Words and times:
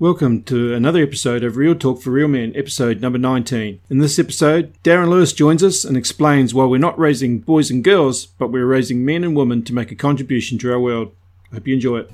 Welcome 0.00 0.44
to 0.44 0.74
another 0.74 1.02
episode 1.02 1.42
of 1.42 1.56
Real 1.56 1.74
Talk 1.74 2.00
for 2.00 2.10
Real 2.10 2.28
Men, 2.28 2.52
episode 2.54 3.00
number 3.00 3.18
19. 3.18 3.80
In 3.90 3.98
this 3.98 4.16
episode, 4.20 4.72
Darren 4.84 5.08
Lewis 5.08 5.32
joins 5.32 5.60
us 5.64 5.84
and 5.84 5.96
explains 5.96 6.54
why 6.54 6.66
we're 6.66 6.78
not 6.78 6.96
raising 6.96 7.40
boys 7.40 7.68
and 7.68 7.82
girls, 7.82 8.26
but 8.26 8.52
we're 8.52 8.64
raising 8.64 9.04
men 9.04 9.24
and 9.24 9.34
women 9.34 9.64
to 9.64 9.74
make 9.74 9.90
a 9.90 9.96
contribution 9.96 10.56
to 10.58 10.70
our 10.70 10.78
world. 10.78 11.16
I 11.50 11.56
hope 11.56 11.66
you 11.66 11.74
enjoy 11.74 11.98
it. 11.98 12.12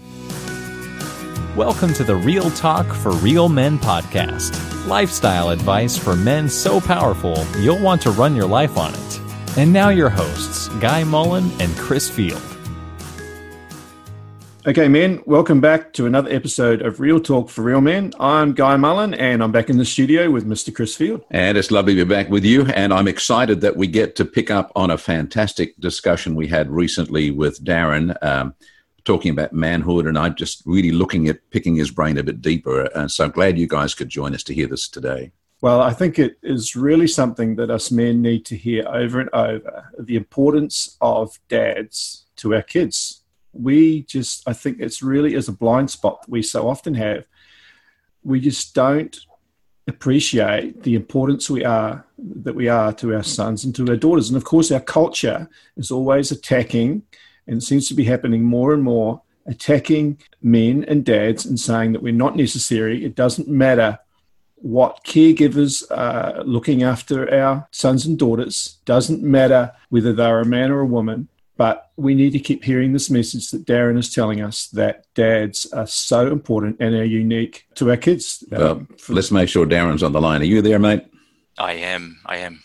Welcome 1.55 1.93
to 1.93 2.05
the 2.05 2.17
Real 2.17 2.51
Talk 2.53 2.87
for 2.87 3.13
Real 3.17 3.51
Men 3.51 3.79
podcast. 3.79 4.89
Lifestyle 4.89 5.51
advice 5.51 5.95
for 5.95 6.17
men 6.17 6.49
so 6.49 6.81
powerful 6.81 7.45
you'll 7.59 7.83
want 7.83 8.01
to 8.01 8.13
run 8.13 8.35
your 8.35 8.49
life 8.49 8.79
on 8.79 8.95
it. 8.95 9.21
And 9.59 9.71
now 9.71 9.91
your 9.91 10.09
hosts, 10.09 10.69
Guy 10.81 11.05
Mullen 11.05 11.51
and 11.61 11.77
Chris 11.77 12.09
Field. 12.09 12.54
Okay, 14.67 14.89
men, 14.89 15.23
welcome 15.27 15.61
back 15.61 15.93
to 15.93 16.07
another 16.07 16.33
episode 16.33 16.81
of 16.81 16.99
Real 16.99 17.21
Talk 17.21 17.51
for 17.51 17.61
Real 17.61 17.83
Men. 17.83 18.15
I'm 18.19 18.55
Guy 18.55 18.79
Mullen, 18.79 19.13
and 19.13 19.43
I'm 19.43 19.53
back 19.53 19.69
in 19.69 19.77
the 19.77 19.85
studio 19.85 20.31
with 20.31 20.47
Mr. 20.47 20.75
Chris 20.75 20.97
Field. 20.97 21.23
And 21.31 21.59
it's 21.59 21.71
lovely 21.71 21.95
to 21.97 22.07
be 22.07 22.09
back 22.09 22.31
with 22.31 22.47
you. 22.47 22.65
And 22.69 22.91
I'm 22.91 23.07
excited 23.07 23.61
that 23.61 23.77
we 23.77 23.87
get 23.87 24.17
to 24.17 24.25
pick 24.25 24.51
up 24.51 24.73
on 24.75 24.91
a 24.91 24.97
fantastic 24.97 25.79
discussion 25.81 26.35
we 26.35 26.47
had 26.47 26.71
recently 26.71 27.31
with 27.31 27.63
Darren, 27.63 28.17
um, 28.25 28.55
talking 29.05 29.33
about 29.33 29.53
manhood. 29.53 30.07
And 30.07 30.17
I'm 30.17 30.35
just 30.35 30.63
really 30.65 30.93
looking 30.93 31.29
at 31.29 31.51
picking 31.51 31.77
his 31.77 31.91
brain 31.91 32.17
a 32.17 32.23
bit 32.23 32.41
deeper. 32.41 32.85
And 32.95 33.11
so 33.11 33.25
I'm 33.25 33.33
glad 33.33 33.59
you 33.59 33.69
guys 33.69 33.93
could 33.93 34.09
join 34.09 34.35
us 34.35 34.45
to 34.45 34.55
hear 34.55 34.67
this 34.67 34.89
today. 34.89 35.33
Well, 35.61 35.83
I 35.83 35.93
think 35.93 36.19
it 36.19 36.39
is 36.43 36.75
really 36.75 37.07
something 37.07 37.57
that 37.57 37.71
us 37.71 37.91
men 37.91 38.23
need 38.23 38.47
to 38.47 38.57
hear 38.57 38.89
over 38.89 39.21
and 39.21 39.29
over 39.35 39.93
the 39.99 40.17
importance 40.17 40.97
of 41.03 41.39
dads 41.51 42.25
to 42.37 42.55
our 42.55 42.63
kids 42.63 43.24
we 43.55 44.03
just, 44.03 44.49
I 44.49 44.53
think 44.53 44.81
it's 44.81 45.03
really 45.03 45.35
is 45.35 45.49
a 45.49 45.53
blind 45.53 45.91
spot 45.91 46.23
that 46.23 46.31
we 46.31 46.43
so 46.43 46.69
often 46.69 46.95
have. 46.95 47.25
We 48.23 48.41
just 48.41 48.75
don't 48.75 49.17
appreciate 49.87 50.83
the 50.83 50.95
importance 50.95 51.51
we 51.51 51.65
are 51.65 52.07
that 52.19 52.55
we 52.55 52.69
are 52.69 52.93
to 52.95 53.15
our 53.15 53.23
sons 53.23 53.65
and 53.65 53.75
to 53.75 53.87
our 53.89 53.97
daughters. 53.97 54.31
And 54.31 54.37
of 54.37 54.45
course, 54.45 54.73
our 54.73 54.81
culture 54.81 55.49
is 55.77 55.91
always 55.91 56.31
attacking, 56.31 57.03
and 57.47 57.63
seems 57.63 57.89
to 57.89 57.95
be 57.95 58.05
happening 58.05 58.43
more 58.43 58.73
and 58.73 58.83
more, 58.83 59.21
attacking 59.47 60.19
men 60.41 60.85
and 60.89 61.05
dads 61.05 61.45
and 61.45 61.61
saying 61.61 61.93
that 61.93 62.03
we're 62.03 62.15
not 62.15 62.37
necessary. 62.37 63.05
It 63.05 63.15
doesn't 63.15 63.47
matter 63.47 63.99
what 64.57 65.05
caregivers 65.05 65.85
are 65.91 66.43
looking 66.45 66.83
after 66.83 67.33
our 67.35 67.69
sons 67.71 68.07
and 68.07 68.19
daughters. 68.19 68.79
Doesn't 68.87 69.23
matter 69.23 69.73
whether 69.91 70.15
they're 70.15 70.41
a 70.41 70.47
man 70.47 70.71
or 70.71 70.81
a 70.81 70.87
woman. 70.87 71.29
But 71.57 71.91
we 71.97 72.15
need 72.15 72.33
to 72.33 72.41
keep 72.41 72.65
hearing 72.65 72.93
this 72.93 73.11
message 73.11 73.51
that 73.53 73.65
Darren 73.65 73.97
is 73.97 74.13
telling 74.13 74.41
us 74.41 74.67
that 74.69 75.05
dads 75.15 75.67
are 75.73 75.87
so 75.87 76.27
important 76.27 76.79
and 76.81 76.95
are 76.97 77.05
unique 77.05 77.67
to 77.77 77.91
our 77.91 77.97
kids. 77.97 78.43
Well, 78.51 78.73
um, 78.73 78.89
let's 79.09 79.31
make 79.31 79.49
sure 79.49 79.65
Darren's 79.65 80.03
on 80.03 80.13
the 80.13 80.21
line. 80.21 80.41
Are 80.41 80.47
you 80.47 80.63
there, 80.63 80.81
mate? 80.81 81.05
I 81.57 81.75
am. 81.75 82.21
I 82.27 82.39
am. 82.39 82.65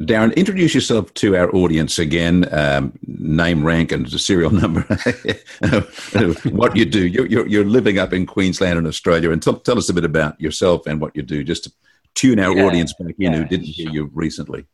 Darren, 0.00 0.34
introduce 0.34 0.74
yourself 0.74 1.14
to 1.14 1.36
our 1.36 1.54
audience 1.54 2.00
again. 2.00 2.52
Um, 2.52 2.98
name, 3.06 3.64
rank, 3.64 3.92
and 3.92 4.10
serial 4.10 4.50
number. 4.50 4.80
what 6.50 6.74
you 6.74 6.84
do. 6.84 7.06
You're, 7.06 7.26
you're, 7.26 7.46
you're, 7.46 7.64
living 7.64 8.00
up 8.00 8.12
in 8.12 8.26
Queensland 8.26 8.76
in 8.76 8.86
Australia, 8.88 9.30
and 9.30 9.40
tell, 9.40 9.54
tell 9.54 9.78
us 9.78 9.88
a 9.88 9.94
bit 9.94 10.04
about 10.04 10.40
yourself 10.40 10.88
and 10.88 11.00
what 11.00 11.14
you 11.14 11.22
do, 11.22 11.44
just 11.44 11.64
to 11.64 11.72
tune 12.14 12.40
our 12.40 12.56
yeah, 12.56 12.64
audience 12.64 12.92
back 12.94 13.14
in 13.20 13.32
yeah, 13.32 13.38
who 13.38 13.44
didn't 13.44 13.66
hear 13.66 13.88
you 13.88 14.10
recently. 14.12 14.66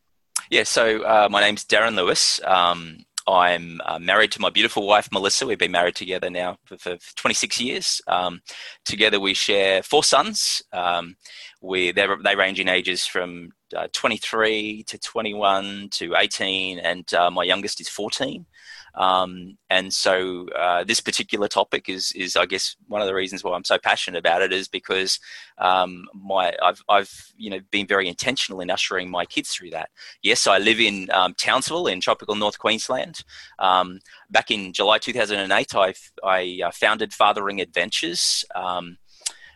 Yeah. 0.48 0.62
So 0.62 1.02
uh, 1.02 1.28
my 1.30 1.42
name's 1.42 1.67
Darren 1.67 1.97
Lewis. 1.97 2.41
Um, 2.45 3.05
I'm 3.27 3.81
uh, 3.85 3.99
married 3.99 4.33
to 4.33 4.41
my 4.41 4.51
beautiful 4.51 4.87
wife, 4.87 5.09
Melissa. 5.13 5.47
We've 5.47 5.59
been 5.59 5.71
married 5.71 5.97
together 5.97 6.31
now 6.31 6.59
for, 6.65 6.79
for 6.79 6.97
26 7.17 7.61
years. 7.61 8.01
Um, 8.07 8.41
together, 8.85 9.21
we 9.21 9.35
share 9.35 9.83
four 9.83 10.05
sons. 10.05 10.63
Um, 10.73 11.17
we, 11.61 11.93
they 11.93 12.37
range 12.37 12.61
in 12.61 12.69
ages 12.69 13.07
from 13.07 13.51
uh, 13.77 13.89
23 13.93 14.85
to 14.87 14.98
21 14.98 15.89
to 15.93 16.15
18, 16.17 16.79
and 16.79 17.13
uh, 17.15 17.31
my 17.31 17.45
youngest 17.45 17.80
is 17.80 17.89
14. 17.89 18.47
Um, 18.95 19.56
and 19.68 19.92
so 19.92 20.48
uh, 20.51 20.84
this 20.84 21.01
particular 21.01 21.48
topic 21.48 21.89
is, 21.89 22.12
is, 22.12 22.36
I 22.36 22.46
guess, 22.46 22.77
one 22.89 23.01
of 23.01 23.06
the 23.06 23.14
reasons 23.14 23.45
why 23.45 23.55
I'm 23.55 23.64
so 23.64 23.78
passionate 23.78 24.18
about 24.18 24.42
it 24.42 24.52
is 24.52 24.68
because 24.68 25.20
um, 25.58 26.06
my 26.14 26.55
I've, 26.62 26.83
I've 26.89 27.33
you 27.36 27.50
know 27.50 27.61
been 27.70 27.86
very 27.86 28.08
intentional 28.08 28.61
in 28.61 28.70
ushering 28.70 29.11
my 29.11 29.24
kids 29.24 29.50
through 29.50 29.70
that. 29.70 29.90
Yes, 30.23 30.46
I 30.46 30.58
live 30.58 30.80
in 30.80 31.08
um, 31.12 31.34
Townsville 31.34 31.86
in 31.86 32.00
tropical 32.00 32.34
North 32.34 32.58
Queensland. 32.58 33.23
Um, 33.58 34.00
back 34.30 34.50
in 34.50 34.73
July 34.73 34.98
2008, 34.98 35.74
I, 35.74 35.95
I 36.24 36.61
uh, 36.67 36.70
founded 36.73 37.12
Fathering 37.12 37.61
Adventures. 37.61 38.45
Um, 38.55 38.98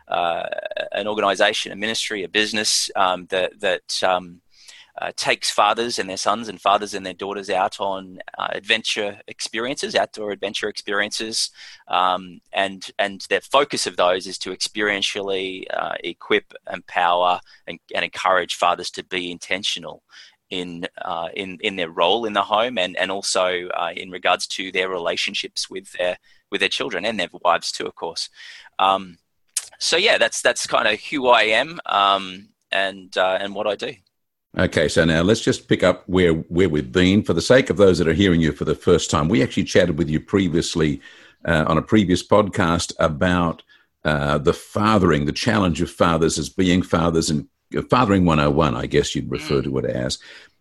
uh, 0.07 0.45
an 0.93 1.09
organization, 1.09 1.73
a 1.73 1.77
ministry, 1.77 2.25
a 2.25 2.29
business 2.29 2.91
um, 2.95 3.27
that 3.31 3.59
that 3.61 4.03
uh, 5.01 5.11
takes 5.17 5.51
fathers 5.51 5.99
and 5.99 6.09
their 6.09 6.17
sons 6.17 6.49
and 6.49 6.61
fathers 6.61 6.95
and 6.95 7.05
their 7.05 7.13
daughters 7.13 7.51
out 7.51 7.81
on 7.81 8.19
uh, 8.39 8.49
adventure 8.51 9.21
experiences, 9.27 9.95
outdoor 9.95 10.31
adventure 10.31 10.69
experiences, 10.69 11.51
um, 11.89 12.41
and 12.53 12.91
and 12.99 13.27
the 13.29 13.41
focus 13.41 13.87
of 13.87 13.97
those 13.97 14.27
is 14.27 14.39
to 14.39 14.51
experientially 14.51 15.65
uh, 15.75 15.95
equip, 16.05 16.53
empower, 16.73 17.41
and, 17.67 17.81
and, 17.95 18.05
encourage 18.05 18.55
fathers 18.55 18.91
to 18.91 19.03
be 19.05 19.31
intentional 19.31 20.03
in 20.51 20.87
uh, 21.03 21.29
in 21.35 21.59
in 21.61 21.77
their 21.77 21.91
role 21.91 22.25
in 22.25 22.33
the 22.33 22.43
home, 22.43 22.79
and 22.79 22.97
and 22.97 23.11
also 23.11 23.69
uh, 23.69 23.91
in 23.97 24.11
regards 24.11 24.47
to 24.47 24.71
their 24.71 24.89
relationships 24.89 25.69
with 25.69 25.91
their 25.93 26.19
with 26.53 26.61
their 26.61 26.69
children 26.69 27.05
and 27.05 27.19
their 27.19 27.31
wives 27.43 27.73
too, 27.73 27.87
of 27.87 27.97
course. 27.97 28.31
Um, 28.79 29.19
so 29.79 29.97
yeah, 29.97 30.19
that's 30.19 30.41
that's 30.41 30.69
kind 30.69 30.87
of 30.87 31.01
who 31.01 31.29
I 31.29 31.43
am 31.43 31.81
um, 31.87 32.51
and 32.71 33.17
uh, 33.19 33.39
and 33.41 33.57
what 33.57 33.67
I 33.67 33.75
do. 33.75 33.95
Okay, 34.57 34.87
so 34.87 35.05
now 35.05 35.23
let's 35.23 35.41
just 35.41 35.67
pick 35.69 35.83
up 35.83 36.09
where 36.09 36.33
where 36.33 36.69
we've 36.69 36.93
been. 36.93 37.25
For 37.25 37.33
the 37.33 37.43
sake 37.43 37.71
of 37.71 37.77
those 37.77 37.99
that 37.99 38.07
are 38.07 38.13
hearing 38.13 38.41
you 38.41 38.53
for 38.53 38.65
the 38.65 38.77
first 38.77 39.11
time, 39.11 39.29
we 39.29 39.43
actually 39.43 39.65
chatted 39.65 39.99
with 39.99 40.09
you 40.09 40.21
previously 40.21 41.01
uh, 41.45 41.65
on 41.67 41.77
a 41.77 41.83
previous 41.83 42.25
podcast 42.25 42.93
about 43.01 43.63
uh, 44.05 44.39
the 44.39 44.53
fathering, 44.53 45.25
the 45.25 45.33
challenge 45.33 45.81
of 45.83 45.91
fathers 45.91 46.39
as 46.39 46.49
being 46.49 46.83
fathers, 46.83 47.31
and 47.31 47.49
uh, 47.77 47.83
fathering 47.91 48.25
101, 48.25 48.77
I 48.77 48.87
guess 48.87 49.15
you'd 49.15 49.31
refer 49.31 49.61
to 49.63 49.79
it 49.79 49.87
as. 49.87 50.19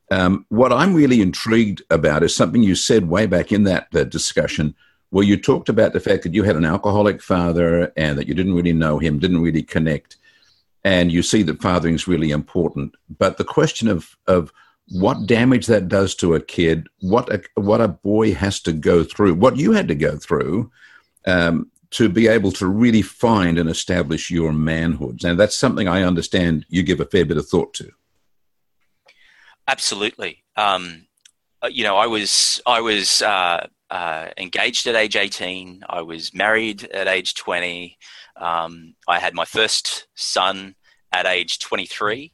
Um, 0.10 0.48
what 0.50 0.74
I'm 0.74 0.96
really 0.96 1.22
intrigued 1.22 1.84
about 1.92 2.24
is 2.24 2.36
something 2.36 2.64
you 2.64 2.76
said 2.76 3.10
way 3.10 3.28
back 3.28 3.52
in 3.52 3.64
that, 3.66 3.88
that 3.92 4.10
discussion, 4.10 4.74
where 5.12 5.24
you 5.24 5.38
talked 5.38 5.70
about 5.70 5.94
the 5.94 6.00
fact 6.00 6.24
that 6.24 6.34
you 6.34 6.42
had 6.42 6.56
an 6.56 6.66
alcoholic 6.66 7.22
father 7.22 7.94
and 7.96 8.18
that 8.18 8.28
you 8.28 8.34
didn't 8.34 8.56
really 8.56 8.74
know 8.74 8.98
him, 8.98 9.20
didn't 9.20 9.42
really 9.42 9.62
connect 9.64 10.18
and 10.84 11.12
you 11.12 11.24
see 11.24 11.44
that 11.44 11.62
fathering 11.62 11.96
is 11.96 12.08
really 12.08 12.32
important. 12.32 12.96
But 13.18 13.38
the 13.38 13.44
question 13.46 13.88
of 13.88 14.18
of 14.28 14.52
what 14.90 15.26
damage 15.26 15.68
that 15.68 15.88
does 15.88 16.14
to 16.16 16.36
a 16.36 16.42
kid, 16.42 16.88
what 17.00 17.32
a, 17.34 17.42
what 17.56 17.82
a 17.82 17.88
boy 17.88 18.34
has 18.34 18.60
to 18.62 18.74
go 18.74 19.04
through, 19.04 19.36
what 19.36 19.58
you 19.58 19.72
had 19.72 19.88
to 19.88 19.96
go 19.96 20.18
through 20.18 20.72
um, 21.26 21.72
to 21.92 22.10
be 22.10 22.28
able 22.28 22.52
to 22.52 22.68
really 22.68 23.02
find 23.02 23.58
and 23.58 23.70
establish 23.70 24.30
your 24.30 24.52
manhood. 24.52 25.24
And 25.24 25.40
that's 25.40 25.56
something 25.56 25.88
I 25.88 26.04
understand 26.04 26.66
you 26.68 26.84
give 26.84 27.00
a 27.00 27.06
fair 27.06 27.24
bit 27.24 27.38
of 27.38 27.48
thought 27.48 27.74
to. 27.76 27.92
Absolutely. 29.68 30.44
Um, 30.58 31.06
uh, 31.64 31.68
you 31.68 31.84
know, 31.84 31.96
I 31.96 32.08
was 32.08 32.62
I 32.66 32.82
was 32.82 33.22
uh, 33.22 33.68
uh, 33.94 34.30
engaged 34.38 34.88
at 34.88 34.96
age 34.96 35.16
eighteen. 35.16 35.84
I 35.88 36.02
was 36.02 36.34
married 36.34 36.84
at 36.86 37.08
age 37.08 37.36
twenty. 37.36 37.98
Um, 38.36 38.96
I 39.08 39.20
had 39.20 39.34
my 39.34 39.46
first 39.46 40.08
son 40.16 40.76
at 41.14 41.28
age 41.28 41.60
23, 41.60 42.34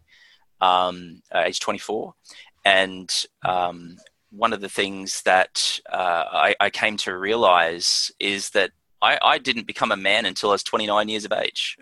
um, 0.61 1.21
uh, 1.33 1.43
age 1.45 1.59
24. 1.59 2.13
And 2.65 3.25
um, 3.43 3.97
one 4.31 4.53
of 4.53 4.61
the 4.61 4.69
things 4.69 5.21
that 5.23 5.79
uh, 5.91 6.23
I, 6.31 6.55
I, 6.59 6.69
came 6.69 6.97
to 6.97 7.17
realize 7.17 8.11
is 8.19 8.51
that 8.51 8.71
I, 9.01 9.17
I, 9.21 9.37
didn't 9.37 9.67
become 9.67 9.91
a 9.91 9.97
man 9.97 10.25
until 10.25 10.49
I 10.49 10.53
was 10.53 10.63
29 10.63 11.09
years 11.09 11.25
of 11.25 11.31
age. 11.33 11.77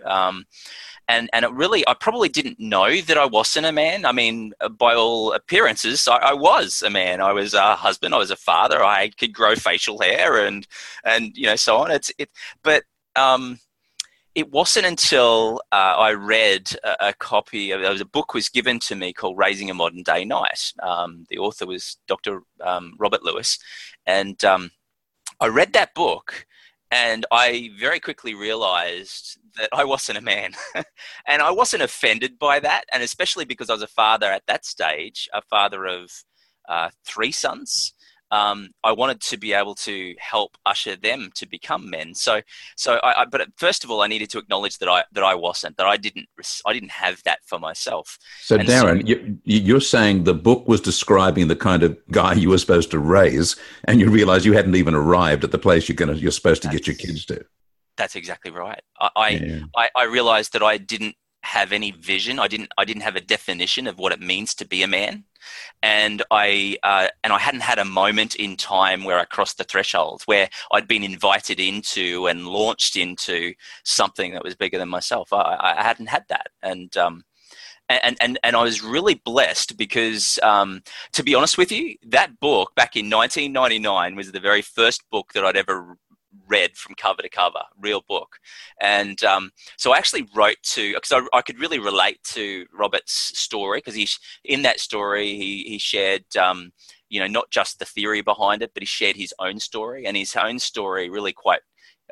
And, 1.07 1.29
and 1.31 1.45
it 1.45 1.51
really, 1.51 1.87
I 1.87 1.93
probably 1.93 2.29
didn't 2.29 2.59
know 2.59 2.99
that 3.01 3.17
I 3.17 3.25
wasn't 3.25 3.65
a 3.65 3.71
man. 3.71 4.05
I 4.05 4.11
mean, 4.11 4.53
by 4.77 4.93
all 4.93 5.31
appearances, 5.33 6.07
I, 6.07 6.17
I 6.17 6.33
was 6.33 6.81
a 6.81 6.89
man. 6.89 7.21
I 7.21 7.31
was 7.31 7.53
a 7.53 7.75
husband. 7.75 8.13
I 8.13 8.17
was 8.17 8.31
a 8.31 8.35
father. 8.35 8.83
I 8.83 9.09
could 9.17 9.33
grow 9.33 9.55
facial 9.55 10.01
hair 10.01 10.45
and, 10.45 10.67
and, 11.05 11.35
you 11.37 11.45
know, 11.45 11.55
so 11.55 11.77
on. 11.77 11.91
It's, 11.91 12.11
it, 12.17 12.29
but, 12.61 12.83
um, 13.15 13.59
it 14.37 14.51
wasn't 14.51 14.85
until 14.85 15.63
uh, 15.71 15.95
I 15.97 16.13
read 16.13 16.69
a, 16.83 17.07
a, 17.07 17.13
copy 17.13 17.71
of 17.71 17.81
a 17.81 18.05
book 18.05 18.35
was 18.35 18.49
given 18.49 18.77
to 18.81 18.95
me 18.95 19.11
called 19.11 19.35
Raising 19.35 19.71
a 19.71 19.73
Modern 19.73 20.03
Day 20.03 20.25
Knight. 20.25 20.73
Um, 20.83 21.25
the 21.29 21.39
author 21.39 21.65
was 21.65 21.97
Dr. 22.07 22.43
Um, 22.61 22.93
Robert 22.99 23.23
Lewis, 23.23 23.57
and 24.05 24.45
um, 24.45 24.69
I 25.39 25.47
read 25.47 25.73
that 25.73 25.95
book, 25.95 26.45
and 26.91 27.25
I 27.31 27.71
very 27.79 27.99
quickly 27.99 28.35
realized 28.35 29.39
that 29.57 29.69
I 29.73 29.83
wasn't 29.83 30.17
a 30.17 30.21
man, 30.21 30.53
and 31.27 31.41
I 31.41 31.51
wasn't 31.51 31.83
offended 31.83 32.37
by 32.39 32.59
that, 32.59 32.85
and 32.91 33.03
especially 33.03 33.45
because 33.45 33.69
I 33.69 33.73
was 33.73 33.81
a 33.83 33.87
father 33.87 34.27
at 34.27 34.43
that 34.47 34.65
stage, 34.65 35.29
a 35.33 35.41
father 35.41 35.85
of 35.85 36.11
uh, 36.67 36.89
three 37.05 37.31
sons. 37.31 37.93
um, 38.31 38.69
I 38.83 38.91
wanted 38.91 39.21
to 39.21 39.37
be 39.37 39.53
able 39.53 39.75
to 39.75 40.13
help 40.19 40.57
usher 40.65 40.95
them 40.95 41.31
to 41.35 41.47
become 41.47 41.89
men. 41.89 42.13
So, 42.13 42.41
so 42.75 42.95
I, 42.95 43.21
I, 43.21 43.25
but 43.25 43.47
first 43.55 43.83
of 43.83 43.91
all, 43.91 44.01
I 44.01 44.07
needed 44.07 44.29
to 44.31 44.37
acknowledge 44.37 44.79
that 44.79 44.89
I 44.89 45.03
that 45.13 45.23
I 45.23 45.35
wasn't, 45.35 45.77
that 45.77 45.85
I 45.85 45.97
didn't, 45.97 46.27
I 46.65 46.73
didn't 46.73 46.91
have 46.91 47.23
that 47.23 47.39
for 47.45 47.59
myself. 47.59 48.17
So, 48.41 48.57
and 48.57 48.67
Darren, 48.67 49.01
so, 49.01 49.07
you, 49.07 49.39
you're 49.45 49.81
saying 49.81 50.25
the 50.25 50.33
book 50.33 50.67
was 50.67 50.81
describing 50.81 51.47
the 51.47 51.55
kind 51.55 51.83
of 51.83 51.97
guy 52.11 52.33
you 52.33 52.49
were 52.49 52.57
supposed 52.57 52.91
to 52.91 52.99
raise, 52.99 53.55
and 53.85 53.99
you 53.99 54.09
realize 54.09 54.45
you 54.45 54.53
hadn't 54.53 54.75
even 54.75 54.93
arrived 54.93 55.43
at 55.43 55.51
the 55.51 55.57
place 55.57 55.87
you're 55.87 55.95
going 55.95 56.13
to, 56.13 56.21
you're 56.21 56.31
supposed 56.31 56.61
to 56.63 56.69
get 56.69 56.87
your 56.87 56.95
kids 56.95 57.25
to. 57.25 57.45
That's 57.97 58.15
exactly 58.15 58.51
right. 58.51 58.81
I, 58.99 59.09
I, 59.15 59.29
yeah. 59.29 59.59
I, 59.75 59.89
I 59.95 60.03
realized 60.05 60.53
that 60.53 60.63
I 60.63 60.77
didn't 60.77 61.15
have 61.43 61.71
any 61.71 61.91
vision. 61.91 62.39
I 62.39 62.47
didn't 62.47 62.71
I 62.77 62.83
didn't 62.85 63.03
have 63.03 63.15
a 63.15 63.21
definition 63.21 63.87
of 63.87 63.97
what 63.97 64.11
it 64.11 64.19
means 64.19 64.53
to 64.55 64.67
be 64.67 64.83
a 64.83 64.87
man, 64.87 65.23
and 65.81 66.21
I 66.29 66.77
uh, 66.83 67.07
and 67.23 67.31
I 67.31 67.39
hadn't 67.39 67.61
had 67.61 67.79
a 67.79 67.85
moment 67.85 68.35
in 68.35 68.57
time 68.57 69.03
where 69.03 69.19
I 69.19 69.25
crossed 69.25 69.57
the 69.57 69.63
threshold 69.63 70.23
where 70.25 70.49
I'd 70.71 70.87
been 70.87 71.03
invited 71.03 71.59
into 71.59 72.27
and 72.27 72.47
launched 72.47 72.95
into 72.97 73.53
something 73.83 74.33
that 74.33 74.43
was 74.43 74.55
bigger 74.55 74.77
than 74.77 74.89
myself. 74.89 75.31
I, 75.31 75.75
I 75.77 75.83
hadn't 75.83 76.07
had 76.07 76.25
that, 76.29 76.47
and 76.61 76.95
um, 76.97 77.23
and, 77.89 78.17
and, 78.19 78.39
and 78.43 78.55
I 78.55 78.63
was 78.63 78.83
really 78.83 79.15
blessed 79.15 79.77
because, 79.77 80.37
um, 80.43 80.81
to 81.13 81.23
be 81.23 81.33
honest 81.33 81.57
with 81.57 81.71
you, 81.71 81.95
that 82.07 82.37
book 82.39 82.75
back 82.75 82.97
in 82.97 83.09
1999 83.09 84.15
was 84.15 84.31
the 84.31 84.41
very 84.41 84.61
first 84.61 85.09
book 85.09 85.31
that 85.33 85.45
I'd 85.45 85.55
ever 85.55 85.97
read 86.47 86.75
from 86.75 86.95
cover 86.95 87.21
to 87.21 87.29
cover, 87.29 87.61
real 87.79 88.03
book. 88.07 88.37
And 88.81 89.21
um, 89.23 89.51
so 89.77 89.93
I 89.93 89.97
actually 89.97 90.27
wrote 90.35 90.57
to 90.73 90.93
because 90.93 91.11
I, 91.11 91.37
I, 91.37 91.41
could 91.41 91.59
really 91.59 91.79
relate 91.79 92.23
to 92.33 92.65
Robert's 92.73 93.13
story 93.37 93.79
because 93.79 93.95
he 93.95 94.07
in 94.43 94.61
that 94.63 94.79
story 94.79 95.35
he 95.35 95.63
he 95.67 95.77
shared. 95.77 96.25
Um, 96.37 96.71
you 97.09 97.21
know, 97.21 97.27
not 97.27 97.49
just 97.51 97.79
the 97.79 97.85
theory 97.85 98.21
behind 98.21 98.61
it, 98.61 98.71
but 98.73 98.83
he 98.83 98.85
shared 98.85 99.15
his 99.15 99.33
own 99.39 99.61
story, 99.61 100.05
and 100.05 100.17
his 100.17 100.35
own 100.35 100.59
story 100.59 101.09
really 101.09 101.31
quite 101.31 101.61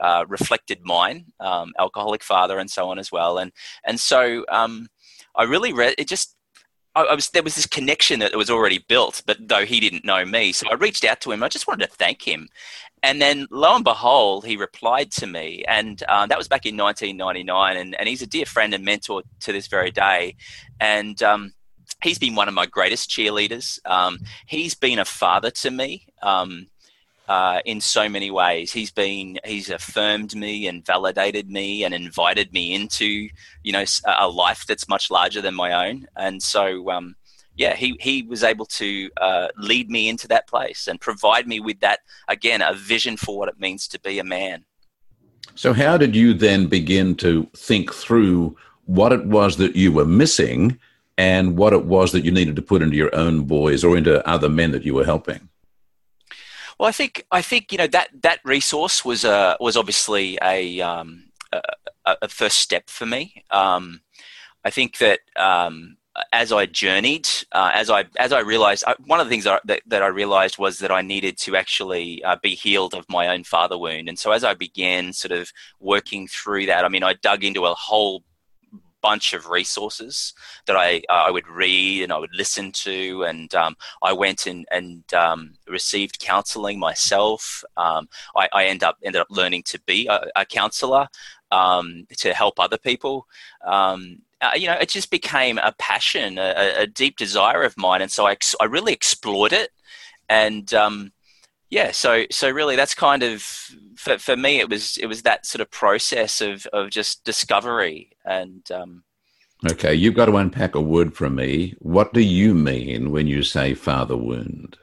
uh, 0.01 0.25
reflected 0.27 0.79
mine, 0.83 1.25
um, 1.39 1.73
alcoholic 1.79 2.23
father, 2.23 2.59
and 2.59 2.69
so 2.69 2.89
on 2.89 2.99
as 2.99 3.11
well. 3.11 3.37
And 3.37 3.51
and 3.85 3.99
so 3.99 4.45
um, 4.49 4.87
I 5.35 5.43
really 5.43 5.73
read 5.73 5.95
it. 5.97 6.07
Just 6.07 6.35
I, 6.95 7.03
I, 7.03 7.15
was 7.15 7.29
there 7.29 7.43
was 7.43 7.55
this 7.55 7.65
connection 7.65 8.19
that 8.19 8.35
was 8.35 8.49
already 8.49 8.83
built, 8.87 9.21
but 9.25 9.37
though 9.47 9.65
he 9.65 9.79
didn't 9.79 10.05
know 10.05 10.25
me, 10.25 10.51
so 10.51 10.67
I 10.69 10.75
reached 10.75 11.03
out 11.03 11.21
to 11.21 11.31
him. 11.31 11.43
I 11.43 11.49
just 11.49 11.67
wanted 11.67 11.89
to 11.89 11.95
thank 11.95 12.27
him, 12.27 12.47
and 13.05 13.21
then 13.21 13.47
lo 13.51 13.75
and 13.75 13.83
behold, 13.83 14.45
he 14.45 14.57
replied 14.57 15.11
to 15.11 15.27
me, 15.27 15.63
and 15.67 16.01
uh, 16.09 16.25
that 16.25 16.39
was 16.39 16.47
back 16.47 16.65
in 16.65 16.75
1999. 16.75 17.77
And, 17.77 17.95
and 17.99 18.09
he's 18.09 18.23
a 18.23 18.27
dear 18.27 18.47
friend 18.47 18.73
and 18.73 18.83
mentor 18.83 19.21
to 19.41 19.51
this 19.51 19.67
very 19.67 19.91
day. 19.91 20.35
And 20.79 21.21
um, 21.21 21.53
he's 22.01 22.17
been 22.17 22.33
one 22.33 22.47
of 22.47 22.55
my 22.55 22.65
greatest 22.65 23.11
cheerleaders. 23.11 23.79
Um, 23.85 24.17
he's 24.47 24.73
been 24.73 24.97
a 24.97 25.05
father 25.05 25.51
to 25.51 25.69
me. 25.69 26.07
Um, 26.23 26.67
uh, 27.27 27.59
in 27.65 27.81
so 27.81 28.07
many 28.07 28.29
ways. 28.29 28.71
He's 28.71 28.91
been 28.91 29.39
he's 29.43 29.71
affirmed 29.71 30.35
me 30.35 30.67
and 30.67 30.85
validated 30.85 31.49
me 31.49 31.83
and 31.83 31.91
invited 31.91 32.53
me 32.53 32.75
into 32.75 33.29
you 33.63 33.71
know 33.71 33.83
a 34.05 34.27
life 34.27 34.67
that's 34.67 34.87
much 34.87 35.09
larger 35.09 35.41
than 35.41 35.55
my 35.55 35.87
own. 35.87 36.07
And 36.15 36.41
so 36.43 36.91
um, 36.91 37.15
yeah, 37.55 37.75
he, 37.75 37.95
he 37.99 38.23
was 38.23 38.43
able 38.43 38.65
to 38.65 39.09
uh, 39.17 39.47
lead 39.57 39.89
me 39.89 40.09
into 40.09 40.27
that 40.27 40.47
place 40.47 40.87
and 40.87 40.99
provide 40.99 41.47
me 41.47 41.59
with 41.59 41.79
that, 41.79 41.99
again, 42.27 42.61
a 42.61 42.73
vision 42.73 43.17
for 43.17 43.37
what 43.37 43.49
it 43.49 43.59
means 43.59 43.87
to 43.89 43.99
be 43.99 44.19
a 44.19 44.23
man. 44.23 44.65
So, 45.55 45.73
how 45.73 45.97
did 45.97 46.15
you 46.15 46.33
then 46.33 46.67
begin 46.67 47.15
to 47.15 47.47
think 47.55 47.93
through 47.93 48.57
what 48.85 49.13
it 49.13 49.25
was 49.25 49.57
that 49.57 49.75
you 49.75 49.91
were 49.91 50.05
missing 50.05 50.77
and 51.17 51.57
what 51.57 51.71
it 51.71 51.85
was 51.85 52.11
that 52.11 52.25
you 52.25 52.31
needed 52.31 52.57
to 52.57 52.61
put 52.61 52.81
into 52.81 52.97
your 52.97 53.15
own 53.15 53.43
boys 53.43 53.83
or 53.83 53.95
into 53.95 54.27
other 54.27 54.49
men 54.49 54.71
that 54.71 54.83
you 54.83 54.93
were 54.93 55.05
helping? 55.05 55.49
Well, 56.77 56.89
I 56.89 56.91
think 56.91 57.25
I 57.31 57.41
think 57.41 57.71
you 57.71 57.77
know 57.77 57.87
that 57.87 58.09
that 58.21 58.39
resource 58.43 59.05
was 59.05 59.23
uh, 59.23 59.55
was 59.61 59.77
obviously 59.77 60.37
a, 60.41 60.81
um, 60.81 61.23
a, 61.53 61.61
a 62.23 62.27
first 62.27 62.59
step 62.59 62.89
for 62.89 63.05
me. 63.05 63.45
Um, 63.49 64.01
I 64.65 64.71
think 64.71 64.97
that 64.97 65.21
um, 65.37 65.95
as 66.31 66.51
I 66.51 66.65
journeyed, 66.65 67.27
uh, 67.51 67.71
as 67.73 67.89
I 67.89 68.05
as 68.17 68.31
I 68.31 68.39
realized, 68.39 68.83
I, 68.87 68.95
one 69.05 69.19
of 69.19 69.27
the 69.27 69.29
things 69.29 69.43
that, 69.43 69.61
that, 69.65 69.81
that, 69.87 70.01
I 70.01 70.07
realized 70.07 70.57
was 70.57 70.79
that 70.79 70.91
I 70.91 71.01
needed 71.01 71.37
to 71.39 71.55
actually 71.55 72.23
uh, 72.23 72.37
be 72.41 72.55
healed 72.55 72.93
of 72.93 73.05
my 73.09 73.27
own 73.27 73.43
father 73.43 73.77
wound. 73.77 74.07
And 74.07 74.17
so 74.17 74.31
as 74.31 74.43
I 74.43 74.53
began 74.53 75.13
sort 75.13 75.31
of 75.31 75.51
working 75.79 76.27
through 76.27 76.67
that, 76.67 76.85
I 76.85 76.89
mean, 76.89 77.03
I 77.03 77.13
dug 77.13 77.43
into 77.43 77.65
a 77.65 77.73
whole 77.73 78.23
bunch 79.01 79.33
of 79.33 79.49
resources 79.49 80.33
that 80.65 80.75
I 80.75 80.97
uh, 81.09 81.25
I 81.27 81.31
would 81.31 81.47
read 81.47 82.01
and 82.03 82.11
I 82.11 82.17
would 82.17 82.33
listen 82.33 82.71
to, 82.71 83.23
and 83.23 83.53
um, 83.53 83.75
I 84.01 84.13
went 84.13 84.47
and 84.47 84.65
and 84.71 85.03
um, 85.13 85.55
received 85.67 86.19
counselling 86.19 86.79
myself. 86.79 87.63
Um, 87.77 88.07
I, 88.35 88.47
I 88.53 88.65
end 88.65 88.83
up 88.83 88.97
ended 89.03 89.21
up 89.21 89.27
learning 89.29 89.63
to 89.63 89.79
be 89.81 90.07
a, 90.07 90.25
a 90.35 90.45
counsellor 90.45 91.07
um, 91.51 92.07
to 92.17 92.33
help 92.33 92.59
other 92.59 92.77
people. 92.77 93.27
Um, 93.63 94.21
uh, 94.41 94.51
you 94.55 94.67
know, 94.67 94.73
it 94.73 94.89
just 94.89 95.11
became 95.11 95.57
a 95.57 95.73
passion, 95.79 96.37
a, 96.37 96.73
a, 96.79 96.87
deep 96.87 97.17
desire 97.17 97.63
of 97.63 97.77
mine, 97.77 98.01
and 98.01 98.11
so 98.11 98.27
I, 98.27 98.35
I 98.59 98.65
really 98.65 98.91
explored 98.93 99.53
it, 99.53 99.71
and 100.29 100.73
um, 100.73 101.13
yeah, 101.69 101.91
so 101.91 102.25
so 102.31 102.49
really, 102.49 102.75
that's 102.75 102.93
kind 102.93 103.23
of 103.23 103.41
for, 103.95 104.17
for 104.17 104.35
me. 104.35 104.59
It 104.59 104.69
was 104.69 104.97
it 104.97 105.07
was 105.07 105.23
that 105.23 105.45
sort 105.45 105.61
of 105.61 105.71
process 105.71 106.41
of 106.41 106.65
of 106.67 106.89
just 106.89 107.23
discovery 107.23 108.11
and. 108.25 108.69
Um, 108.71 109.03
okay, 109.71 109.93
you've 109.93 110.15
got 110.15 110.25
to 110.25 110.37
unpack 110.37 110.75
a 110.75 110.81
word 110.81 111.15
for 111.15 111.29
me. 111.29 111.75
What 111.79 112.13
do 112.13 112.21
you 112.21 112.53
mean 112.53 113.11
when 113.11 113.27
you 113.27 113.41
say 113.41 113.73
father 113.73 114.17
wound? 114.17 114.77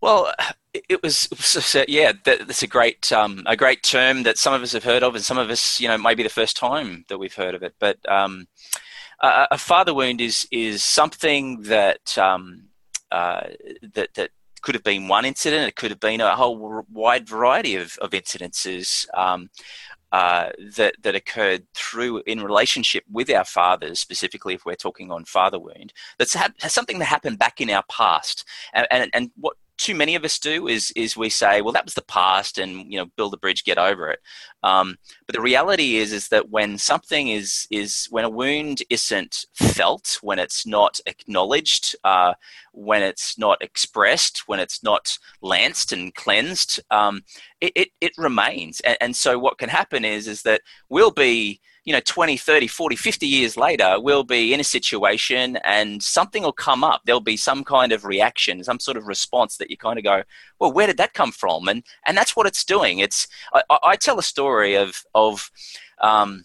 Well, 0.00 0.32
it 0.74 1.02
was, 1.02 1.26
it 1.30 1.38
was 1.38 1.76
yeah, 1.88 2.12
that's 2.24 2.62
a 2.62 2.66
great 2.66 3.10
um, 3.12 3.42
a 3.46 3.56
great 3.56 3.82
term 3.82 4.22
that 4.24 4.38
some 4.38 4.52
of 4.52 4.62
us 4.62 4.72
have 4.72 4.84
heard 4.84 5.02
of, 5.02 5.14
and 5.14 5.24
some 5.24 5.38
of 5.38 5.50
us, 5.50 5.80
you 5.80 5.88
know, 5.88 5.98
maybe 5.98 6.22
the 6.22 6.28
first 6.28 6.56
time 6.56 7.04
that 7.08 7.18
we've 7.18 7.34
heard 7.34 7.54
of 7.54 7.62
it. 7.62 7.74
But 7.78 7.98
um, 8.08 8.48
a, 9.20 9.48
a, 9.52 9.58
father 9.58 9.94
wound 9.94 10.20
is 10.20 10.46
is 10.50 10.84
something 10.84 11.62
that 11.62 12.16
um, 12.18 12.68
uh, 13.10 13.48
that 13.94 14.14
that 14.14 14.30
could 14.60 14.74
have 14.74 14.84
been 14.84 15.08
one 15.08 15.24
incident. 15.24 15.68
It 15.68 15.76
could 15.76 15.90
have 15.90 16.00
been 16.00 16.20
a 16.20 16.36
whole 16.36 16.84
wide 16.92 17.28
variety 17.28 17.76
of, 17.76 17.96
of 17.98 18.10
incidences 18.10 19.06
um, 19.16 19.50
uh, 20.12 20.50
that 20.76 20.94
that 21.02 21.14
occurred 21.14 21.66
through 21.74 22.22
in 22.26 22.42
relationship 22.42 23.04
with 23.10 23.30
our 23.30 23.44
fathers, 23.44 24.00
specifically 24.00 24.54
if 24.54 24.66
we're 24.66 24.74
talking 24.74 25.10
on 25.10 25.24
father 25.24 25.58
wound. 25.58 25.92
That's 26.18 26.34
ha- 26.34 26.52
something 26.68 26.98
that 26.98 27.06
happened 27.06 27.38
back 27.38 27.60
in 27.60 27.70
our 27.70 27.84
past, 27.90 28.44
and, 28.74 28.86
and, 28.90 29.10
and 29.14 29.30
what 29.36 29.56
too 29.78 29.94
many 29.94 30.16
of 30.16 30.24
us 30.24 30.38
do 30.38 30.68
is 30.68 30.92
is 30.96 31.16
we 31.16 31.30
say, 31.30 31.62
well, 31.62 31.72
that 31.72 31.84
was 31.84 31.94
the 31.94 32.02
past, 32.02 32.58
and 32.58 32.92
you 32.92 32.98
know, 32.98 33.06
build 33.16 33.32
a 33.32 33.38
bridge, 33.38 33.64
get 33.64 33.78
over 33.78 34.10
it. 34.10 34.18
Um, 34.62 34.96
but 35.26 35.34
the 35.34 35.40
reality 35.40 35.96
is 35.96 36.12
is 36.12 36.28
that 36.28 36.50
when 36.50 36.76
something 36.76 37.28
is 37.28 37.66
is 37.70 38.06
when 38.10 38.24
a 38.24 38.30
wound 38.30 38.82
isn't 38.90 39.46
felt, 39.54 40.18
when 40.20 40.38
it's 40.38 40.66
not 40.66 41.00
acknowledged, 41.06 41.96
uh, 42.04 42.34
when 42.72 43.02
it's 43.02 43.38
not 43.38 43.62
expressed, 43.62 44.48
when 44.48 44.60
it's 44.60 44.82
not 44.82 45.16
lanced 45.40 45.92
and 45.92 46.14
cleansed, 46.14 46.80
um, 46.90 47.22
it, 47.60 47.72
it, 47.74 47.88
it 48.00 48.12
remains. 48.18 48.80
And, 48.80 48.98
and 49.00 49.16
so 49.16 49.38
what 49.38 49.58
can 49.58 49.68
happen 49.68 50.04
is 50.04 50.26
is 50.26 50.42
that 50.42 50.62
we'll 50.88 51.12
be 51.12 51.60
you 51.88 51.94
know 51.94 52.00
20 52.04 52.36
30 52.36 52.66
40 52.66 52.96
50 52.96 53.26
years 53.26 53.56
later 53.56 53.96
we'll 53.98 54.22
be 54.22 54.52
in 54.52 54.60
a 54.60 54.64
situation 54.64 55.56
and 55.64 56.02
something 56.02 56.42
will 56.42 56.52
come 56.52 56.84
up. 56.84 57.00
There'll 57.06 57.20
be 57.22 57.38
some 57.38 57.64
kind 57.64 57.92
of 57.92 58.04
reaction 58.04 58.62
some 58.62 58.78
sort 58.78 58.98
of 58.98 59.06
response 59.06 59.56
that 59.56 59.70
you 59.70 59.78
kind 59.78 59.98
of 59.98 60.04
go 60.04 60.22
well 60.60 60.70
where 60.70 60.86
did 60.86 60.98
that 60.98 61.14
come 61.14 61.32
from? 61.32 61.66
And 61.66 61.82
and 62.06 62.14
that's 62.14 62.36
what 62.36 62.46
it's 62.46 62.62
doing. 62.62 62.98
It's 62.98 63.26
i, 63.54 63.62
I 63.82 63.96
tell 63.96 64.18
a 64.18 64.22
story 64.22 64.74
of 64.74 65.02
of 65.14 65.50
um, 66.02 66.44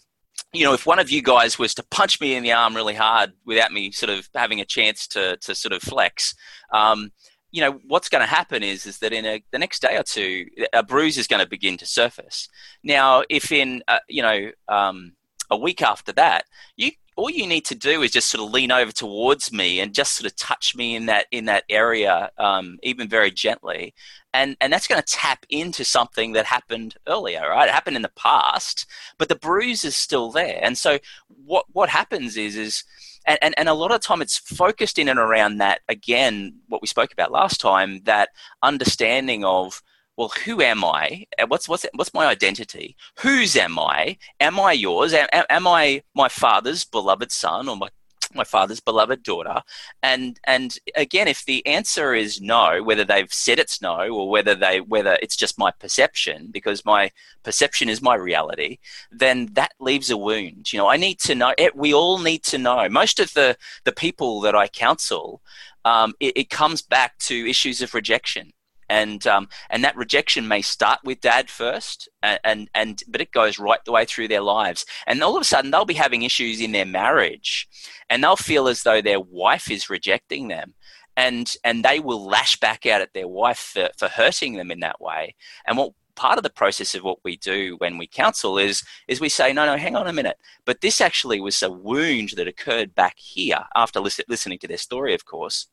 you 0.54 0.64
know, 0.64 0.72
if 0.72 0.86
one 0.86 0.98
of 0.98 1.10
you 1.10 1.20
guys 1.20 1.58
was 1.58 1.74
to 1.74 1.82
punch 1.90 2.20
me 2.20 2.34
in 2.34 2.42
the 2.42 2.52
arm 2.52 2.74
really 2.74 2.94
hard 2.94 3.32
without 3.44 3.72
me 3.72 3.90
sort 3.90 4.10
of 4.10 4.28
having 4.34 4.60
a 4.60 4.64
chance 4.64 5.06
to, 5.08 5.36
to 5.38 5.54
sort 5.54 5.72
of 5.72 5.82
flex, 5.82 6.34
um, 6.72 7.10
you 7.50 7.60
know, 7.60 7.80
what's 7.86 8.08
going 8.08 8.20
to 8.20 8.26
happen 8.26 8.64
is 8.64 8.84
is 8.84 8.98
that 8.98 9.12
in 9.12 9.24
a, 9.24 9.42
the 9.52 9.58
next 9.58 9.80
day 9.80 9.96
or 9.96 10.02
two, 10.02 10.46
a 10.72 10.82
bruise 10.82 11.16
is 11.16 11.28
going 11.28 11.42
to 11.42 11.48
begin 11.48 11.76
to 11.76 11.86
surface. 11.86 12.48
Now, 12.82 13.22
if 13.30 13.52
in 13.52 13.82
uh, 13.86 14.00
you 14.08 14.22
know 14.22 14.50
um, 14.68 15.12
a 15.54 15.58
week 15.58 15.82
after 15.82 16.12
that, 16.12 16.44
you 16.76 16.90
all 17.16 17.30
you 17.30 17.46
need 17.46 17.64
to 17.66 17.74
do 17.76 18.02
is 18.02 18.10
just 18.10 18.28
sort 18.28 18.44
of 18.44 18.52
lean 18.52 18.72
over 18.72 18.90
towards 18.90 19.52
me 19.52 19.78
and 19.78 19.94
just 19.94 20.16
sort 20.16 20.26
of 20.26 20.36
touch 20.36 20.74
me 20.74 20.96
in 20.96 21.06
that 21.06 21.26
in 21.30 21.44
that 21.44 21.64
area, 21.68 22.30
um, 22.38 22.78
even 22.82 23.08
very 23.08 23.30
gently, 23.30 23.94
and 24.32 24.56
and 24.60 24.72
that's 24.72 24.88
going 24.88 25.00
to 25.00 25.12
tap 25.12 25.46
into 25.48 25.84
something 25.84 26.32
that 26.32 26.44
happened 26.44 26.96
earlier, 27.06 27.48
right? 27.48 27.68
It 27.68 27.74
happened 27.74 27.96
in 27.96 28.02
the 28.02 28.10
past, 28.16 28.86
but 29.16 29.28
the 29.28 29.36
bruise 29.36 29.84
is 29.84 29.96
still 29.96 30.30
there, 30.32 30.58
and 30.62 30.76
so 30.76 30.98
what 31.28 31.66
what 31.72 31.88
happens 31.88 32.36
is 32.36 32.56
is 32.56 32.84
and, 33.26 33.38
and, 33.40 33.54
and 33.56 33.68
a 33.68 33.74
lot 33.74 33.92
of 33.92 34.00
time 34.00 34.20
it's 34.20 34.38
focused 34.38 34.98
in 34.98 35.08
and 35.08 35.18
around 35.18 35.58
that 35.58 35.80
again 35.88 36.54
what 36.68 36.82
we 36.82 36.88
spoke 36.88 37.12
about 37.12 37.32
last 37.32 37.60
time 37.60 38.00
that 38.04 38.30
understanding 38.62 39.44
of 39.44 39.82
well, 40.16 40.32
who 40.44 40.62
am 40.62 40.84
I? 40.84 41.26
What's 41.48 41.68
what's 41.68 41.86
what's 41.94 42.14
my 42.14 42.26
identity? 42.26 42.96
Whose 43.20 43.56
am 43.56 43.78
I? 43.78 44.16
Am 44.40 44.60
I 44.60 44.72
yours? 44.72 45.12
Am, 45.12 45.28
am 45.32 45.66
I 45.66 46.02
my 46.14 46.28
father's 46.28 46.84
beloved 46.84 47.32
son 47.32 47.68
or 47.68 47.76
my 47.76 47.88
my 48.34 48.44
father's 48.44 48.80
beloved 48.80 49.22
daughter 49.22 49.62
and 50.02 50.40
and 50.44 50.78
again 50.96 51.28
if 51.28 51.44
the 51.44 51.64
answer 51.66 52.14
is 52.14 52.40
no 52.40 52.82
whether 52.82 53.04
they've 53.04 53.32
said 53.32 53.58
it's 53.58 53.80
no 53.80 54.08
or 54.08 54.28
whether 54.28 54.54
they 54.56 54.80
whether 54.80 55.16
it's 55.22 55.36
just 55.36 55.58
my 55.58 55.70
perception 55.78 56.48
because 56.50 56.84
my 56.84 57.10
perception 57.44 57.88
is 57.88 58.02
my 58.02 58.14
reality 58.14 58.78
then 59.12 59.48
that 59.52 59.72
leaves 59.78 60.10
a 60.10 60.16
wound 60.16 60.72
you 60.72 60.78
know 60.78 60.88
i 60.88 60.96
need 60.96 61.20
to 61.20 61.34
know 61.34 61.54
we 61.74 61.94
all 61.94 62.18
need 62.18 62.42
to 62.42 62.58
know 62.58 62.88
most 62.88 63.20
of 63.20 63.32
the 63.34 63.56
the 63.84 63.92
people 63.92 64.40
that 64.40 64.56
i 64.56 64.66
counsel 64.66 65.40
um, 65.84 66.14
it, 66.18 66.36
it 66.36 66.50
comes 66.50 66.80
back 66.80 67.16
to 67.18 67.48
issues 67.48 67.82
of 67.82 67.94
rejection 67.94 68.52
and 68.88 69.26
um, 69.26 69.48
and 69.70 69.84
that 69.84 69.96
rejection 69.96 70.48
may 70.48 70.62
start 70.62 71.00
with 71.04 71.20
dad 71.20 71.50
first, 71.50 72.08
and, 72.22 72.40
and 72.44 72.70
and 72.74 73.02
but 73.08 73.20
it 73.20 73.32
goes 73.32 73.58
right 73.58 73.84
the 73.84 73.92
way 73.92 74.04
through 74.04 74.28
their 74.28 74.40
lives, 74.40 74.84
and 75.06 75.22
all 75.22 75.36
of 75.36 75.42
a 75.42 75.44
sudden 75.44 75.70
they'll 75.70 75.84
be 75.84 75.94
having 75.94 76.22
issues 76.22 76.60
in 76.60 76.72
their 76.72 76.86
marriage, 76.86 77.68
and 78.10 78.22
they'll 78.22 78.36
feel 78.36 78.68
as 78.68 78.82
though 78.82 79.00
their 79.00 79.20
wife 79.20 79.70
is 79.70 79.90
rejecting 79.90 80.48
them, 80.48 80.74
and 81.16 81.54
and 81.64 81.84
they 81.84 82.00
will 82.00 82.24
lash 82.24 82.58
back 82.58 82.86
out 82.86 83.00
at 83.00 83.12
their 83.14 83.28
wife 83.28 83.58
for, 83.58 83.90
for 83.96 84.08
hurting 84.08 84.54
them 84.54 84.70
in 84.70 84.80
that 84.80 85.00
way, 85.00 85.34
and 85.66 85.76
what 85.76 85.92
part 86.14 86.38
of 86.38 86.44
the 86.44 86.50
process 86.50 86.94
of 86.94 87.02
what 87.02 87.18
we 87.24 87.36
do 87.36 87.74
when 87.78 87.98
we 87.98 88.06
counsel 88.06 88.56
is 88.58 88.82
is 89.08 89.20
we 89.20 89.28
say 89.28 89.52
no 89.52 89.66
no 89.66 89.76
hang 89.76 89.96
on 89.96 90.06
a 90.06 90.12
minute. 90.12 90.36
But 90.64 90.80
this 90.80 91.00
actually 91.00 91.40
was 91.40 91.62
a 91.62 91.70
wound 91.70 92.30
that 92.36 92.48
occurred 92.48 92.94
back 92.94 93.18
here 93.18 93.64
after 93.74 94.00
listening 94.00 94.58
to 94.60 94.68
their 94.68 94.78
story 94.78 95.14
of 95.14 95.24
course 95.24 95.66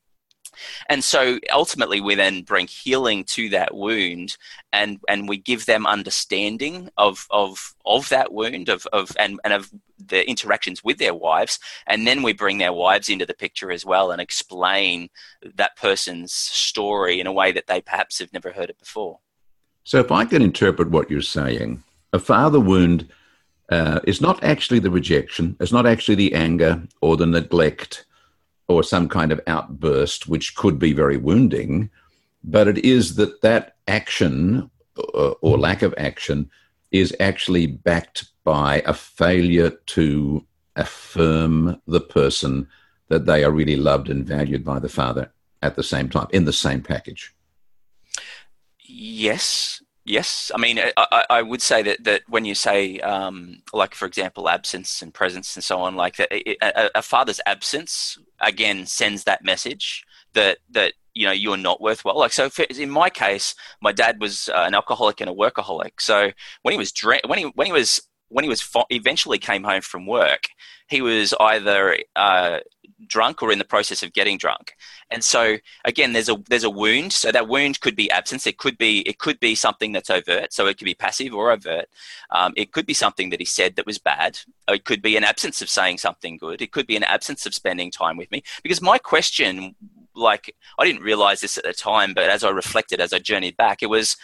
and 0.90 1.04
so 1.04 1.40
ultimately, 1.52 2.02
we 2.02 2.16
then 2.16 2.42
bring 2.42 2.68
healing 2.68 3.24
to 3.26 3.50
that 3.50 3.76
wound, 3.76 4.38
and 4.74 5.00
and 5.08 5.28
we 5.28 5.38
give 5.38 5.66
them 5.66 5.88
understanding 5.88 6.90
of 6.98 7.26
of 7.32 7.74
of 7.86 8.10
that 8.10 8.34
wound, 8.34 8.70
of 8.70 8.86
of 8.92 9.16
and 9.18 9.40
and 9.44 9.54
of 9.54 9.72
the 9.98 10.28
interactions 10.30 10.84
with 10.84 10.98
their 10.98 11.14
wives, 11.14 11.60
and 11.88 12.06
then 12.06 12.24
we 12.24 12.34
bring 12.34 12.58
their 12.58 12.74
wives 12.74 13.10
into 13.10 13.26
the 13.26 13.34
picture 13.34 13.72
as 13.72 13.86
well, 13.86 14.12
and 14.12 14.22
explain 14.22 15.10
that 15.56 15.78
person's 15.78 16.34
story 16.34 17.20
in 17.20 17.28
a 17.28 17.34
way 17.34 17.52
that 17.52 17.68
they 17.68 17.82
perhaps 17.82 18.20
have 18.20 18.34
never 18.34 18.52
heard 18.52 18.70
it 18.70 18.80
before. 18.80 19.20
So, 19.84 20.00
if 20.00 20.12
I 20.12 20.26
can 20.26 20.42
interpret 20.42 20.92
what 20.92 21.10
you're 21.10 21.22
saying, 21.22 21.84
a 22.14 22.20
father 22.20 22.60
wound. 22.60 23.10
Uh, 23.70 24.02
is 24.04 24.20
not 24.20 24.44
actually 24.44 24.80
the 24.80 24.92
rejection, 24.92 25.56
it's 25.62 25.72
not 25.72 25.86
actually 25.86 26.16
the 26.16 26.34
anger 26.34 26.84
or 27.00 27.16
the 27.16 27.26
neglect, 27.26 28.06
or 28.72 28.84
some 28.84 29.08
kind 29.10 29.32
of 29.32 29.42
outburst, 29.48 30.28
which 30.28 30.56
could 30.56 30.80
be 30.80 30.94
very 30.94 31.18
wounding, 31.18 31.90
but 32.44 32.68
it 32.68 32.80
is 32.80 33.16
that 33.16 33.42
that 33.42 33.76
action 33.88 34.70
uh, 34.98 35.32
or 35.42 35.58
lack 35.58 35.82
of 35.82 35.94
action 35.98 36.50
is 36.92 37.16
actually 37.20 37.68
backed 37.68 38.26
by 38.44 38.82
a 38.86 38.94
failure 38.94 39.70
to 39.86 40.46
affirm 40.76 41.82
the 41.88 42.02
person 42.02 42.68
that 43.08 43.26
they 43.26 43.44
are 43.44 43.52
really 43.52 43.76
loved 43.76 44.10
and 44.10 44.26
valued 44.26 44.64
by 44.64 44.80
the 44.80 44.90
father 44.90 45.32
at 45.62 45.76
the 45.76 45.84
same 45.84 46.10
time 46.10 46.28
in 46.32 46.46
the 46.46 46.54
same 46.54 46.82
package. 46.82 47.34
Yes, 48.80 49.81
Yes, 50.04 50.52
I 50.54 50.58
mean, 50.58 50.80
I, 50.98 51.26
I, 51.30 51.42
would 51.44 51.62
say 51.62 51.84
that, 51.84 52.04
that 52.06 52.24
when 52.28 52.44
you 52.44 52.56
say, 52.56 53.00
um, 53.02 53.62
like 53.72 53.94
for 53.94 54.08
example, 54.08 54.50
absence 54.50 55.04
and 55.04 55.14
presence 55.14 55.56
and 55.56 55.64
so 55.64 55.80
on, 55.80 55.96
like 55.96 56.16
that, 56.16 56.34
a, 56.34 56.90
a, 56.98 57.04
father's 57.04 57.40
absence 57.46 58.18
again 58.40 58.88
sends 58.88 59.26
that 59.26 59.44
message 59.44 60.04
that 60.34 60.58
that 60.72 60.94
you 61.14 61.28
know 61.28 61.32
you're 61.32 61.56
not 61.56 61.82
worthwhile. 61.82 62.18
Like 62.18 62.32
so, 62.32 62.50
in 62.76 62.90
my 62.90 63.12
case, 63.12 63.54
my 63.80 63.92
dad 63.92 64.20
was 64.20 64.50
uh, 64.50 64.64
an 64.66 64.74
alcoholic 64.74 65.22
and 65.22 65.30
a 65.30 65.34
workaholic. 65.34 66.00
So 66.00 66.32
when 66.64 66.72
he 66.72 66.80
was 66.80 66.92
when 67.28 67.38
he 67.38 67.46
when 67.54 67.68
he 67.68 67.74
was 67.74 68.02
when 68.32 68.44
he 68.44 68.50
was 68.50 68.62
fo- 68.62 68.86
eventually 68.90 69.38
came 69.38 69.64
home 69.64 69.82
from 69.82 70.08
work, 70.08 70.48
he 70.88 71.02
was 71.02 71.34
either 71.40 71.98
uh, 72.16 72.60
drunk 73.08 73.44
or 73.44 73.52
in 73.52 73.60
the 73.60 73.66
process 73.66 74.04
of 74.04 74.14
getting 74.14 74.38
drunk. 74.38 74.74
And 75.10 75.24
so 75.24 75.58
again, 75.86 76.14
there's 76.14 76.30
a 76.30 76.38
there's 76.50 76.64
a 76.64 76.70
wound. 76.70 77.12
So 77.14 77.32
that 77.32 77.48
wound 77.48 77.82
could 77.82 77.96
be 77.96 78.10
absence. 78.10 78.48
It 78.48 78.58
could 78.58 78.78
be 78.78 79.02
it 79.02 79.20
could 79.20 79.40
be 79.40 79.54
something 79.56 79.92
that's 79.92 80.10
overt. 80.10 80.54
So 80.54 80.68
it 80.68 80.78
could 80.78 80.86
be 80.86 80.94
passive 80.94 81.34
or 81.34 81.52
overt. 81.52 81.88
Um, 82.30 82.54
it 82.56 82.72
could 82.72 82.86
be 82.86 82.94
something 82.94 83.30
that 83.30 83.40
he 83.40 83.46
said 83.46 83.76
that 83.76 83.86
was 83.86 83.98
bad. 83.98 84.40
It 84.70 84.86
could 84.86 85.02
be 85.02 85.18
an 85.18 85.26
absence 85.26 85.62
of 85.62 85.70
saying 85.70 85.98
something 85.98 86.38
good. 86.38 86.62
It 86.62 86.72
could 86.72 86.88
be 86.88 86.96
an 86.96 87.04
absence 87.04 87.46
of 87.46 87.54
spending 87.54 87.92
time 87.92 88.18
with 88.18 88.32
me. 88.32 88.44
Because 88.64 88.82
my 88.82 88.98
question, 88.98 89.76
like 90.16 90.56
I 90.80 90.86
didn't 90.86 91.04
realize 91.04 91.42
this 91.42 91.58
at 91.58 91.66
the 91.66 91.74
time, 91.74 92.14
but 92.14 92.30
as 92.30 92.44
I 92.44 92.50
reflected, 92.50 93.02
as 93.02 93.14
I 93.14 93.20
journeyed 93.20 93.58
back, 93.58 93.84
it 93.84 93.90
was, 93.90 94.16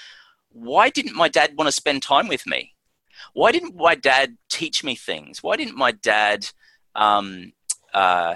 why 0.51 0.89
didn't 0.89 1.15
my 1.15 1.27
dad 1.27 1.55
want 1.57 1.67
to 1.67 1.71
spend 1.73 2.01
time 2.01 2.29
with 2.29 2.47
me? 2.47 2.73
Why 3.33 3.51
didn't 3.51 3.75
my 3.75 3.95
dad 3.95 4.37
teach 4.49 4.83
me 4.83 4.95
things? 4.95 5.43
Why 5.43 5.55
didn't 5.55 5.77
my 5.77 5.91
dad 5.91 6.47
um, 6.95 7.53
uh, 7.93 8.35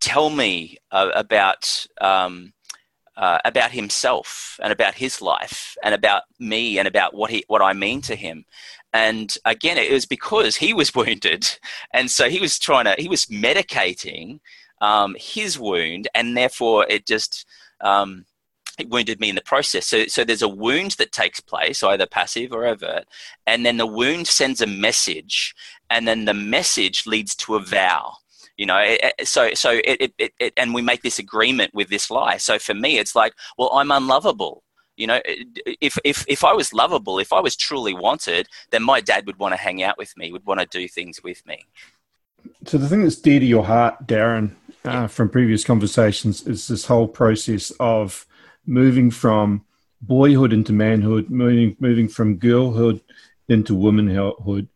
tell 0.00 0.30
me 0.30 0.76
uh, 0.90 1.10
about 1.14 1.86
um, 2.00 2.52
uh, 3.16 3.38
about 3.44 3.70
himself 3.70 4.58
and 4.62 4.72
about 4.72 4.94
his 4.94 5.20
life 5.20 5.76
and 5.82 5.94
about 5.94 6.22
me 6.38 6.78
and 6.78 6.88
about 6.88 7.14
what 7.14 7.30
he 7.30 7.44
what 7.46 7.62
I 7.62 7.72
mean 7.72 8.00
to 8.02 8.16
him. 8.16 8.44
And 8.92 9.34
again, 9.44 9.78
it 9.78 9.92
was 9.92 10.06
because 10.06 10.56
he 10.56 10.74
was 10.74 10.94
wounded, 10.94 11.48
and 11.92 12.10
so 12.10 12.28
he 12.28 12.40
was 12.40 12.58
trying 12.58 12.84
to 12.84 12.94
he 12.98 13.08
was 13.08 13.26
medicating 13.26 14.40
um, 14.80 15.16
his 15.18 15.58
wound, 15.58 16.08
and 16.14 16.36
therefore 16.36 16.86
it 16.88 17.06
just 17.06 17.46
um, 17.80 18.24
it 18.78 18.88
wounded 18.88 19.20
me 19.20 19.28
in 19.28 19.34
the 19.34 19.42
process. 19.42 19.86
So, 19.86 20.06
so 20.06 20.24
there's 20.24 20.42
a 20.42 20.48
wound 20.48 20.92
that 20.92 21.12
takes 21.12 21.40
place, 21.40 21.82
either 21.82 22.06
passive 22.06 22.52
or 22.52 22.66
overt, 22.66 23.04
and 23.46 23.64
then 23.66 23.76
the 23.76 23.86
wound 23.86 24.26
sends 24.26 24.60
a 24.60 24.66
message, 24.66 25.54
and 25.90 26.08
then 26.08 26.24
the 26.24 26.34
message 26.34 27.06
leads 27.06 27.34
to 27.36 27.56
a 27.56 27.60
vow 27.60 28.14
you 28.56 28.66
know? 28.66 28.76
Eh, 28.76 28.98
eh, 29.02 29.24
so 29.24 29.54
so 29.54 29.80
it, 29.84 30.12
it, 30.18 30.32
it, 30.38 30.52
and 30.56 30.74
we 30.74 30.82
make 30.82 31.02
this 31.02 31.18
agreement 31.18 31.74
with 31.74 31.88
this 31.88 32.10
lie. 32.10 32.36
So 32.36 32.58
for 32.58 32.74
me 32.74 32.98
it's 32.98 33.14
like 33.14 33.34
well 33.58 33.70
i'm 33.74 33.90
unlovable 33.90 34.62
you 34.96 35.06
know? 35.06 35.20
Eh, 35.24 35.44
if 35.80 35.98
if 36.04 36.24
if 36.28 36.44
i 36.44 36.52
was 36.52 36.72
lovable 36.72 37.18
if 37.18 37.32
i 37.32 37.40
was 37.40 37.56
truly 37.56 37.94
wanted 37.94 38.46
then 38.70 38.82
my 38.82 39.00
dad 39.00 39.26
would 39.26 39.38
want 39.38 39.52
to 39.52 39.60
hang 39.60 39.82
out 39.82 39.98
with 39.98 40.16
me 40.16 40.32
would 40.32 40.46
want 40.46 40.60
to 40.60 40.66
do 40.66 40.86
things 40.86 41.22
with 41.22 41.44
me. 41.46 41.58
So 42.66 42.78
the 42.78 42.88
thing 42.88 43.02
that's 43.02 43.16
dear 43.16 43.40
to 43.40 43.46
your 43.46 43.64
heart 43.64 44.06
darren 44.06 44.52
uh, 44.84 45.06
from 45.06 45.28
previous 45.28 45.64
conversations 45.64 46.46
is 46.46 46.68
this 46.68 46.86
whole 46.86 47.08
process 47.08 47.72
of 47.80 48.26
moving 48.66 49.10
from 49.10 49.64
boyhood 50.00 50.52
into 50.52 50.72
manhood 50.72 51.30
moving 51.30 51.76
moving 51.78 52.08
from 52.08 52.36
girlhood 52.36 53.00
into 53.48 53.74
womanhood 53.74 54.68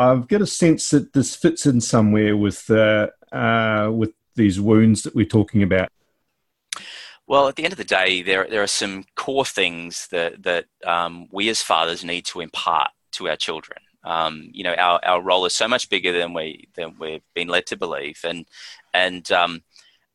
I've 0.00 0.28
got 0.28 0.40
a 0.40 0.46
sense 0.46 0.90
that 0.90 1.12
this 1.12 1.36
fits 1.36 1.66
in 1.66 1.80
somewhere 1.80 2.34
with 2.34 2.70
uh, 2.70 3.08
uh, 3.32 3.90
with 3.92 4.12
these 4.34 4.58
wounds 4.58 5.02
that 5.02 5.14
we're 5.14 5.26
talking 5.26 5.62
about. 5.62 5.90
Well, 7.26 7.48
at 7.48 7.56
the 7.56 7.64
end 7.64 7.72
of 7.72 7.78
the 7.78 7.84
day, 7.84 8.22
there 8.22 8.46
there 8.48 8.62
are 8.62 8.66
some 8.66 9.04
core 9.14 9.44
things 9.44 10.08
that 10.10 10.42
that 10.42 10.64
um, 10.86 11.28
we 11.30 11.50
as 11.50 11.60
fathers 11.60 12.02
need 12.02 12.24
to 12.26 12.40
impart 12.40 12.90
to 13.12 13.28
our 13.28 13.36
children. 13.36 13.78
Um, 14.02 14.48
you 14.52 14.64
know, 14.64 14.72
our, 14.74 14.98
our 15.04 15.20
role 15.20 15.44
is 15.44 15.54
so 15.54 15.68
much 15.68 15.90
bigger 15.90 16.12
than 16.12 16.32
we 16.32 16.68
than 16.74 16.96
we've 16.98 17.22
been 17.34 17.48
led 17.48 17.66
to 17.66 17.76
believe, 17.76 18.20
and 18.24 18.46
and 18.94 19.30
um, 19.30 19.62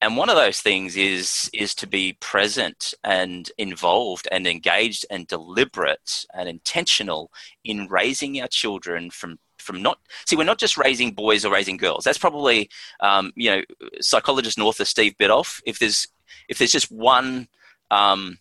and 0.01 0.17
one 0.17 0.29
of 0.29 0.35
those 0.35 0.59
things 0.59 0.95
is 0.95 1.49
is 1.53 1.73
to 1.75 1.87
be 1.87 2.13
present 2.19 2.93
and 3.03 3.51
involved 3.57 4.27
and 4.31 4.45
engaged 4.47 5.05
and 5.09 5.27
deliberate 5.27 6.25
and 6.33 6.49
intentional 6.49 7.31
in 7.63 7.87
raising 7.87 8.39
our 8.41 8.47
children 8.47 9.09
from 9.09 9.39
from 9.57 9.81
not 9.81 9.99
see 10.25 10.35
we're 10.35 10.43
not 10.43 10.59
just 10.59 10.77
raising 10.77 11.11
boys 11.11 11.45
or 11.45 11.51
raising 11.51 11.77
girls 11.77 12.03
that's 12.03 12.17
probably 12.17 12.69
um, 12.99 13.31
you 13.35 13.49
know 13.49 13.61
psychologist 14.01 14.57
and 14.57 14.65
author 14.65 14.85
steve 14.85 15.15
biddulph 15.17 15.61
if 15.65 15.79
there's 15.79 16.07
if 16.49 16.57
there's 16.57 16.71
just 16.71 16.91
one 16.91 17.47
um, 17.91 18.37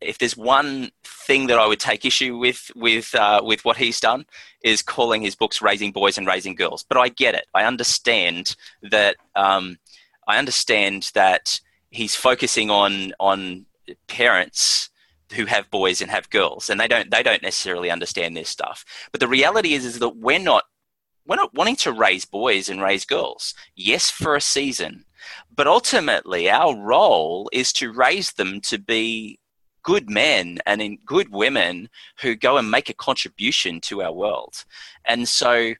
if 0.00 0.18
there's 0.18 0.36
one 0.36 0.90
thing 1.04 1.46
that 1.46 1.58
I 1.58 1.66
would 1.66 1.80
take 1.80 2.04
issue 2.04 2.36
with 2.36 2.70
with 2.74 3.14
uh, 3.14 3.40
with 3.42 3.64
what 3.64 3.76
he's 3.76 4.00
done 4.00 4.26
is 4.62 4.82
calling 4.82 5.22
his 5.22 5.34
books 5.34 5.62
"Raising 5.62 5.92
Boys 5.92 6.18
and 6.18 6.26
Raising 6.26 6.54
Girls." 6.54 6.84
But 6.86 6.98
I 6.98 7.08
get 7.08 7.34
it. 7.34 7.46
I 7.54 7.64
understand 7.64 8.56
that. 8.82 9.16
Um, 9.34 9.78
I 10.26 10.38
understand 10.38 11.10
that 11.14 11.60
he's 11.90 12.14
focusing 12.14 12.70
on 12.70 13.12
on 13.20 13.66
parents 14.08 14.90
who 15.34 15.46
have 15.46 15.70
boys 15.70 16.00
and 16.00 16.10
have 16.10 16.30
girls, 16.30 16.70
and 16.70 16.80
they 16.80 16.88
don't 16.88 17.10
they 17.10 17.22
don't 17.22 17.42
necessarily 17.42 17.90
understand 17.90 18.36
this 18.36 18.48
stuff. 18.48 18.84
But 19.12 19.20
the 19.20 19.28
reality 19.28 19.74
is 19.74 19.84
is 19.84 19.98
that 19.98 20.16
we're 20.16 20.38
not 20.38 20.64
we're 21.26 21.36
not 21.36 21.54
wanting 21.54 21.76
to 21.76 21.92
raise 21.92 22.24
boys 22.24 22.68
and 22.68 22.80
raise 22.80 23.04
girls. 23.04 23.54
Yes, 23.74 24.10
for 24.10 24.36
a 24.36 24.40
season, 24.40 25.04
but 25.54 25.66
ultimately 25.66 26.48
our 26.48 26.76
role 26.76 27.48
is 27.52 27.72
to 27.74 27.92
raise 27.92 28.32
them 28.32 28.60
to 28.62 28.78
be 28.78 29.38
good 29.82 30.10
men 30.10 30.58
and 30.66 30.82
in 30.82 30.98
good 31.06 31.30
women 31.30 31.88
who 32.20 32.34
go 32.34 32.56
and 32.58 32.70
make 32.70 32.90
a 32.90 32.94
contribution 32.94 33.80
to 33.80 34.02
our 34.02 34.12
world. 34.12 34.64
And 35.04 35.28
so 35.28 35.74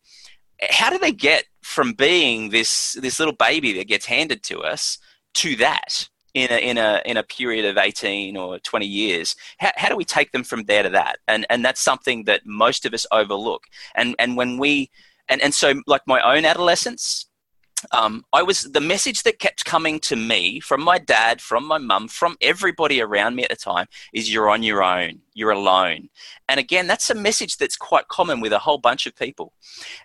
how 0.71 0.91
do 0.91 0.99
they 0.99 1.13
get 1.13 1.45
from 1.63 1.93
being 1.93 2.51
this 2.51 2.95
this 2.95 3.19
little 3.19 3.35
baby 3.35 3.73
that 3.75 3.89
gets 3.89 4.07
handed 4.07 4.43
to 4.45 4.61
us 4.61 4.99
to 5.35 5.57
that? 5.57 6.09
in 6.37 6.53
a, 6.53 6.59
in 6.59 6.77
a 6.77 7.03
in 7.07 7.17
a 7.17 7.23
period 7.23 7.65
of 7.65 7.79
18 7.79 8.37
or 8.37 8.59
20 8.59 8.85
years 8.87 9.35
how, 9.57 9.73
how 9.77 9.89
do 9.89 9.97
we 9.97 10.05
take 10.05 10.33
them 10.33 10.45
from 10.45 10.65
there 10.65 10.83
to 10.83 10.91
that 10.91 11.19
and 11.27 11.47
and 11.49 11.65
that's 11.65 11.81
something 11.81 12.25
that 12.25 12.45
most 12.45 12.85
of 12.85 12.93
us 12.93 13.07
overlook 13.11 13.65
and 13.95 14.15
and 14.19 14.37
when 14.37 14.59
we 14.59 14.91
and 15.31 15.41
and 15.41 15.55
so 15.55 15.81
like 15.87 16.03
my 16.07 16.21
own 16.21 16.45
adolescence 16.45 17.25
um, 17.93 18.25
I 18.33 18.43
was 18.43 18.63
the 18.63 18.81
message 18.81 19.23
that 19.23 19.39
kept 19.39 19.65
coming 19.65 20.01
to 20.01 20.17
me 20.17 20.61
from 20.61 20.83
my 20.83 20.99
dad, 20.99 21.41
from 21.41 21.67
my 21.67 21.79
mum, 21.79 22.09
from 22.09 22.37
everybody 22.41 23.01
around 23.01 23.37
me 23.37 23.45
at 23.45 23.51
the 23.51 23.57
time 23.57 23.87
is 24.13 24.33
you're 24.33 24.49
on 24.49 24.63
your 24.63 24.83
own, 24.83 25.21
you're 25.35 25.51
alone. 25.51 26.09
And 26.49 26.61
again, 26.61 26.87
that's 26.87 27.11
a 27.11 27.15
message 27.15 27.57
that's 27.57 27.77
quite 27.77 28.09
common 28.09 28.41
with 28.41 28.53
a 28.53 28.59
whole 28.59 28.79
bunch 28.79 29.07
of 29.07 29.17
people. 29.17 29.53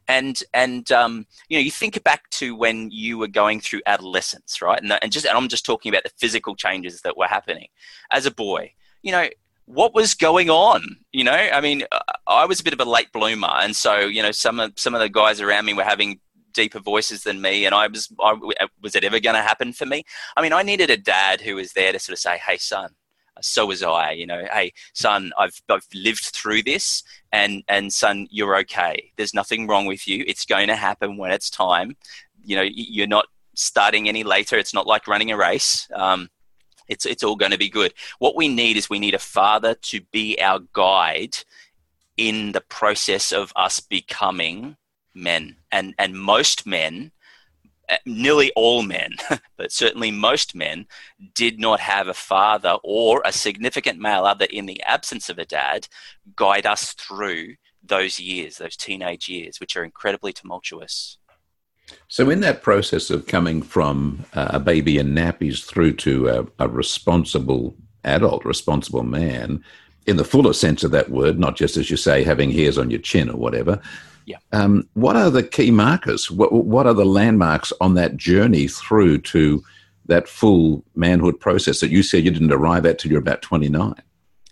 And 0.07 0.41
and 0.53 0.91
um, 0.91 1.25
you 1.49 1.57
know, 1.57 1.63
you 1.63 1.71
think 1.71 2.01
back 2.03 2.29
to 2.31 2.55
when 2.55 2.89
you 2.91 3.17
were 3.17 3.27
going 3.27 3.59
through 3.59 3.81
adolescence, 3.85 4.61
right? 4.61 4.81
And, 4.81 4.91
and 5.01 5.11
just 5.11 5.25
and 5.25 5.37
I'm 5.37 5.47
just 5.47 5.65
talking 5.65 5.91
about 5.91 6.03
the 6.03 6.11
physical 6.17 6.55
changes 6.55 7.01
that 7.01 7.17
were 7.17 7.27
happening 7.27 7.67
as 8.11 8.25
a 8.25 8.31
boy. 8.31 8.73
You 9.01 9.11
know, 9.11 9.27
what 9.65 9.93
was 9.93 10.13
going 10.13 10.49
on 10.49 10.83
you 11.11 11.23
know 11.23 11.31
i 11.31 11.61
mean 11.61 11.83
i 12.27 12.45
was 12.45 12.59
a 12.59 12.63
bit 12.63 12.73
of 12.73 12.79
a 12.79 12.85
late 12.85 13.11
bloomer 13.13 13.47
and 13.61 13.75
so 13.75 13.99
you 13.99 14.21
know 14.21 14.31
some 14.31 14.59
of 14.59 14.73
some 14.75 14.93
of 14.93 14.99
the 14.99 15.07
guys 15.07 15.39
around 15.39 15.65
me 15.65 15.73
were 15.73 15.83
having 15.83 16.19
deeper 16.53 16.79
voices 16.79 17.23
than 17.23 17.41
me 17.41 17.65
and 17.65 17.75
i 17.75 17.87
was 17.87 18.11
I, 18.19 18.35
was 18.81 18.95
it 18.95 19.03
ever 19.03 19.19
going 19.19 19.35
to 19.35 19.41
happen 19.41 19.73
for 19.73 19.85
me? 19.85 20.03
I 20.35 20.41
mean 20.41 20.53
i 20.53 20.63
needed 20.63 20.89
a 20.89 20.97
dad 20.97 21.41
who 21.41 21.55
was 21.55 21.73
there 21.73 21.91
to 21.91 21.99
sort 21.99 22.13
of 22.13 22.19
say 22.19 22.37
hey 22.37 22.57
son 22.57 22.91
so 23.41 23.65
was 23.65 23.81
i 23.81 24.11
you 24.11 24.27
know 24.27 24.45
hey 24.51 24.71
son 24.93 25.31
i've, 25.37 25.59
I've 25.69 25.87
lived 25.93 26.25
through 26.25 26.63
this 26.63 27.03
and 27.31 27.63
and 27.67 27.91
son 27.91 28.27
you're 28.29 28.57
okay. 28.57 29.11
There's 29.17 29.33
nothing 29.33 29.67
wrong 29.67 29.85
with 29.85 30.07
you. 30.07 30.23
It's 30.27 30.45
going 30.45 30.67
to 30.67 30.75
happen 30.75 31.17
when 31.17 31.31
it's 31.31 31.49
time. 31.49 31.95
You 32.43 32.57
know 32.57 32.67
you're 32.69 33.07
not 33.07 33.25
starting 33.55 34.07
any 34.07 34.23
later. 34.23 34.57
It's 34.57 34.73
not 34.73 34.87
like 34.87 35.07
running 35.07 35.31
a 35.31 35.37
race. 35.37 35.87
Um, 35.93 36.29
it's 36.87 37.05
it's 37.05 37.23
all 37.23 37.35
going 37.35 37.51
to 37.51 37.57
be 37.57 37.69
good. 37.69 37.93
What 38.19 38.35
we 38.35 38.47
need 38.47 38.77
is 38.77 38.89
we 38.89 38.99
need 38.99 39.13
a 39.13 39.19
father 39.19 39.75
to 39.75 40.01
be 40.11 40.39
our 40.41 40.59
guide 40.73 41.37
in 42.17 42.51
the 42.51 42.61
process 42.61 43.31
of 43.31 43.53
us 43.55 43.79
becoming 43.79 44.75
men, 45.13 45.57
and 45.71 45.93
and 45.97 46.13
most 46.13 46.65
men, 46.65 47.11
uh, 47.89 47.97
nearly 48.05 48.51
all 48.55 48.83
men, 48.83 49.15
but 49.57 49.71
certainly 49.71 50.11
most 50.11 50.55
men, 50.55 50.85
did 51.33 51.59
not 51.59 51.79
have 51.79 52.07
a 52.07 52.13
father 52.13 52.77
or 52.83 53.21
a 53.25 53.31
significant 53.31 53.99
male 53.99 54.25
other 54.25 54.45
in 54.45 54.65
the 54.65 54.81
absence 54.83 55.29
of 55.29 55.37
a 55.37 55.45
dad 55.45 55.87
guide 56.35 56.65
us 56.65 56.93
through 56.93 57.55
those 57.83 58.19
years, 58.19 58.57
those 58.57 58.77
teenage 58.77 59.27
years, 59.27 59.59
which 59.59 59.75
are 59.75 59.83
incredibly 59.83 60.31
tumultuous. 60.31 61.17
So, 62.07 62.29
in 62.29 62.39
that 62.41 62.61
process 62.61 63.09
of 63.09 63.27
coming 63.27 63.61
from 63.61 64.25
uh, 64.33 64.51
a 64.51 64.59
baby 64.59 64.97
in 64.97 65.13
nappies 65.13 65.65
through 65.65 65.93
to 65.93 66.27
a, 66.29 66.65
a 66.65 66.67
responsible 66.69 67.75
adult, 68.03 68.45
responsible 68.45 69.03
man, 69.03 69.63
in 70.07 70.17
the 70.17 70.23
fuller 70.23 70.53
sense 70.53 70.83
of 70.83 70.91
that 70.91 71.09
word, 71.09 71.39
not 71.39 71.55
just 71.55 71.77
as 71.77 71.89
you 71.89 71.97
say, 71.97 72.23
having 72.23 72.51
hairs 72.51 72.77
on 72.77 72.89
your 72.89 72.99
chin 72.99 73.29
or 73.29 73.37
whatever. 73.37 73.81
Yeah. 74.31 74.37
Um, 74.51 74.87
what 74.93 75.15
are 75.15 75.29
the 75.29 75.43
key 75.43 75.71
markers? 75.71 76.31
What, 76.31 76.51
what 76.53 76.87
are 76.87 76.93
the 76.93 77.05
landmarks 77.05 77.73
on 77.81 77.95
that 77.95 78.17
journey 78.17 78.67
through 78.67 79.19
to 79.19 79.63
that 80.05 80.27
full 80.27 80.83
manhood 80.95 81.39
process 81.39 81.79
that 81.81 81.91
you 81.91 82.03
said 82.03 82.23
you 82.23 82.31
didn't 82.31 82.51
arrive 82.51 82.85
at 82.85 82.99
till 82.99 83.11
you're 83.11 83.21
about 83.21 83.41
29? 83.41 83.93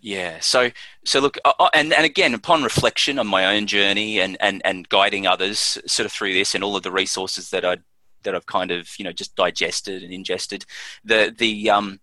Yeah. 0.01 0.39
So, 0.39 0.71
so 1.05 1.19
look, 1.19 1.37
uh, 1.43 1.69
and, 1.73 1.93
and 1.93 2.05
again, 2.05 2.33
upon 2.33 2.63
reflection 2.63 3.19
on 3.19 3.27
my 3.27 3.55
own 3.55 3.67
journey 3.67 4.19
and, 4.19 4.37
and, 4.39 4.61
and 4.63 4.87
guiding 4.89 5.27
others 5.27 5.77
sort 5.85 6.05
of 6.05 6.11
through 6.11 6.33
this 6.33 6.55
and 6.55 6.63
all 6.63 6.75
of 6.75 6.83
the 6.83 6.91
resources 6.91 7.49
that 7.49 7.65
I 7.65 7.77
that 8.23 8.35
I've 8.35 8.45
kind 8.45 8.71
of 8.71 8.89
you 8.97 9.05
know 9.05 9.11
just 9.11 9.35
digested 9.35 10.03
and 10.03 10.11
ingested, 10.11 10.65
the 11.03 11.33
the 11.37 11.69
um, 11.69 11.99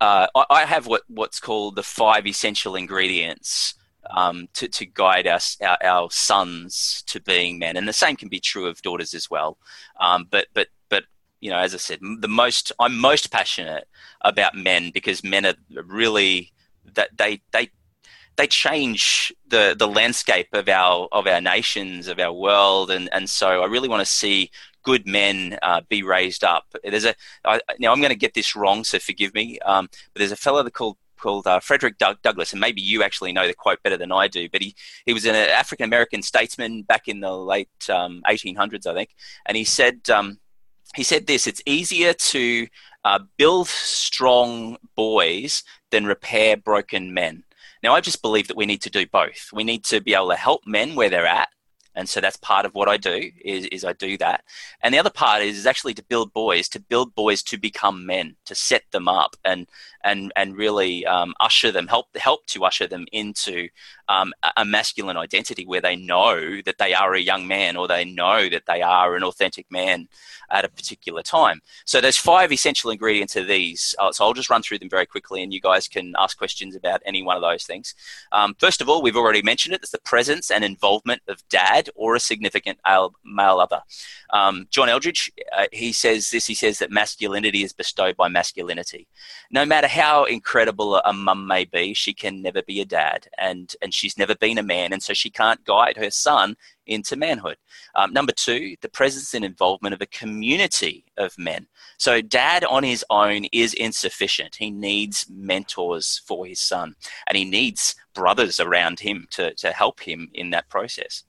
uh, 0.00 0.26
I, 0.34 0.44
I 0.50 0.64
have 0.64 0.86
what 0.86 1.02
what's 1.08 1.40
called 1.40 1.76
the 1.76 1.82
five 1.82 2.26
essential 2.26 2.74
ingredients 2.74 3.74
um, 4.10 4.48
to, 4.54 4.68
to 4.68 4.86
guide 4.86 5.26
us, 5.26 5.56
our, 5.62 5.78
our, 5.82 6.10
sons 6.10 7.02
to 7.06 7.20
being 7.20 7.58
men. 7.58 7.76
And 7.76 7.88
the 7.88 7.92
same 7.92 8.16
can 8.16 8.28
be 8.28 8.40
true 8.40 8.66
of 8.66 8.82
daughters 8.82 9.14
as 9.14 9.30
well. 9.30 9.58
Um, 10.00 10.26
but, 10.30 10.48
but, 10.54 10.68
but, 10.88 11.04
you 11.40 11.50
know, 11.50 11.58
as 11.58 11.74
I 11.74 11.78
said, 11.78 12.00
the 12.00 12.28
most, 12.28 12.72
I'm 12.80 12.98
most 12.98 13.30
passionate 13.30 13.88
about 14.22 14.54
men 14.54 14.90
because 14.92 15.22
men 15.22 15.46
are 15.46 15.54
really, 15.84 16.52
that 16.94 17.16
they, 17.16 17.40
they, 17.52 17.70
they 18.36 18.46
change 18.46 19.32
the, 19.46 19.74
the 19.78 19.88
landscape 19.88 20.48
of 20.52 20.68
our, 20.68 21.08
of 21.12 21.26
our 21.26 21.40
nations, 21.40 22.08
of 22.08 22.18
our 22.18 22.32
world. 22.32 22.90
And, 22.90 23.08
and 23.12 23.28
so 23.28 23.62
I 23.62 23.66
really 23.66 23.88
want 23.88 24.00
to 24.00 24.06
see 24.06 24.50
good 24.88 25.06
men 25.06 25.58
uh, 25.62 25.82
be 25.88 26.02
raised 26.02 26.42
up. 26.44 26.64
There's 26.82 27.04
a 27.04 27.14
I, 27.44 27.60
now 27.78 27.92
I'm 27.92 28.00
going 28.00 28.10
to 28.10 28.16
get 28.16 28.32
this 28.32 28.56
wrong, 28.56 28.84
so 28.84 28.98
forgive 28.98 29.34
me. 29.34 29.58
Um, 29.60 29.88
but 30.12 30.20
there's 30.20 30.32
a 30.32 30.36
fellow 30.36 30.68
called 30.70 30.96
called 31.18 31.46
uh, 31.46 31.60
Frederick 31.60 31.98
Doug- 31.98 32.22
Douglass, 32.22 32.52
and 32.52 32.60
maybe 32.60 32.80
you 32.80 33.02
actually 33.02 33.32
know 33.32 33.46
the 33.46 33.54
quote 33.54 33.82
better 33.82 33.96
than 33.96 34.12
I 34.12 34.28
do. 34.28 34.48
But 34.48 34.62
he 34.62 34.74
he 35.06 35.12
was 35.12 35.24
an 35.24 35.34
African 35.34 35.84
American 35.84 36.22
statesman 36.22 36.82
back 36.82 37.08
in 37.08 37.20
the 37.20 37.32
late 37.32 37.68
um, 37.90 38.22
1800s, 38.28 38.86
I 38.86 38.94
think, 38.94 39.10
and 39.46 39.56
he 39.56 39.64
said 39.64 40.08
um, 40.10 40.38
he 40.94 41.02
said 41.02 41.26
this: 41.26 41.46
"It's 41.46 41.62
easier 41.66 42.12
to 42.12 42.66
uh, 43.04 43.20
build 43.36 43.68
strong 43.68 44.78
boys 44.96 45.62
than 45.90 46.06
repair 46.06 46.56
broken 46.56 47.12
men." 47.12 47.44
Now, 47.82 47.94
I 47.94 48.00
just 48.00 48.22
believe 48.22 48.48
that 48.48 48.56
we 48.56 48.66
need 48.66 48.82
to 48.82 48.90
do 48.90 49.06
both. 49.06 49.50
We 49.52 49.64
need 49.64 49.84
to 49.84 50.00
be 50.00 50.14
able 50.14 50.30
to 50.30 50.36
help 50.36 50.62
men 50.66 50.94
where 50.94 51.08
they're 51.08 51.26
at, 51.26 51.48
and 51.98 52.08
so 52.08 52.20
that's 52.20 52.36
part 52.36 52.64
of 52.64 52.76
what 52.76 52.88
I 52.88 52.96
do 52.96 53.32
is, 53.44 53.66
is 53.66 53.84
I 53.84 53.92
do 53.92 54.16
that. 54.18 54.44
And 54.82 54.94
the 54.94 55.00
other 55.00 55.10
part 55.10 55.42
is, 55.42 55.58
is 55.58 55.66
actually 55.66 55.94
to 55.94 56.02
build 56.04 56.32
boys, 56.32 56.68
to 56.68 56.78
build 56.78 57.12
boys 57.16 57.42
to 57.42 57.58
become 57.58 58.06
men, 58.06 58.36
to 58.44 58.54
set 58.54 58.84
them 58.92 59.08
up 59.08 59.34
and 59.44 59.66
and 60.04 60.32
and 60.36 60.56
really 60.56 61.04
um, 61.06 61.34
usher 61.40 61.72
them, 61.72 61.88
help 61.88 62.16
help 62.16 62.46
to 62.46 62.64
usher 62.64 62.86
them 62.86 63.06
into 63.10 63.68
um, 64.08 64.32
a 64.56 64.64
masculine 64.64 65.16
identity 65.16 65.66
where 65.66 65.80
they 65.80 65.96
know 65.96 66.62
that 66.64 66.78
they 66.78 66.94
are 66.94 67.14
a 67.14 67.20
young 67.20 67.48
man 67.48 67.76
or 67.76 67.88
they 67.88 68.04
know 68.04 68.48
that 68.48 68.66
they 68.66 68.80
are 68.80 69.16
an 69.16 69.24
authentic 69.24 69.66
man 69.68 70.08
at 70.50 70.64
a 70.64 70.68
particular 70.68 71.22
time. 71.22 71.60
So 71.84 72.00
there's 72.00 72.16
five 72.16 72.52
essential 72.52 72.90
ingredients 72.90 73.36
of 73.36 73.48
these. 73.48 73.94
Uh, 73.98 74.12
so 74.12 74.24
I'll 74.24 74.32
just 74.32 74.50
run 74.50 74.62
through 74.62 74.78
them 74.78 74.88
very 74.88 75.04
quickly, 75.04 75.42
and 75.42 75.52
you 75.52 75.60
guys 75.60 75.88
can 75.88 76.14
ask 76.18 76.38
questions 76.38 76.76
about 76.76 77.02
any 77.04 77.22
one 77.22 77.36
of 77.36 77.42
those 77.42 77.64
things. 77.64 77.94
Um, 78.32 78.54
first 78.58 78.80
of 78.80 78.88
all, 78.88 79.02
we've 79.02 79.16
already 79.16 79.42
mentioned 79.42 79.74
it. 79.74 79.82
It's 79.82 79.90
the 79.90 79.98
presence 79.98 80.50
and 80.50 80.64
involvement 80.64 81.22
of 81.28 81.46
dad 81.48 81.87
or 81.94 82.14
a 82.14 82.20
significant 82.20 82.78
male 83.24 83.60
other. 83.60 83.82
Um, 84.30 84.66
John 84.70 84.88
Eldredge, 84.88 85.30
uh, 85.56 85.66
he 85.72 85.92
says 85.92 86.30
this. 86.30 86.46
He 86.46 86.54
says 86.54 86.78
that 86.78 86.90
masculinity 86.90 87.62
is 87.62 87.72
bestowed 87.72 88.16
by 88.16 88.28
masculinity. 88.28 89.08
No 89.50 89.64
matter 89.64 89.88
how 89.88 90.24
incredible 90.24 90.96
a 90.96 91.12
mum 91.12 91.46
may 91.46 91.64
be, 91.64 91.94
she 91.94 92.12
can 92.12 92.42
never 92.42 92.62
be 92.62 92.80
a 92.80 92.84
dad, 92.84 93.28
and 93.38 93.74
and 93.82 93.94
she's 93.94 94.18
never 94.18 94.34
been 94.34 94.58
a 94.58 94.62
man, 94.62 94.92
and 94.92 95.02
so 95.02 95.14
she 95.14 95.30
can't 95.30 95.64
guide 95.64 95.96
her 95.96 96.10
son 96.10 96.56
into 96.88 97.16
manhood. 97.16 97.56
Um, 97.94 98.12
number 98.12 98.32
two, 98.32 98.76
the 98.80 98.88
presence 98.88 99.34
and 99.34 99.44
involvement 99.44 99.94
of 99.94 100.00
a 100.00 100.06
community 100.06 101.04
of 101.16 101.38
men. 101.38 101.66
So, 101.98 102.20
dad 102.20 102.64
on 102.64 102.82
his 102.82 103.04
own 103.10 103.44
is 103.52 103.74
insufficient. 103.74 104.56
He 104.56 104.70
needs 104.70 105.26
mentors 105.30 106.22
for 106.26 106.46
his 106.46 106.60
son, 106.60 106.94
and 107.26 107.36
he 107.36 107.44
needs 107.44 107.94
brothers 108.14 108.58
around 108.58 109.00
him 109.00 109.28
to, 109.30 109.54
to 109.54 109.72
help 109.72 110.00
him 110.00 110.30
in 110.34 110.50
that 110.50 110.68
process. 110.68 111.24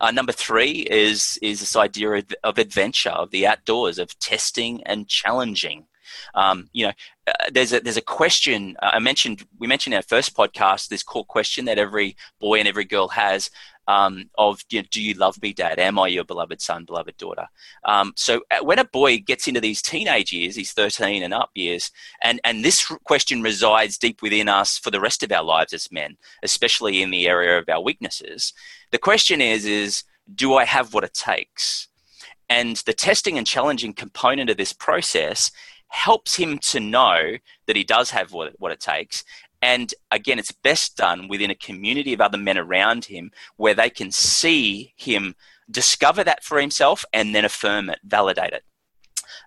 Uh, 0.00 0.10
number 0.10 0.32
three 0.32 0.86
is 0.90 1.38
is 1.42 1.60
this 1.60 1.76
idea 1.76 2.10
of, 2.12 2.34
of, 2.44 2.58
adventure, 2.58 3.10
of 3.10 3.30
the 3.30 3.46
outdoors, 3.46 3.98
of 3.98 4.18
testing 4.18 4.82
and 4.84 5.08
challenging. 5.08 5.86
Um, 6.34 6.68
you 6.72 6.86
know, 6.86 6.92
uh, 7.26 7.32
there's 7.52 7.72
a 7.72 7.80
there's 7.80 7.96
a 7.96 8.02
question 8.02 8.76
uh, 8.82 8.90
I 8.94 8.98
mentioned. 8.98 9.46
We 9.58 9.66
mentioned 9.66 9.94
in 9.94 9.98
our 9.98 10.02
first 10.02 10.36
podcast 10.36 10.88
this 10.88 11.02
core 11.02 11.24
question 11.24 11.64
that 11.66 11.78
every 11.78 12.16
boy 12.40 12.58
and 12.58 12.68
every 12.68 12.84
girl 12.84 13.08
has 13.08 13.50
um, 13.90 14.30
of 14.38 14.62
you 14.70 14.80
know, 14.80 14.88
do 14.90 15.02
you 15.02 15.14
love 15.14 15.40
me, 15.42 15.52
Dad? 15.52 15.80
Am 15.80 15.98
I 15.98 16.06
your 16.08 16.24
beloved 16.24 16.60
son, 16.60 16.84
beloved 16.84 17.16
daughter? 17.16 17.48
Um, 17.84 18.12
so 18.16 18.42
uh, 18.50 18.62
when 18.62 18.78
a 18.78 18.84
boy 18.84 19.18
gets 19.18 19.48
into 19.48 19.60
these 19.60 19.82
teenage 19.82 20.32
years, 20.32 20.54
these 20.54 20.72
13 20.72 21.24
and 21.24 21.34
up 21.34 21.50
years, 21.54 21.90
and 22.22 22.40
and 22.44 22.64
this 22.64 22.86
question 23.04 23.42
resides 23.42 23.98
deep 23.98 24.22
within 24.22 24.48
us 24.48 24.78
for 24.78 24.92
the 24.92 25.00
rest 25.00 25.22
of 25.24 25.32
our 25.32 25.42
lives 25.42 25.72
as 25.72 25.90
men, 25.90 26.16
especially 26.44 27.02
in 27.02 27.10
the 27.10 27.26
area 27.26 27.58
of 27.58 27.68
our 27.68 27.82
weaknesses. 27.82 28.52
The 28.92 28.98
question 28.98 29.40
is 29.40 29.64
is 29.64 30.04
do 30.32 30.54
I 30.54 30.64
have 30.64 30.94
what 30.94 31.04
it 31.04 31.14
takes? 31.14 31.88
And 32.48 32.76
the 32.78 32.92
testing 32.92 33.38
and 33.38 33.46
challenging 33.46 33.92
component 33.92 34.50
of 34.50 34.56
this 34.56 34.72
process 34.72 35.50
helps 35.88 36.36
him 36.36 36.58
to 36.58 36.78
know 36.78 37.36
that 37.66 37.76
he 37.76 37.82
does 37.84 38.10
have 38.10 38.32
what, 38.32 38.52
what 38.60 38.72
it 38.72 38.80
takes. 38.80 39.24
And 39.62 39.92
again, 40.10 40.38
it's 40.38 40.52
best 40.52 40.96
done 40.96 41.28
within 41.28 41.50
a 41.50 41.54
community 41.54 42.12
of 42.12 42.20
other 42.20 42.38
men 42.38 42.56
around 42.56 43.06
him 43.06 43.30
where 43.56 43.74
they 43.74 43.90
can 43.90 44.10
see 44.10 44.94
him 44.96 45.34
discover 45.70 46.24
that 46.24 46.42
for 46.42 46.60
himself 46.60 47.04
and 47.12 47.34
then 47.34 47.44
affirm 47.44 47.90
it, 47.90 48.00
validate 48.04 48.52
it. 48.52 48.64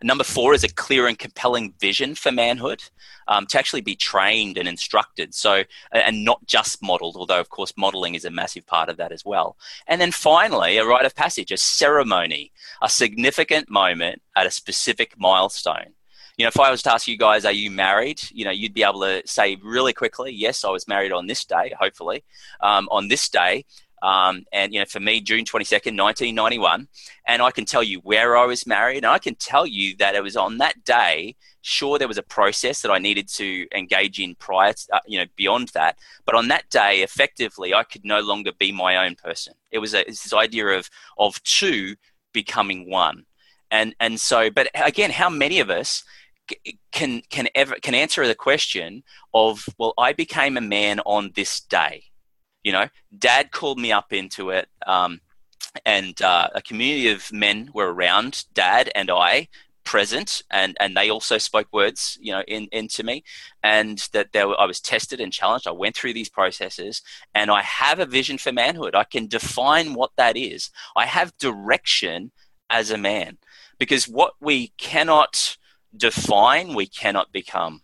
Number 0.02 0.23
four 0.23 0.54
is 0.54 0.63
a 0.63 0.73
clear 0.73 1.08
and 1.08 1.17
compelling 1.17 1.73
vision 1.80 2.15
for 2.15 2.32
manhood 2.32 2.84
um, 3.28 3.45
to 3.47 3.60
actually 3.60 3.82
be 3.82 3.95
trained 3.95 4.58
and 4.58 4.67
instructed. 4.67 5.34
So, 5.34 5.63
and 5.91 6.23
not 6.23 6.45
just 6.45 6.82
modeled, 6.82 7.15
although 7.15 7.39
of 7.39 7.49
course 7.49 7.73
modeling 7.78 8.15
is 8.15 8.26
a 8.26 8.32
massive 8.32 8.65
part 8.65 8.89
of 8.89 8.97
that 8.97 9.12
as 9.12 9.26
well. 9.26 9.58
And 9.88 9.99
then 9.99 10.12
finally, 10.12 10.78
a 10.78 10.86
rite 10.86 11.06
of 11.06 11.15
passage, 11.15 11.52
a 11.52 11.58
ceremony, 11.58 12.52
a 12.82 12.89
significant 12.89 13.69
moment 13.69 14.21
at 14.36 14.47
a 14.47 14.52
specific 14.52 15.15
milestone 15.17 15.93
you 16.38 16.46
know, 16.46 16.50
if 16.50 16.60
I 16.60 16.72
was 16.72 16.82
to 16.84 16.93
ask 16.93 17.08
you 17.08 17.17
guys, 17.17 17.46
are 17.46 17.52
you 17.52 17.69
married? 17.72 18.22
You 18.32 18.46
know, 18.46 18.52
you'd 18.52 18.74
be 18.74 18.84
able 18.84 19.02
to 19.02 19.22
say 19.26 19.58
really 19.63 19.93
quickly, 19.93 20.32
yes, 20.32 20.63
I 20.63 20.69
was 20.69 20.88
married 20.88 21.12
on 21.12 21.28
this 21.28 21.46
day, 21.46 21.74
hopefully, 21.80 22.24
um, 22.62 22.88
on 22.91 23.08
this 23.08 23.30
day. 23.30 23.65
Um, 24.02 24.43
and 24.52 24.74
you 24.74 24.80
know, 24.80 24.86
for 24.86 25.00
me, 25.00 25.22
June 25.22 25.46
twenty 25.46 25.63
second, 25.63 25.96
nineteen 25.96 26.36
ninety 26.36 26.60
one, 26.60 26.89
and 27.26 27.41
I 27.41 27.52
can 27.52 27.63
tell 27.63 27.82
you 27.82 28.00
where 28.00 28.36
I 28.36 28.46
was 28.46 28.67
married, 28.67 28.98
and 28.98 29.06
I 29.06 29.17
can 29.17 29.36
tell 29.36 29.65
you 29.65 29.96
that 29.98 30.15
it 30.15 30.22
was 30.22 30.36
on 30.36 30.58
that 30.58 30.84
day. 30.84 31.38
Sure, 31.62 31.98
there 31.98 32.10
was 32.10 32.17
a 32.17 32.24
process 32.24 32.82
that 32.82 32.91
I 32.91 32.98
needed 33.00 33.30
to 33.30 33.65
engage 33.74 34.19
in 34.19 34.36
prior, 34.36 34.74
to, 34.74 34.96
uh, 34.96 35.00
you 35.08 35.17
know, 35.17 35.26
beyond 35.38 35.69
that. 35.69 35.98
But 36.26 36.36
on 36.36 36.50
that 36.50 36.69
day, 36.69 37.02
effectively, 37.02 37.74
I 37.74 37.84
could 37.84 38.04
no 38.04 38.19
longer 38.19 38.52
be 38.60 38.74
my 38.74 39.06
own 39.06 39.15
person. 39.15 39.54
It 39.72 39.80
was, 39.80 39.93
a, 39.93 40.02
it 40.02 40.10
was 40.10 40.24
this 40.24 40.34
idea 40.34 40.67
of 40.67 40.89
of 41.17 41.41
two 41.43 41.96
becoming 42.34 42.89
one, 42.89 43.26
and 43.72 43.96
and 44.02 44.19
so. 44.19 44.50
But 44.50 44.67
again, 44.76 45.12
how 45.12 45.30
many 45.30 45.62
of 45.62 45.69
us 45.69 46.04
can 46.91 47.21
can 47.29 47.47
ever 47.56 47.75
can 47.75 47.95
answer 47.95 48.27
the 48.27 48.36
question 48.36 49.03
of 49.34 49.65
well 49.77 49.93
i 49.97 50.13
became 50.13 50.58
a 50.58 50.62
man 50.62 50.99
on 51.01 51.32
this 51.36 51.62
day. 51.62 52.03
You 52.63 52.71
know 52.71 52.88
dad 53.17 53.51
called 53.51 53.79
me 53.79 53.91
up 53.91 54.13
into 54.13 54.49
it 54.49 54.67
um, 54.88 55.21
and 55.86 56.21
uh, 56.21 56.49
a 56.53 56.62
community 56.62 57.10
of 57.10 57.32
men 57.32 57.69
were 57.73 57.93
around 57.93 58.45
dad 58.53 58.89
and 58.95 59.10
i 59.12 59.47
present 59.84 60.41
and 60.49 60.77
and 60.79 60.95
they 60.95 61.10
also 61.10 61.38
spoke 61.38 61.67
words 61.73 62.17
you 62.21 62.32
know 62.32 62.41
in 62.47 62.67
into 62.71 63.03
me 63.03 63.23
and 63.63 64.08
that 64.13 64.32
there 64.32 64.47
were, 64.47 64.60
I 64.60 64.65
was 64.65 64.79
tested 64.79 65.19
and 65.19 65.32
challenged. 65.32 65.67
I 65.67 65.71
went 65.71 65.95
through 65.95 66.13
these 66.13 66.29
processes 66.29 67.01
and 67.34 67.51
I 67.51 67.62
have 67.62 67.99
a 67.99 68.06
vision 68.06 68.38
for 68.38 68.51
manhood. 68.51 68.95
I 68.95 69.03
can 69.03 69.27
define 69.27 69.93
what 69.93 70.12
that 70.17 70.38
is. 70.38 70.69
I 70.95 71.06
have 71.06 71.38
direction 71.38 72.32
as 72.69 72.91
a 72.91 72.97
man 72.97 73.38
because 73.77 74.08
what 74.08 74.34
we 74.39 74.69
cannot 74.77 75.58
define, 75.95 76.73
we 76.73 76.88
cannot 76.88 77.32
become. 77.32 77.82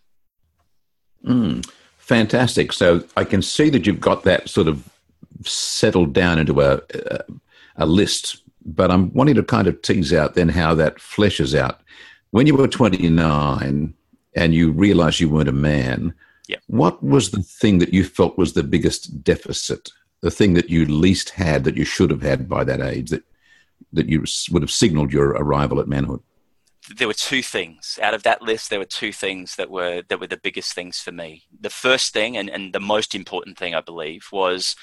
Mm, 1.26 1.70
fantastic. 1.98 2.74
So 2.74 3.04
I 3.18 3.24
can 3.24 3.42
see 3.42 3.70
that 3.70 3.86
you've 3.86 4.00
got 4.00 4.24
that 4.24 4.50
sort 4.50 4.68
of 4.68 4.88
settled 5.46 6.14
down 6.14 6.40
into 6.40 6.62
a, 6.62 6.82
a, 6.94 7.20
a 7.78 7.86
list, 7.86 8.44
but 8.66 8.92
I'm 8.92 9.14
wanting 9.14 9.36
to 9.36 9.44
kind 9.44 9.68
of 9.68 9.82
tease 9.82 10.14
out 10.14 10.36
then 10.36 10.50
how 10.50 10.74
that 10.76 10.98
fleshes 10.98 11.58
out. 11.58 11.82
When 12.32 12.48
you 12.48 12.56
were 12.56 12.68
29 12.68 13.94
and 14.36 14.54
you 14.54 14.72
realized 14.72 15.20
you 15.20 15.30
weren't 15.30 15.50
a 15.50 15.54
man, 15.54 16.14
what 16.68 17.04
was 17.04 17.32
the 17.32 17.44
thing 17.44 17.80
that 17.80 17.94
you 17.94 18.04
felt 18.04 18.38
was 18.38 18.54
the 18.54 18.64
biggest 18.64 19.24
deficit? 19.24 19.90
The 20.22 20.32
thing 20.32 20.54
that 20.56 20.70
you 20.70 20.86
least 20.86 21.30
had 21.30 21.64
that 21.64 21.78
you 21.78 21.86
should 21.86 22.10
have 22.10 22.22
had 22.22 22.50
by 22.50 22.64
that 22.64 22.82
age 22.82 23.10
that 23.12 23.24
that 23.94 24.08
you 24.08 24.24
would 24.52 24.62
have 24.62 24.72
signaled 24.72 25.12
your 25.12 25.30
arrival 25.30 25.80
at 25.80 25.88
manhood? 25.88 26.22
There 26.96 27.08
were 27.08 27.14
two 27.14 27.42
things 27.42 28.00
out 28.02 28.14
of 28.14 28.24
that 28.24 28.42
list. 28.42 28.70
There 28.70 28.80
were 28.80 28.86
two 28.86 29.12
things 29.12 29.56
that 29.56 29.70
were 29.70 30.04
that 30.10 30.20
were 30.20 30.28
the 30.28 30.38
biggest 30.38 30.74
things 30.74 31.00
for 31.00 31.12
me. 31.12 31.44
The 31.60 31.70
first 31.70 32.14
thing, 32.14 32.38
and, 32.38 32.50
and 32.50 32.74
the 32.74 32.80
most 32.80 33.16
important 33.16 33.58
thing, 33.58 33.76
I 33.76 33.82
believe, 33.82 34.28
was 34.32 34.76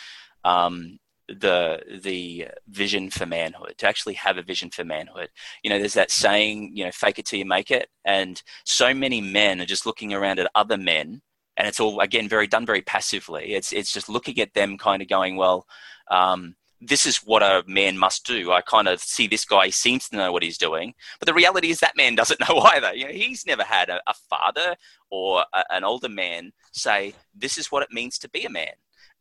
um, 0.44 0.98
the 1.28 1.82
the 2.02 2.48
vision 2.68 3.10
for 3.10 3.26
manhood. 3.26 3.74
To 3.78 3.88
actually 3.88 4.14
have 4.14 4.38
a 4.38 4.42
vision 4.42 4.70
for 4.70 4.84
manhood. 4.84 5.28
You 5.62 5.70
know, 5.70 5.78
there's 5.78 5.94
that 5.94 6.10
saying, 6.10 6.72
you 6.74 6.84
know, 6.84 6.92
"Fake 6.92 7.18
it 7.18 7.26
till 7.26 7.38
you 7.38 7.44
make 7.44 7.70
it," 7.70 7.88
and 8.04 8.42
so 8.64 8.94
many 8.94 9.20
men 9.20 9.60
are 9.60 9.66
just 9.66 9.86
looking 9.86 10.12
around 10.12 10.38
at 10.38 10.50
other 10.54 10.76
men, 10.78 11.22
and 11.56 11.66
it's 11.68 11.80
all 11.80 12.00
again 12.00 12.28
very 12.28 12.46
done 12.46 12.66
very 12.66 12.82
passively. 12.82 13.54
It's 13.54 13.72
it's 13.72 13.92
just 13.92 14.08
looking 14.08 14.38
at 14.40 14.54
them, 14.54 14.78
kind 14.78 15.02
of 15.02 15.08
going, 15.08 15.36
well. 15.36 15.66
Um, 16.10 16.54
this 16.80 17.06
is 17.06 17.18
what 17.18 17.42
a 17.42 17.64
man 17.66 17.96
must 17.96 18.26
do. 18.26 18.52
I 18.52 18.60
kind 18.60 18.88
of 18.88 19.00
see 19.00 19.26
this 19.26 19.44
guy 19.44 19.70
seems 19.70 20.08
to 20.08 20.16
know 20.16 20.32
what 20.32 20.42
he's 20.42 20.58
doing, 20.58 20.94
but 21.18 21.26
the 21.26 21.34
reality 21.34 21.70
is 21.70 21.80
that 21.80 21.96
man 21.96 22.14
doesn't 22.14 22.40
know 22.48 22.58
either. 22.60 22.94
You 22.94 23.06
know, 23.06 23.12
he's 23.12 23.46
never 23.46 23.62
had 23.62 23.88
a, 23.88 24.00
a 24.06 24.14
father 24.28 24.76
or 25.10 25.44
a, 25.54 25.64
an 25.70 25.84
older 25.84 26.08
man 26.08 26.52
say, 26.72 27.14
"This 27.34 27.58
is 27.58 27.72
what 27.72 27.82
it 27.82 27.92
means 27.92 28.18
to 28.18 28.28
be 28.28 28.44
a 28.44 28.50
man." 28.50 28.72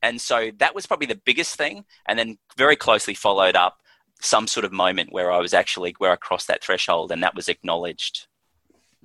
And 0.01 0.19
so 0.19 0.51
that 0.57 0.75
was 0.75 0.85
probably 0.85 1.07
the 1.07 1.21
biggest 1.25 1.55
thing, 1.55 1.85
and 2.07 2.19
then 2.19 2.37
very 2.57 2.75
closely 2.75 3.13
followed 3.13 3.55
up 3.55 3.77
some 4.21 4.47
sort 4.47 4.65
of 4.65 4.71
moment 4.71 5.11
where 5.11 5.31
I 5.31 5.39
was 5.39 5.53
actually 5.53 5.95
where 5.97 6.11
I 6.11 6.17
crossed 6.17 6.47
that 6.47 6.63
threshold, 6.63 7.11
and 7.11 7.23
that 7.23 7.35
was 7.35 7.47
acknowledged. 7.47 8.27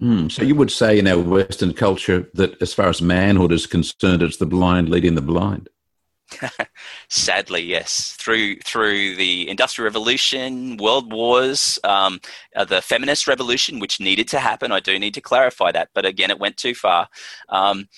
Mm, 0.03 0.33
so 0.33 0.43
you 0.43 0.55
would 0.55 0.71
say 0.71 0.99
in 0.99 1.07
our 1.07 1.19
Western 1.19 1.75
culture 1.75 2.27
that, 2.35 2.61
as 2.63 2.73
far 2.73 2.89
as 2.89 3.03
manhood 3.03 3.53
is 3.53 3.67
concerned, 3.67 4.23
it's 4.23 4.39
the 4.39 4.47
blind 4.47 4.89
leading 4.89 5.15
the 5.15 5.21
blind. 5.21 5.69
Sadly, 7.09 7.63
yes. 7.63 8.17
Through 8.19 8.57
through 8.61 9.17
the 9.17 9.49
Industrial 9.49 9.85
Revolution, 9.85 10.77
World 10.77 11.13
Wars, 11.13 11.79
um, 11.85 12.21
uh, 12.57 12.65
the 12.65 12.83
Feminist 12.83 13.27
Revolution, 13.27 13.79
which 13.79 14.01
needed 14.01 14.29
to 14.29 14.39
happen. 14.39 14.73
I 14.73 14.81
do 14.81 14.99
need 14.99 15.15
to 15.15 15.21
clarify 15.21 15.73
that, 15.73 15.91
but 15.95 16.07
again, 16.07 16.31
it 16.31 16.39
went 16.39 16.57
too 16.57 16.75
far. 16.75 17.09
Um, 17.49 17.89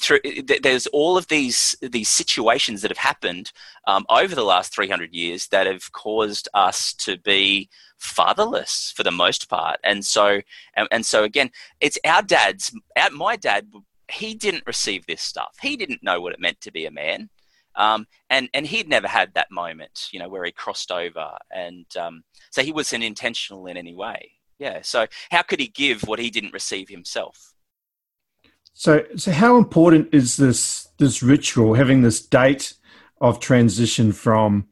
through, 0.00 0.20
there's 0.62 0.86
all 0.88 1.16
of 1.16 1.26
these 1.28 1.76
these 1.82 2.08
situations 2.08 2.82
that 2.82 2.90
have 2.90 2.98
happened 2.98 3.52
um, 3.86 4.06
over 4.08 4.34
the 4.34 4.44
last 4.44 4.72
300 4.72 5.12
years 5.12 5.48
that 5.48 5.66
have 5.66 5.90
caused 5.92 6.48
us 6.54 6.92
to 6.94 7.18
be 7.18 7.68
fatherless 7.98 8.92
for 8.96 9.02
the 9.02 9.10
most 9.10 9.48
part, 9.48 9.80
and 9.82 10.04
so 10.04 10.40
and, 10.74 10.88
and 10.90 11.04
so 11.04 11.24
again, 11.24 11.50
it's 11.80 11.98
our 12.04 12.22
dads. 12.22 12.74
Our, 12.96 13.10
my 13.10 13.36
dad 13.36 13.66
he 14.10 14.34
didn't 14.34 14.66
receive 14.66 15.06
this 15.06 15.22
stuff. 15.22 15.56
He 15.60 15.76
didn't 15.76 16.02
know 16.02 16.20
what 16.20 16.34
it 16.34 16.40
meant 16.40 16.60
to 16.62 16.70
be 16.70 16.86
a 16.86 16.90
man. 16.90 17.30
Um, 17.76 18.06
and 18.30 18.48
and 18.54 18.66
he'd 18.66 18.88
never 18.88 19.08
had 19.08 19.34
that 19.34 19.50
moment, 19.50 20.08
you 20.12 20.18
know, 20.18 20.28
where 20.28 20.44
he 20.44 20.52
crossed 20.52 20.90
over, 20.90 21.36
and 21.50 21.86
um, 21.96 22.24
so 22.50 22.62
he 22.62 22.72
wasn't 22.72 23.04
intentional 23.04 23.66
in 23.66 23.76
any 23.76 23.94
way. 23.94 24.32
Yeah. 24.58 24.80
So 24.82 25.06
how 25.30 25.42
could 25.42 25.60
he 25.60 25.68
give 25.68 26.02
what 26.02 26.18
he 26.18 26.30
didn't 26.30 26.52
receive 26.52 26.88
himself? 26.88 27.54
So 28.72 29.04
so 29.16 29.32
how 29.32 29.56
important 29.56 30.08
is 30.12 30.36
this 30.36 30.88
this 30.98 31.22
ritual 31.22 31.74
having 31.74 32.02
this 32.02 32.24
date 32.24 32.74
of 33.20 33.40
transition 33.40 34.12
from 34.12 34.68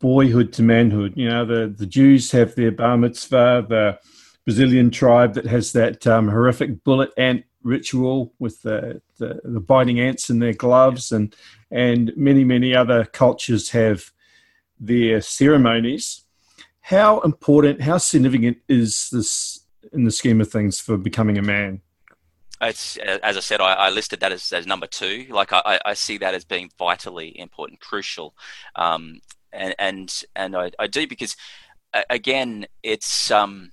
boyhood 0.00 0.52
to 0.54 0.62
manhood? 0.62 1.14
You 1.16 1.28
know, 1.28 1.44
the 1.44 1.74
the 1.76 1.86
Jews 1.86 2.30
have 2.32 2.54
their 2.54 2.72
bar 2.72 2.96
mitzvah, 2.96 3.66
the 3.68 3.98
Brazilian 4.44 4.90
tribe 4.90 5.34
that 5.34 5.46
has 5.46 5.72
that 5.72 6.06
um, 6.06 6.28
horrific 6.28 6.82
bullet 6.84 7.10
ant 7.16 7.44
ritual 7.62 8.32
with 8.38 8.62
the, 8.62 9.02
the, 9.18 9.40
the 9.44 9.60
biting 9.60 10.00
ants 10.00 10.30
in 10.30 10.38
their 10.38 10.52
gloves, 10.52 11.12
and 11.12 11.34
and 11.70 12.12
many 12.16 12.44
many 12.44 12.74
other 12.74 13.04
cultures 13.04 13.70
have 13.70 14.12
their 14.78 15.20
ceremonies. 15.20 16.24
How 16.80 17.20
important, 17.20 17.82
how 17.82 17.98
significant 17.98 18.58
is 18.68 19.10
this 19.10 19.60
in 19.92 20.04
the 20.04 20.10
scheme 20.10 20.40
of 20.40 20.50
things 20.50 20.80
for 20.80 20.96
becoming 20.96 21.38
a 21.38 21.42
man? 21.42 21.82
It's 22.62 22.96
as 22.96 23.36
I 23.36 23.40
said, 23.40 23.60
I, 23.60 23.72
I 23.72 23.90
listed 23.90 24.20
that 24.20 24.32
as, 24.32 24.52
as 24.52 24.66
number 24.66 24.86
two. 24.86 25.26
Like 25.30 25.52
I, 25.52 25.80
I, 25.84 25.94
see 25.94 26.18
that 26.18 26.34
as 26.34 26.44
being 26.44 26.70
vitally 26.78 27.38
important, 27.38 27.80
crucial, 27.80 28.34
um, 28.76 29.20
and 29.52 29.74
and 29.78 30.22
and 30.36 30.54
I, 30.54 30.70
I 30.78 30.86
do 30.86 31.06
because 31.06 31.36
again, 32.08 32.66
it's 32.82 33.30
um, 33.30 33.70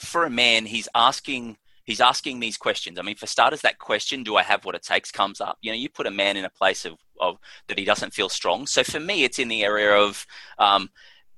for 0.00 0.24
a 0.24 0.30
man. 0.30 0.66
He's 0.66 0.88
asking 0.94 1.58
he's 1.86 2.00
asking 2.00 2.40
these 2.40 2.56
questions. 2.56 2.98
I 2.98 3.02
mean, 3.02 3.16
for 3.16 3.26
starters, 3.26 3.62
that 3.62 3.78
question, 3.78 4.22
do 4.22 4.36
I 4.36 4.42
have 4.42 4.64
what 4.64 4.74
it 4.74 4.82
takes, 4.82 5.10
comes 5.10 5.40
up. 5.40 5.56
You 5.62 5.70
know, 5.70 5.76
you 5.76 5.88
put 5.88 6.06
a 6.06 6.10
man 6.10 6.36
in 6.36 6.44
a 6.44 6.50
place 6.50 6.84
of, 6.84 6.98
of 7.20 7.38
that 7.68 7.78
he 7.78 7.84
doesn't 7.84 8.12
feel 8.12 8.28
strong. 8.28 8.66
So 8.66 8.84
for 8.84 9.00
me, 9.00 9.24
it's 9.24 9.38
in 9.38 9.48
the 9.48 9.64
area 9.64 9.96
of 9.96 10.26
um, 10.58 10.90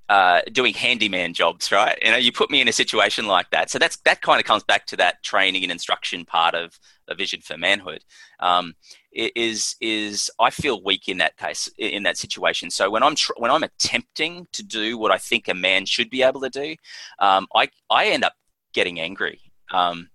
uh, 0.09 0.41
doing 0.53 0.73
handyman 0.73 1.35
jobs, 1.35 1.71
right? 1.71 1.99
You 2.03 2.11
know, 2.11 2.17
you 2.17 2.33
put 2.33 2.51
me 2.51 2.61
in 2.61 2.69
a 2.69 2.73
situation 2.73 3.27
like 3.27 3.51
that. 3.51 3.71
So 3.71 3.79
that's 3.79 3.97
that 3.99 4.23
kind 4.23 4.41
of 4.41 4.47
comes 4.47 4.65
back 4.65 4.87
to 4.87 4.97
that 4.97 5.23
training 5.23 5.63
and 5.63 5.71
instruction 5.71 6.25
part 6.25 6.55
of 6.55 6.79
a 7.09 7.15
vision 7.15 7.41
for 7.43 7.59
manhood. 7.59 8.05
Um, 8.41 8.75
is 9.13 9.77
is 9.81 10.31
I 10.39 10.51
feel 10.51 10.83
weak 10.83 11.09
in 11.09 11.19
that 11.19 11.37
case 11.37 11.69
in 11.77 12.05
that 12.05 12.17
situation. 12.17 12.71
So 12.71 12.91
when 12.91 13.03
I'm 13.03 13.17
tr- 13.17 13.33
when 13.37 13.51
I'm 13.51 13.63
attempting 13.63 14.47
to 14.53 14.63
do 14.63 14.97
what 14.97 15.11
I 15.11 15.19
think 15.19 15.49
a 15.49 15.55
man 15.55 15.85
should 15.85 16.09
be 16.09 16.23
able 16.23 16.41
to 16.41 16.51
do, 16.51 16.75
um, 17.19 17.47
I 17.55 17.69
I 17.91 18.07
end 18.07 18.25
up 18.25 18.35
getting 18.73 19.01
angry. 19.01 19.41
Um, 19.71 20.09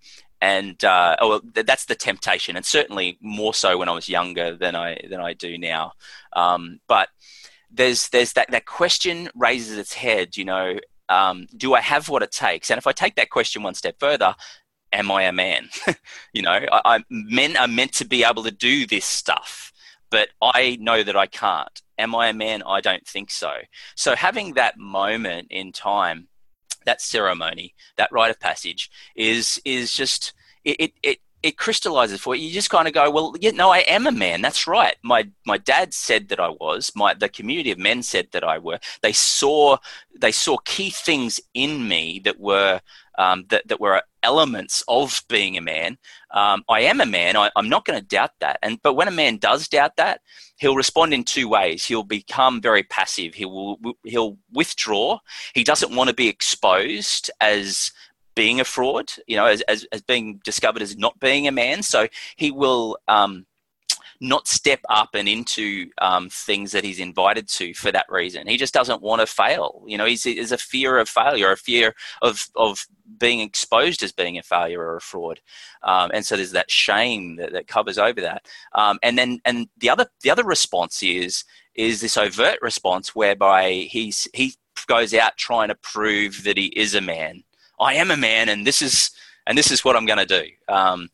and 0.43 0.83
uh, 0.83 1.15
oh, 1.21 1.39
that's 1.53 1.85
the 1.85 1.95
temptation, 1.95 2.57
and 2.57 2.65
certainly 2.65 3.17
more 3.21 3.53
so 3.53 3.77
when 3.77 3.87
I 3.87 3.93
was 3.93 4.09
younger 4.09 4.57
than 4.57 4.75
I 4.75 4.99
than 5.09 5.21
I 5.21 5.31
do 5.31 5.57
now. 5.57 5.93
Um, 6.33 6.81
but 6.85 7.07
there's 7.71 8.09
there's 8.09 8.33
that 8.33 8.51
that 8.51 8.65
question 8.65 9.29
raises 9.35 9.77
its 9.77 9.93
head. 9.93 10.35
You 10.35 10.43
know, 10.43 10.79
um, 11.07 11.47
do 11.55 11.73
I 11.75 11.79
have 11.79 12.09
what 12.09 12.23
it 12.23 12.33
takes? 12.33 12.69
And 12.69 12.77
if 12.77 12.85
I 12.85 12.91
take 12.91 13.15
that 13.15 13.29
question 13.29 13.63
one 13.63 13.73
step 13.73 13.95
further, 14.01 14.35
am 14.91 15.09
I 15.11 15.23
a 15.23 15.31
man? 15.31 15.69
you 16.33 16.41
know, 16.41 16.59
I, 16.69 16.81
I, 16.83 17.03
men 17.09 17.55
are 17.55 17.69
meant 17.69 17.93
to 17.93 18.05
be 18.05 18.25
able 18.25 18.43
to 18.43 18.51
do 18.51 18.85
this 18.85 19.05
stuff, 19.05 19.71
but 20.11 20.27
I 20.41 20.77
know 20.81 21.03
that 21.03 21.15
I 21.15 21.27
can't. 21.27 21.81
Am 21.97 22.13
I 22.15 22.27
a 22.27 22.33
man? 22.33 22.63
I 22.63 22.81
don't 22.81 23.07
think 23.07 23.31
so. 23.31 23.53
So 23.95 24.13
having 24.13 24.55
that 24.55 24.77
moment 24.77 25.47
in 25.51 25.71
time 25.71 26.27
that 26.85 27.01
ceremony, 27.01 27.73
that 27.97 28.11
rite 28.11 28.31
of 28.31 28.39
passage, 28.39 28.89
is 29.15 29.61
is 29.65 29.93
just 29.93 30.33
it, 30.63 30.75
it, 30.79 30.93
it 31.03 31.19
it 31.43 31.57
crystallizes 31.57 32.21
for 32.21 32.35
you. 32.35 32.47
You 32.47 32.53
just 32.53 32.69
kind 32.69 32.87
of 32.87 32.93
go, 32.93 33.11
well, 33.11 33.35
yeah, 33.39 33.51
no, 33.51 33.69
I 33.69 33.79
am 33.79 34.07
a 34.07 34.11
man. 34.11 34.41
That's 34.41 34.65
right. 34.65 34.95
My 35.03 35.29
my 35.45 35.57
dad 35.57 35.93
said 35.93 36.29
that 36.29 36.39
I 36.39 36.49
was. 36.49 36.91
My 36.95 37.13
the 37.13 37.27
community 37.29 37.71
of 37.71 37.77
men 37.77 38.01
said 38.01 38.29
that 38.31 38.45
I 38.45 38.57
were. 38.57 38.79
They 39.01 39.11
saw 39.11 39.77
they 40.17 40.31
saw 40.31 40.57
key 40.63 40.89
things 40.89 41.39
in 41.53 41.87
me 41.87 42.21
that 42.23 42.39
were 42.39 42.79
um, 43.17 43.45
that 43.49 43.67
that 43.67 43.79
were 43.79 44.01
elements 44.23 44.83
of 44.87 45.21
being 45.27 45.57
a 45.57 45.61
man. 45.61 45.97
Um, 46.31 46.63
I 46.69 46.81
am 46.81 47.01
a 47.01 47.05
man. 47.05 47.35
I, 47.35 47.51
I'm 47.55 47.69
not 47.69 47.85
going 47.85 47.99
to 47.99 48.05
doubt 48.05 48.31
that. 48.39 48.59
And 48.63 48.81
but 48.81 48.93
when 48.93 49.07
a 49.07 49.11
man 49.11 49.37
does 49.37 49.67
doubt 49.67 49.97
that, 49.97 50.21
he'll 50.57 50.75
respond 50.75 51.13
in 51.13 51.23
two 51.23 51.47
ways. 51.47 51.85
He'll 51.85 52.03
become 52.03 52.61
very 52.61 52.83
passive. 52.83 53.33
He 53.33 53.45
will 53.45 53.77
he'll 54.03 54.37
withdraw. 54.51 55.19
He 55.53 55.63
doesn't 55.63 55.95
want 55.95 56.09
to 56.09 56.15
be 56.15 56.27
exposed 56.27 57.29
as 57.41 57.91
being 58.35 58.59
a 58.59 58.65
fraud, 58.65 59.11
you 59.27 59.35
know, 59.35 59.45
as, 59.45 59.61
as, 59.61 59.85
as 59.91 60.01
being 60.01 60.39
discovered 60.43 60.81
as 60.81 60.97
not 60.97 61.19
being 61.19 61.47
a 61.47 61.51
man. 61.51 61.83
So 61.83 62.07
he 62.35 62.49
will 62.49 62.97
um, 63.07 63.45
not 64.23 64.47
step 64.47 64.79
up 64.89 65.09
and 65.13 65.27
into 65.27 65.89
um, 65.99 66.29
things 66.29 66.71
that 66.71 66.83
he's 66.83 66.99
invited 66.99 67.47
to 67.49 67.73
for 67.73 67.91
that 67.91 68.05
reason. 68.09 68.47
He 68.47 68.57
just 68.57 68.73
doesn't 68.73 69.01
want 69.01 69.19
to 69.19 69.27
fail. 69.27 69.83
You 69.85 69.97
know, 69.97 70.05
he's, 70.05 70.23
there's 70.23 70.51
a 70.51 70.57
fear 70.57 70.97
of 70.97 71.09
failure, 71.09 71.51
a 71.51 71.57
fear 71.57 71.93
of, 72.21 72.47
of 72.55 72.87
being 73.19 73.41
exposed 73.41 74.01
as 74.01 74.13
being 74.13 74.37
a 74.37 74.43
failure 74.43 74.81
or 74.81 74.95
a 74.95 75.01
fraud. 75.01 75.41
Um, 75.83 76.09
and 76.13 76.25
so 76.25 76.37
there's 76.37 76.53
that 76.53 76.71
shame 76.71 77.35
that, 77.35 77.51
that 77.51 77.67
covers 77.67 77.97
over 77.97 78.21
that. 78.21 78.45
Um, 78.73 78.97
and 79.03 79.17
then, 79.17 79.39
and 79.43 79.67
the 79.77 79.89
other, 79.89 80.07
the 80.21 80.31
other 80.31 80.45
response 80.45 81.03
is, 81.03 81.43
is 81.75 82.01
this 82.01 82.17
overt 82.17 82.59
response 82.61 83.13
whereby 83.13 83.87
he's, 83.89 84.27
he 84.33 84.53
goes 84.87 85.13
out 85.13 85.37
trying 85.37 85.67
to 85.67 85.75
prove 85.75 86.43
that 86.45 86.57
he 86.57 86.67
is 86.67 86.95
a 86.95 87.01
man 87.01 87.43
I 87.79 87.95
am 87.95 88.11
a 88.11 88.17
man, 88.17 88.49
and 88.49 88.65
this 88.65 88.81
is 88.81 89.11
and 89.47 89.57
this 89.57 89.71
is 89.71 89.83
what 89.83 89.95
I'm 89.95 90.05
going 90.05 90.25
to 90.25 90.25
do. 90.25 90.45
Um, 90.73 91.09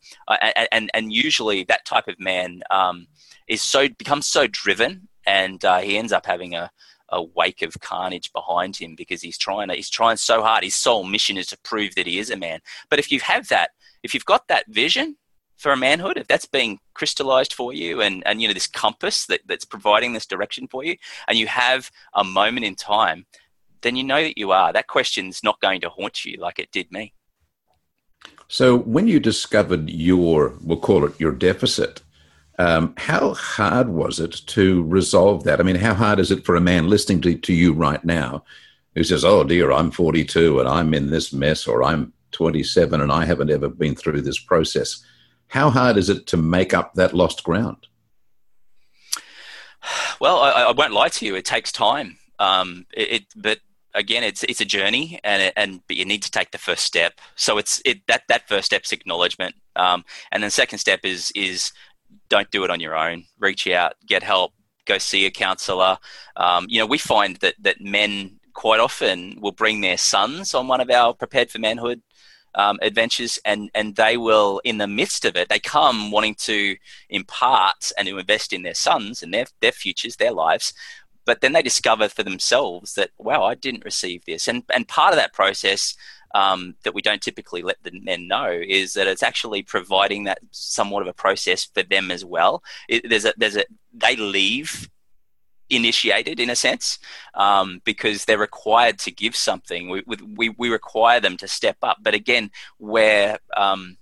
and 0.71 0.89
and 0.93 1.13
usually 1.13 1.63
that 1.65 1.85
type 1.85 2.07
of 2.07 2.19
man 2.19 2.61
um, 2.69 3.07
is 3.47 3.61
so 3.61 3.87
becomes 3.89 4.27
so 4.27 4.47
driven, 4.47 5.07
and 5.25 5.63
uh, 5.63 5.79
he 5.79 5.97
ends 5.97 6.11
up 6.11 6.25
having 6.25 6.55
a, 6.55 6.71
a 7.09 7.23
wake 7.23 7.61
of 7.61 7.79
carnage 7.79 8.31
behind 8.33 8.77
him 8.77 8.95
because 8.95 9.21
he's 9.21 9.37
trying 9.37 9.69
to, 9.69 9.75
he's 9.75 9.89
trying 9.89 10.17
so 10.17 10.41
hard. 10.41 10.63
His 10.63 10.75
sole 10.75 11.03
mission 11.03 11.37
is 11.37 11.47
to 11.47 11.57
prove 11.63 11.95
that 11.95 12.07
he 12.07 12.19
is 12.19 12.29
a 12.29 12.37
man. 12.37 12.59
But 12.89 12.99
if 12.99 13.11
you 13.11 13.19
have 13.21 13.47
that, 13.49 13.71
if 14.03 14.13
you've 14.13 14.25
got 14.25 14.47
that 14.47 14.65
vision 14.67 15.17
for 15.57 15.71
a 15.71 15.77
manhood, 15.77 16.17
if 16.17 16.27
that's 16.27 16.45
being 16.45 16.79
crystallized 16.93 17.53
for 17.53 17.73
you, 17.73 18.01
and 18.01 18.23
and 18.25 18.41
you 18.41 18.47
know 18.47 18.53
this 18.53 18.67
compass 18.67 19.25
that, 19.25 19.41
that's 19.45 19.65
providing 19.65 20.13
this 20.13 20.25
direction 20.25 20.67
for 20.67 20.83
you, 20.83 20.95
and 21.27 21.37
you 21.37 21.47
have 21.47 21.91
a 22.13 22.23
moment 22.23 22.65
in 22.65 22.75
time 22.75 23.25
then 23.81 23.95
you 23.95 24.03
know 24.03 24.21
that 24.21 24.37
you 24.37 24.51
are. 24.51 24.73
That 24.73 24.87
question's 24.87 25.43
not 25.43 25.61
going 25.61 25.81
to 25.81 25.89
haunt 25.89 26.25
you 26.25 26.37
like 26.39 26.59
it 26.59 26.71
did 26.71 26.91
me. 26.91 27.13
So, 28.51 28.79
when 28.79 29.07
you 29.07 29.19
discovered 29.19 29.91
your, 29.91 30.55
we'll 30.63 30.79
call 30.79 31.05
it 31.05 31.19
your 31.19 31.31
deficit, 31.31 32.01
um, 32.57 32.95
how 32.97 33.35
hard 33.35 33.89
was 33.89 34.19
it 34.19 34.41
to 34.47 34.83
resolve 34.83 35.43
that? 35.43 35.59
I 35.59 35.63
mean, 35.63 35.75
how 35.75 35.93
hard 35.93 36.19
is 36.19 36.31
it 36.31 36.45
for 36.45 36.55
a 36.55 36.61
man 36.61 36.89
listening 36.89 37.21
to, 37.21 37.35
to 37.35 37.53
you 37.53 37.73
right 37.73 38.03
now 38.03 38.43
who 38.95 39.03
says, 39.03 39.23
Oh 39.23 39.43
dear, 39.43 39.71
I'm 39.71 39.91
42 39.91 40.59
and 40.59 40.67
I'm 40.67 40.95
in 40.95 41.11
this 41.11 41.31
mess, 41.31 41.67
or 41.67 41.83
I'm 41.83 42.11
27 42.31 42.99
and 42.99 43.11
I 43.11 43.23
haven't 43.23 43.51
ever 43.51 43.69
been 43.69 43.95
through 43.95 44.21
this 44.21 44.39
process? 44.39 45.05
How 45.47 45.69
hard 45.69 45.97
is 45.97 46.09
it 46.09 46.25
to 46.27 46.37
make 46.37 46.73
up 46.73 46.95
that 46.95 47.13
lost 47.13 47.43
ground? 47.43 47.87
Well, 50.19 50.39
I, 50.39 50.63
I 50.63 50.71
won't 50.71 50.91
lie 50.91 51.09
to 51.09 51.25
you. 51.25 51.35
It 51.35 51.45
takes 51.45 51.71
time. 51.71 52.17
Um, 52.39 52.87
it, 52.93 53.11
it, 53.11 53.25
but 53.35 53.59
again, 53.93 54.23
it's 54.23 54.43
it's 54.43 54.61
a 54.61 54.65
journey, 54.65 55.19
and 55.23 55.51
and 55.55 55.81
but 55.87 55.97
you 55.97 56.05
need 56.05 56.23
to 56.23 56.31
take 56.31 56.51
the 56.51 56.57
first 56.57 56.83
step. 56.83 57.13
So 57.35 57.57
it's 57.57 57.81
it 57.85 58.05
that 58.07 58.23
that 58.27 58.47
first 58.47 58.67
step's 58.67 58.91
acknowledgement, 58.91 59.55
um, 59.75 60.05
and 60.31 60.43
then 60.43 60.51
second 60.51 60.79
step 60.79 61.01
is 61.03 61.31
is 61.35 61.71
don't 62.29 62.49
do 62.51 62.63
it 62.63 62.69
on 62.69 62.79
your 62.79 62.95
own. 62.95 63.25
Reach 63.39 63.67
out, 63.67 63.93
get 64.05 64.23
help, 64.23 64.53
go 64.85 64.97
see 64.97 65.25
a 65.25 65.31
counselor. 65.31 65.97
Um, 66.35 66.65
you 66.69 66.79
know, 66.79 66.85
we 66.85 66.97
find 66.97 67.37
that 67.37 67.55
that 67.59 67.81
men 67.81 68.39
quite 68.53 68.79
often 68.79 69.39
will 69.41 69.51
bring 69.51 69.81
their 69.81 69.97
sons 69.97 70.53
on 70.53 70.67
one 70.67 70.81
of 70.81 70.89
our 70.89 71.13
prepared 71.13 71.49
for 71.49 71.59
manhood 71.59 72.01
um, 72.55 72.79
adventures, 72.81 73.39
and 73.45 73.69
and 73.75 73.95
they 73.95 74.17
will, 74.17 74.59
in 74.63 74.77
the 74.79 74.87
midst 74.87 75.25
of 75.25 75.35
it, 75.35 75.49
they 75.49 75.59
come 75.59 76.11
wanting 76.11 76.35
to 76.35 76.75
impart 77.09 77.91
and 77.97 78.07
to 78.07 78.17
invest 78.17 78.53
in 78.53 78.63
their 78.63 78.73
sons 78.73 79.21
and 79.21 79.33
their 79.33 79.45
their 79.61 79.71
futures, 79.71 80.15
their 80.15 80.31
lives 80.31 80.73
but 81.29 81.41
then 81.41 81.53
they 81.53 81.61
discover 81.61 82.09
for 82.09 82.23
themselves 82.23 82.95
that 82.95 83.11
wow 83.19 83.43
i 83.43 83.53
didn't 83.53 83.85
receive 83.85 84.25
this. 84.25 84.47
And 84.47 84.63
and 84.73 84.87
part 84.87 85.13
of 85.13 85.19
that 85.19 85.33
process 85.33 85.95
um, 86.35 86.75
that 86.83 86.93
we 86.93 87.01
don't 87.01 87.21
typically 87.21 87.61
let 87.63 87.77
the 87.83 87.91
men 88.01 88.27
know 88.27 88.49
is 88.51 88.93
that 88.93 89.07
it's 89.07 89.23
actually 89.23 89.63
providing 89.63 90.25
that 90.25 90.39
somewhat 90.51 91.01
of 91.01 91.07
a 91.07 91.13
process 91.13 91.65
for 91.65 91.83
them 91.83 92.11
as 92.11 92.23
well. 92.23 92.63
It, 92.87 93.09
there's 93.09 93.25
a 93.25 93.33
there's 93.37 93.57
a 93.57 93.65
they 93.93 94.15
leave 94.15 94.89
initiated 95.69 96.39
in 96.39 96.49
a 96.49 96.55
sense 96.55 96.97
um, 97.35 97.79
because 97.85 98.25
they're 98.25 98.39
required 98.39 98.97
to 98.97 99.11
give 99.11 99.35
something. 99.35 99.87
We, 99.87 100.03
we, 100.35 100.49
we 100.49 100.69
require 100.69 101.19
them 101.19 101.37
to 101.37 101.47
step 101.47 101.77
up. 101.83 101.97
But 102.01 102.15
again 102.15 102.49
we're, 102.79 103.37
um, 103.55 103.97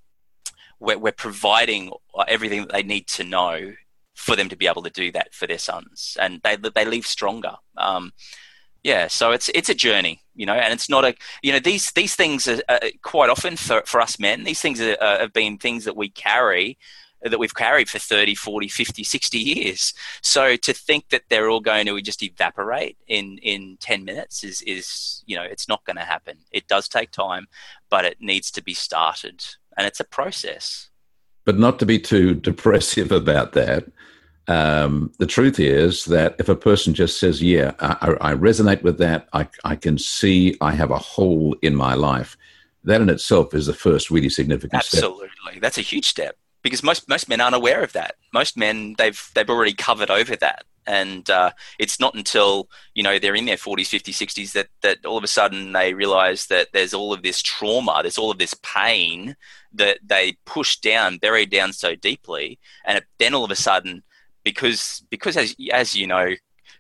we're, 0.80 0.98
we're 0.98 1.12
providing 1.12 1.92
everything 2.26 2.62
that 2.62 2.72
they 2.72 2.84
need 2.84 3.08
to 3.08 3.26
know 3.26 3.74
for 4.18 4.36
them 4.36 4.50
to 4.50 4.56
be 4.56 4.68
able 4.68 4.82
to 4.82 4.90
do 4.90 5.12
that 5.12 5.34
for 5.34 5.48
their 5.48 5.60
sons, 5.60 6.18
and 6.20 6.42
they 6.44 6.56
they 6.56 6.86
leave 6.86 7.06
stronger. 7.06 7.56
Um, 7.78 8.12
yeah, 8.84 9.08
so 9.08 9.32
it's 9.32 9.50
it's 9.54 9.70
a 9.70 9.76
journey, 9.76 10.22
you 10.36 10.46
know, 10.46 10.54
and 10.54 10.74
it's 10.74 10.90
not 10.90 11.06
a 11.06 11.16
you 11.44 11.54
know 11.54 11.60
these 11.60 11.92
these 11.92 12.16
things 12.16 12.48
are, 12.48 12.62
are 12.68 12.80
quite 13.04 13.30
often 13.30 13.56
for 13.56 13.84
for 13.86 14.02
us 14.02 14.20
men. 14.20 14.44
These 14.44 14.62
things 14.62 14.82
are, 14.82 14.98
uh, 15.00 15.20
have 15.20 15.34
been 15.34 15.58
things 15.58 15.86
that 15.86 15.96
we 15.96 16.10
carry 16.10 16.78
that 17.24 17.40
we've 17.40 17.56
carried 17.56 17.90
for 17.90 17.98
30 17.98 18.36
40 18.36 18.68
50 18.68 19.04
60 19.04 19.40
years 19.40 19.94
so 20.22 20.56
to 20.56 20.72
think 20.72 21.10
that 21.10 21.24
they're 21.30 21.50
all 21.50 21.60
going 21.60 21.88
to 21.88 22.00
just 22.00 22.22
evaporate 22.22 22.96
in 23.08 23.40
in 23.40 23.76
10 23.82 24.06
minutes 24.06 24.44
is 24.44 24.62
is 24.62 25.24
you 25.26 25.36
know 25.36 25.42
it's 25.42 25.68
not 25.68 25.84
going 25.86 25.96
to 25.96 26.04
happen 26.04 26.38
it 26.52 26.68
does 26.68 26.88
take 26.88 27.10
time 27.10 27.48
but 27.90 28.06
it 28.06 28.18
needs 28.22 28.52
to 28.52 28.64
be 28.64 28.76
started 28.76 29.44
and 29.76 29.88
it's 29.88 30.00
a 30.00 30.06
process 30.06 30.90
but 31.44 31.58
not 31.58 31.80
to 31.80 31.88
be 31.88 31.98
too 31.98 32.36
depressive 32.36 33.12
about 33.12 33.54
that 33.54 33.86
um, 34.48 35.12
the 35.20 35.26
truth 35.26 35.60
is 35.60 36.06
that 36.06 36.36
if 36.40 36.48
a 36.48 36.56
person 36.56 36.94
just 36.94 37.20
says, 37.20 37.42
"Yeah, 37.42 37.74
I, 37.80 38.16
I 38.22 38.34
resonate 38.34 38.82
with 38.82 38.98
that. 39.00 39.28
I, 39.34 39.48
I, 39.66 39.76
can 39.76 39.98
see 39.98 40.56
I 40.62 40.72
have 40.72 40.92
a 40.92 40.98
hole 40.98 41.56
in 41.62 41.76
my 41.76 41.96
life," 41.96 42.38
that 42.86 43.02
in 43.02 43.10
itself 43.10 43.54
is 43.54 43.66
the 43.66 43.74
first 43.74 44.10
really 44.10 44.30
significant 44.30 44.84
step. 44.84 45.00
Absolutely. 45.00 45.30
step. 45.50 45.62
that's 45.62 45.78
a 45.78 45.82
huge 45.82 46.08
step 46.08 46.38
because 46.62 46.84
most 46.84 47.10
most 47.10 47.28
men 47.28 47.42
aren't 47.42 47.56
aware 47.56 47.84
of 47.84 47.92
that. 47.94 48.16
Most 48.34 48.58
men 48.58 48.96
they've 48.98 49.22
they've 49.36 49.50
already 49.50 49.74
covered 49.74 50.10
over 50.10 50.36
that, 50.38 50.64
and 50.86 51.30
uh, 51.30 51.52
it's 51.78 52.00
not 52.00 52.16
until 52.16 52.70
you 52.94 53.04
know 53.04 53.20
they're 53.20 53.36
in 53.36 53.46
their 53.46 53.58
forties, 53.58 53.90
fifties, 53.90 54.16
sixties 54.16 54.54
that 54.54 54.68
that 54.82 55.06
all 55.06 55.18
of 55.18 55.24
a 55.26 55.28
sudden 55.28 55.74
they 55.74 55.94
realize 55.94 56.48
that 56.48 56.70
there's 56.72 56.94
all 56.94 57.12
of 57.12 57.22
this 57.22 57.42
trauma, 57.42 58.00
there's 58.02 58.18
all 58.18 58.32
of 58.32 58.38
this 58.38 58.56
pain 58.64 59.36
that 59.74 60.00
they 60.06 60.38
push 60.46 60.78
down, 60.78 61.18
buried 61.18 61.52
down 61.52 61.74
so 61.74 61.96
deeply, 61.96 62.60
and 62.86 63.02
then 63.20 63.34
all 63.34 63.44
of 63.44 63.52
a 63.52 63.56
sudden 63.56 64.04
because 64.52 65.04
because 65.10 65.36
as 65.36 65.56
as 65.74 65.94
you 65.96 66.08
know, 66.08 66.28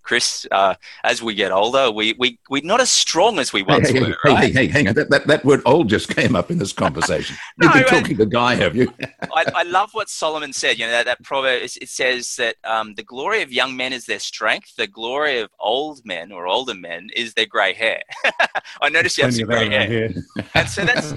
Chris, 0.08 0.48
uh, 0.52 0.74
as 1.04 1.22
we 1.22 1.34
get 1.36 1.52
older, 1.52 1.92
we, 1.92 2.16
we, 2.18 2.40
we're 2.50 2.64
not 2.64 2.80
as 2.80 2.90
strong 2.90 3.40
as 3.40 3.52
we 3.52 3.62
once 3.62 3.90
hey, 3.90 4.00
were. 4.00 4.06
Hey, 4.06 4.16
right? 4.24 4.44
hey, 4.46 4.52
hey, 4.52 4.68
hang 4.68 4.88
on. 4.88 4.94
That, 4.94 5.10
that, 5.10 5.28
that 5.28 5.44
word 5.44 5.62
old 5.66 5.90
just 5.90 6.16
came 6.16 6.34
up 6.34 6.50
in 6.50 6.58
this 6.58 6.72
conversation. 6.72 7.36
You've 7.62 7.76
no, 7.76 7.82
been 7.82 7.90
talking 7.90 8.18
to 8.18 8.26
Guy, 8.26 8.56
have 8.56 8.74
you? 8.74 8.88
I, 9.36 9.44
I, 9.54 9.64
love 9.64 9.90
what 9.92 10.08
Solomon 10.08 10.54
said. 10.54 10.80
You 10.80 10.86
know, 10.86 10.94
that, 10.94 11.08
that 11.08 11.24
proverb, 11.24 11.62
it 11.62 11.90
says 11.90 12.38
that 12.38 12.56
um, 12.64 12.94
the 12.94 13.04
glory 13.04 13.42
of 13.42 13.52
young 13.52 13.76
men 13.76 13.92
is 13.92 14.06
their 14.06 14.20
strength. 14.20 14.78
The 14.78 14.88
glory 14.88 15.40
of 15.40 15.50
old 15.60 16.00
men 16.06 16.32
or 16.32 16.48
older 16.48 16.74
men 16.74 17.10
is 17.14 17.34
their 17.34 17.46
grey 17.46 17.74
hair. 17.74 18.02
I 18.82 18.88
noticed 18.88 19.18
you 19.18 19.26
have 19.26 19.36
some 19.36 19.46
grey 19.46 19.68
hair. 19.68 20.10
and 20.54 20.70
so 20.70 20.86
that's, 20.86 21.16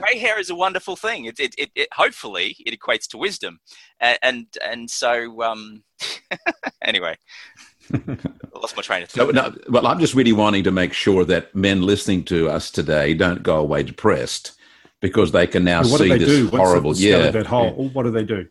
grey 0.00 0.18
hair 0.18 0.40
is 0.40 0.50
a 0.50 0.56
wonderful 0.56 0.96
thing. 0.96 1.26
It, 1.26 1.38
it, 1.38 1.54
it, 1.56 1.70
it, 1.76 1.88
hopefully, 1.92 2.56
it 2.66 2.76
equates 2.76 3.06
to 3.10 3.18
wisdom. 3.18 3.60
And, 4.00 4.18
and, 4.20 4.46
and 4.64 4.90
so, 4.90 5.42
um, 5.42 5.84
anyway. 6.82 7.16
I 7.92 8.18
lost 8.54 8.76
my 8.76 8.82
train 8.82 9.02
of 9.02 9.08
thought. 9.08 9.34
No, 9.34 9.48
no, 9.48 9.56
well, 9.68 9.86
I'm 9.86 9.98
just 9.98 10.14
really 10.14 10.32
wanting 10.32 10.64
to 10.64 10.70
make 10.70 10.92
sure 10.92 11.24
that 11.24 11.54
men 11.54 11.82
listening 11.82 12.24
to 12.24 12.48
us 12.48 12.70
today 12.70 13.14
don't 13.14 13.42
go 13.42 13.56
away 13.56 13.82
depressed 13.82 14.52
because 15.00 15.32
they 15.32 15.46
can 15.46 15.64
now 15.64 15.80
what 15.80 15.98
see 15.98 16.04
do 16.04 16.08
they 16.10 16.18
this 16.18 16.28
do? 16.28 16.48
horrible. 16.48 16.90
Once 16.90 17.00
yeah, 17.00 17.30
that 17.30 17.46
hole, 17.46 17.74
yeah. 17.78 17.88
what 17.90 18.04
do 18.04 18.10
they 18.10 18.24
do? 18.24 18.46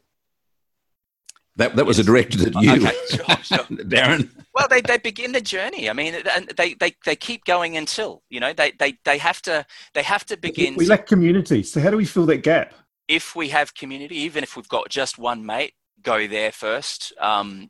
That 1.58 1.76
that 1.76 1.86
was 1.86 1.98
yes. 1.98 2.06
directed 2.06 2.42
at 2.48 2.62
you, 2.62 2.72
okay, 2.72 2.96
sure, 3.10 3.26
sure. 3.44 3.58
Darren. 3.86 4.30
Well, 4.54 4.68
they, 4.70 4.82
they 4.82 4.98
begin 4.98 5.32
the 5.32 5.42
journey. 5.42 5.90
I 5.90 5.94
mean, 5.94 6.16
and 6.36 6.48
they, 6.58 6.74
they, 6.74 6.94
they 7.06 7.16
keep 7.16 7.46
going 7.46 7.78
until 7.78 8.24
you 8.30 8.40
know 8.40 8.54
they, 8.54 8.72
they, 8.72 8.98
they 9.06 9.18
have 9.18 9.42
to 9.44 9.66
they 9.94 10.04
have 10.04 10.26
to 10.26 10.38
begin. 10.38 10.76
We 10.76 10.86
lack 10.86 11.08
community. 11.08 11.64
So 11.64 11.80
how 11.80 11.90
do 11.90 11.98
we 11.98 12.06
fill 12.06 12.26
that 12.28 12.38
gap? 12.38 12.74
If 13.08 13.36
we 13.36 13.50
have 13.50 13.74
community, 13.74 14.16
even 14.20 14.44
if 14.44 14.56
we've 14.56 14.70
got 14.70 14.90
just 14.90 15.18
one 15.18 15.46
mate, 15.46 15.74
go 16.04 16.28
there 16.28 16.52
first. 16.52 17.14
Um, 17.20 17.70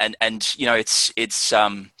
and 0.00 0.16
and 0.20 0.54
you 0.56 0.66
know, 0.66 0.74
it's 0.74 1.12
it's 1.16 1.52
um, 1.52 1.92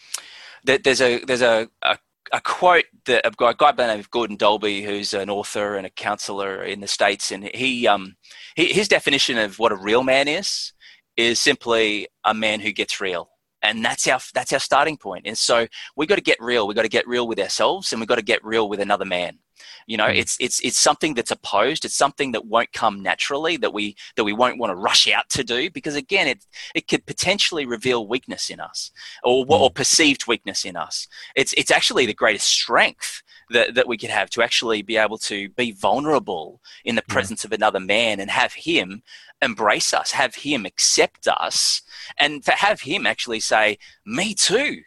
there's 0.64 1.00
a 1.00 1.24
there's 1.24 1.42
a, 1.42 1.68
a, 1.82 1.98
a 2.32 2.40
quote 2.40 2.84
that 3.06 3.26
a 3.26 3.30
guy, 3.30 3.52
by 3.52 3.72
the 3.72 3.86
name 3.86 4.00
of 4.00 4.10
Gordon 4.10 4.36
Dalbey, 4.36 4.84
who's 4.84 5.14
an 5.14 5.30
author 5.30 5.76
and 5.76 5.86
a 5.86 5.90
counselor 5.90 6.62
in 6.62 6.80
the 6.80 6.88
states, 6.88 7.30
and 7.30 7.50
he, 7.54 7.86
um, 7.86 8.16
he 8.56 8.72
his 8.72 8.88
definition 8.88 9.38
of 9.38 9.58
what 9.58 9.72
a 9.72 9.76
real 9.76 10.02
man 10.02 10.28
is 10.28 10.72
is 11.16 11.40
simply 11.40 12.08
a 12.24 12.32
man 12.32 12.60
who 12.60 12.72
gets 12.72 13.00
real 13.00 13.30
and 13.62 13.84
that's 13.84 14.06
our 14.08 14.20
that's 14.34 14.52
our 14.52 14.58
starting 14.58 14.96
point. 14.96 15.26
And 15.26 15.36
so 15.36 15.66
we 15.96 16.06
got 16.06 16.16
to 16.16 16.22
get 16.22 16.40
real. 16.40 16.66
We 16.66 16.74
got 16.74 16.82
to 16.82 16.88
get 16.88 17.06
real 17.06 17.26
with 17.26 17.38
ourselves 17.38 17.92
and 17.92 18.00
we 18.00 18.06
got 18.06 18.16
to 18.16 18.22
get 18.22 18.44
real 18.44 18.68
with 18.68 18.80
another 18.80 19.04
man. 19.04 19.38
You 19.86 19.96
know 19.96 20.06
mm. 20.06 20.16
it's 20.16 20.36
it's 20.40 20.60
it's 20.60 20.78
something 20.78 21.14
that's 21.14 21.30
opposed. 21.30 21.84
It's 21.84 21.96
something 21.96 22.32
that 22.32 22.46
won't 22.46 22.72
come 22.72 23.02
naturally 23.02 23.56
that 23.58 23.74
we 23.74 23.96
that 24.16 24.24
we 24.24 24.32
won't 24.32 24.58
want 24.58 24.70
to 24.70 24.76
rush 24.76 25.08
out 25.08 25.28
to 25.30 25.44
do 25.44 25.70
because 25.70 25.96
again 25.96 26.28
it 26.28 26.46
it 26.74 26.88
could 26.88 27.04
potentially 27.06 27.66
reveal 27.66 28.06
weakness 28.06 28.50
in 28.50 28.60
us 28.60 28.90
or 29.22 29.44
mm. 29.44 29.50
or 29.50 29.70
perceived 29.70 30.26
weakness 30.26 30.64
in 30.64 30.76
us. 30.76 31.08
It's 31.36 31.52
it's 31.54 31.70
actually 31.70 32.06
the 32.06 32.14
greatest 32.14 32.48
strength 32.48 33.22
that, 33.50 33.74
that 33.74 33.88
we 33.88 33.98
could 33.98 34.10
have 34.10 34.30
to 34.30 34.42
actually 34.42 34.82
be 34.82 34.96
able 34.96 35.18
to 35.18 35.48
be 35.50 35.72
vulnerable 35.72 36.60
in 36.84 36.94
the 36.94 37.02
presence 37.02 37.44
yeah. 37.44 37.48
of 37.48 37.52
another 37.52 37.80
man 37.80 38.20
and 38.20 38.30
have 38.30 38.52
him 38.52 39.02
embrace 39.42 39.92
us, 39.92 40.12
have 40.12 40.34
him 40.34 40.66
accept 40.66 41.26
us, 41.28 41.82
and 42.18 42.44
to 42.44 42.52
have 42.52 42.80
him 42.80 43.06
actually 43.06 43.40
say, 43.40 43.78
"Me 44.04 44.34
too." 44.34 44.82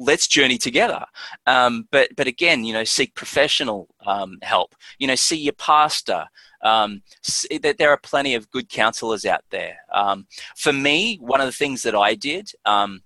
Let's 0.00 0.28
journey 0.28 0.58
together. 0.58 1.04
Um, 1.46 1.88
but 1.90 2.10
but 2.16 2.28
again, 2.28 2.64
you 2.64 2.72
know, 2.72 2.84
seek 2.84 3.14
professional 3.14 3.88
um, 4.06 4.38
help. 4.42 4.74
You 4.98 5.08
know, 5.08 5.16
see 5.16 5.36
your 5.36 5.54
pastor. 5.54 6.26
Um, 6.62 7.02
see, 7.22 7.58
there 7.58 7.90
are 7.90 7.98
plenty 7.98 8.34
of 8.34 8.50
good 8.50 8.68
counselors 8.68 9.24
out 9.24 9.44
there. 9.50 9.78
Um, 9.92 10.26
for 10.56 10.72
me, 10.72 11.18
one 11.20 11.40
of 11.40 11.46
the 11.46 11.52
things 11.52 11.82
that 11.82 11.94
I 11.94 12.14
did. 12.14 12.50
Um, 12.64 13.02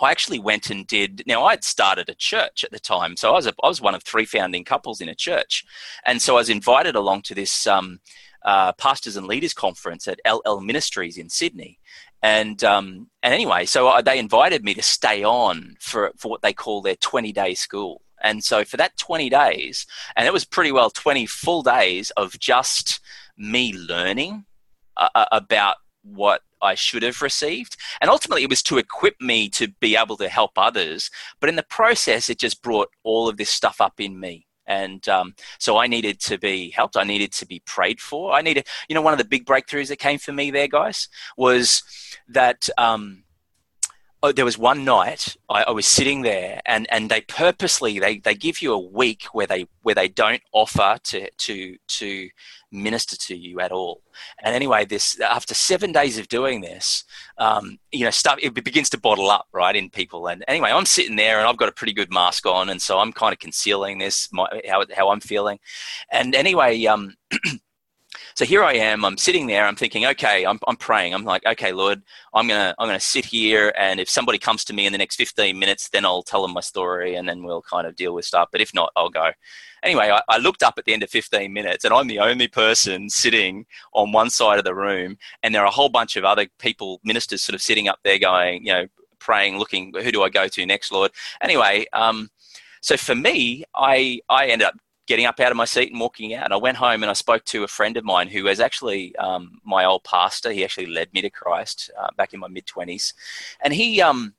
I 0.00 0.10
actually 0.10 0.38
went 0.38 0.70
and 0.70 0.86
did. 0.86 1.22
Now 1.26 1.44
I'd 1.44 1.64
started 1.64 2.08
a 2.08 2.14
church 2.14 2.64
at 2.64 2.70
the 2.70 2.78
time, 2.78 3.16
so 3.16 3.30
I 3.30 3.34
was 3.34 3.46
a, 3.46 3.54
I 3.62 3.68
was 3.68 3.80
one 3.80 3.94
of 3.94 4.02
three 4.02 4.24
founding 4.24 4.64
couples 4.64 5.00
in 5.00 5.08
a 5.08 5.14
church, 5.14 5.64
and 6.04 6.22
so 6.22 6.34
I 6.34 6.38
was 6.38 6.50
invited 6.50 6.94
along 6.94 7.22
to 7.22 7.34
this 7.34 7.66
um, 7.66 8.00
uh, 8.44 8.72
pastors 8.72 9.16
and 9.16 9.26
leaders 9.26 9.54
conference 9.54 10.06
at 10.08 10.20
Ellel 10.24 10.62
Ministries 10.64 11.18
in 11.18 11.28
Sydney. 11.28 11.78
And 12.22 12.62
um, 12.64 13.08
and 13.22 13.32
anyway, 13.32 13.64
so 13.64 13.88
uh, 13.88 14.02
they 14.02 14.18
invited 14.18 14.64
me 14.64 14.74
to 14.74 14.82
stay 14.82 15.24
on 15.24 15.76
for 15.80 16.12
for 16.16 16.28
what 16.28 16.42
they 16.42 16.52
call 16.52 16.82
their 16.82 16.96
twenty 16.96 17.32
day 17.32 17.54
school. 17.54 18.02
And 18.20 18.42
so 18.42 18.64
for 18.64 18.76
that 18.76 18.96
twenty 18.96 19.30
days, 19.30 19.86
and 20.16 20.26
it 20.26 20.32
was 20.32 20.44
pretty 20.44 20.72
well 20.72 20.90
twenty 20.90 21.26
full 21.26 21.62
days 21.62 22.10
of 22.12 22.38
just 22.38 23.00
me 23.36 23.72
learning 23.72 24.46
uh, 24.96 25.08
uh 25.14 25.26
about 25.30 25.76
what 26.02 26.42
I 26.62 26.74
should 26.74 27.02
have 27.02 27.22
received. 27.22 27.76
And 28.00 28.10
ultimately, 28.10 28.42
it 28.42 28.50
was 28.50 28.62
to 28.64 28.78
equip 28.78 29.20
me 29.20 29.48
to 29.50 29.68
be 29.80 29.96
able 29.96 30.16
to 30.18 30.28
help 30.28 30.52
others. 30.56 31.10
But 31.40 31.48
in 31.48 31.56
the 31.56 31.62
process, 31.62 32.28
it 32.28 32.38
just 32.38 32.62
brought 32.62 32.88
all 33.02 33.28
of 33.28 33.36
this 33.36 33.50
stuff 33.50 33.80
up 33.80 34.00
in 34.00 34.18
me. 34.18 34.46
And 34.66 35.08
um, 35.08 35.34
so 35.58 35.78
I 35.78 35.86
needed 35.86 36.20
to 36.20 36.38
be 36.38 36.70
helped. 36.70 36.96
I 36.96 37.04
needed 37.04 37.32
to 37.32 37.46
be 37.46 37.62
prayed 37.64 38.00
for. 38.00 38.32
I 38.32 38.42
needed, 38.42 38.66
you 38.88 38.94
know, 38.94 39.00
one 39.02 39.14
of 39.14 39.18
the 39.18 39.24
big 39.24 39.46
breakthroughs 39.46 39.88
that 39.88 39.96
came 39.96 40.18
for 40.18 40.32
me 40.32 40.50
there, 40.50 40.68
guys, 40.68 41.08
was 41.38 41.82
that 42.28 42.68
um, 42.76 43.24
oh, 44.22 44.32
there 44.32 44.44
was 44.44 44.58
one 44.58 44.84
night 44.84 45.36
I, 45.48 45.64
I, 45.64 45.70
was 45.70 45.86
sitting 45.86 46.22
there, 46.22 46.60
and, 46.66 46.86
and 46.90 47.10
they 47.10 47.20
purposely 47.22 47.98
they, 47.98 48.18
they 48.18 48.34
give 48.34 48.60
you 48.60 48.72
a 48.72 48.78
week 48.78 49.24
where 49.32 49.46
they 49.46 49.66
where 49.82 49.94
they 49.94 50.08
don't 50.08 50.42
offer 50.52 50.98
to 51.04 51.28
to 51.30 51.76
to 51.86 52.28
minister 52.70 53.16
to 53.16 53.36
you 53.36 53.60
at 53.60 53.72
all. 53.72 54.02
And 54.42 54.54
anyway, 54.54 54.84
this 54.84 55.18
after 55.20 55.54
seven 55.54 55.92
days 55.92 56.18
of 56.18 56.28
doing 56.28 56.60
this, 56.60 57.04
um, 57.38 57.78
you 57.92 58.04
know, 58.04 58.10
stuff 58.10 58.38
it 58.42 58.52
begins 58.64 58.90
to 58.90 59.00
bottle 59.00 59.30
up 59.30 59.46
right 59.52 59.74
in 59.74 59.90
people. 59.90 60.26
And 60.26 60.44
anyway, 60.48 60.70
I'm 60.70 60.86
sitting 60.86 61.16
there 61.16 61.38
and 61.38 61.46
I've 61.46 61.56
got 61.56 61.68
a 61.68 61.72
pretty 61.72 61.92
good 61.92 62.12
mask 62.12 62.46
on, 62.46 62.68
and 62.68 62.82
so 62.82 62.98
I'm 62.98 63.12
kind 63.12 63.32
of 63.32 63.38
concealing 63.38 63.98
this 63.98 64.28
my, 64.32 64.46
how 64.68 64.84
how 64.94 65.10
I'm 65.10 65.20
feeling. 65.20 65.58
And 66.10 66.34
anyway, 66.34 66.84
um, 66.86 67.14
so 68.38 68.44
here 68.44 68.62
I 68.62 68.74
am. 68.74 69.04
I'm 69.04 69.16
sitting 69.16 69.48
there. 69.48 69.66
I'm 69.66 69.74
thinking, 69.74 70.06
okay, 70.06 70.46
I'm, 70.46 70.60
I'm 70.68 70.76
praying. 70.76 71.12
I'm 71.12 71.24
like, 71.24 71.44
okay, 71.44 71.72
Lord, 71.72 72.00
I'm 72.32 72.46
gonna 72.46 72.72
I'm 72.78 72.86
gonna 72.86 73.00
sit 73.00 73.24
here, 73.24 73.72
and 73.76 73.98
if 73.98 74.08
somebody 74.08 74.38
comes 74.38 74.64
to 74.66 74.72
me 74.72 74.86
in 74.86 74.92
the 74.92 74.98
next 74.98 75.16
15 75.16 75.58
minutes, 75.58 75.88
then 75.88 76.04
I'll 76.04 76.22
tell 76.22 76.42
them 76.42 76.52
my 76.52 76.60
story, 76.60 77.16
and 77.16 77.28
then 77.28 77.42
we'll 77.42 77.62
kind 77.62 77.84
of 77.84 77.96
deal 77.96 78.14
with 78.14 78.24
stuff. 78.24 78.50
But 78.52 78.60
if 78.60 78.72
not, 78.72 78.92
I'll 78.94 79.10
go. 79.10 79.32
Anyway, 79.82 80.10
I, 80.10 80.22
I 80.28 80.38
looked 80.38 80.62
up 80.62 80.74
at 80.78 80.84
the 80.84 80.92
end 80.92 81.02
of 81.02 81.10
15 81.10 81.52
minutes, 81.52 81.84
and 81.84 81.92
I'm 81.92 82.06
the 82.06 82.20
only 82.20 82.46
person 82.46 83.10
sitting 83.10 83.66
on 83.92 84.12
one 84.12 84.30
side 84.30 84.60
of 84.60 84.64
the 84.64 84.74
room, 84.74 85.18
and 85.42 85.52
there 85.52 85.62
are 85.62 85.66
a 85.66 85.72
whole 85.72 85.88
bunch 85.88 86.14
of 86.14 86.24
other 86.24 86.46
people, 86.60 87.00
ministers, 87.02 87.42
sort 87.42 87.56
of 87.56 87.60
sitting 87.60 87.88
up 87.88 87.98
there, 88.04 88.20
going, 88.20 88.64
you 88.64 88.72
know, 88.72 88.86
praying, 89.18 89.58
looking, 89.58 89.92
who 90.00 90.12
do 90.12 90.22
I 90.22 90.28
go 90.28 90.46
to 90.46 90.64
next, 90.64 90.92
Lord? 90.92 91.10
Anyway. 91.40 91.86
Um, 91.92 92.30
so 92.80 92.96
for 92.96 93.16
me, 93.16 93.64
I, 93.74 94.20
I 94.28 94.46
ended 94.46 94.68
up 94.68 94.74
getting 95.08 95.26
up 95.26 95.40
out 95.40 95.50
of 95.50 95.56
my 95.56 95.64
seat 95.64 95.90
and 95.90 96.00
walking 96.00 96.34
out. 96.34 96.44
And 96.44 96.52
I 96.52 96.58
went 96.58 96.76
home 96.76 97.02
and 97.02 97.10
I 97.10 97.14
spoke 97.14 97.44
to 97.46 97.64
a 97.64 97.68
friend 97.68 97.96
of 97.96 98.04
mine 98.04 98.28
who 98.28 98.44
was 98.44 98.60
actually 98.60 99.16
um, 99.16 99.58
my 99.64 99.84
old 99.84 100.04
pastor. 100.04 100.52
He 100.52 100.62
actually 100.62 100.86
led 100.86 101.12
me 101.12 101.22
to 101.22 101.30
Christ 101.30 101.90
uh, 101.98 102.08
back 102.16 102.34
in 102.34 102.40
my 102.40 102.48
mid 102.48 102.66
twenties, 102.66 103.14
and 103.60 103.72
he. 103.72 104.00
Um, 104.00 104.34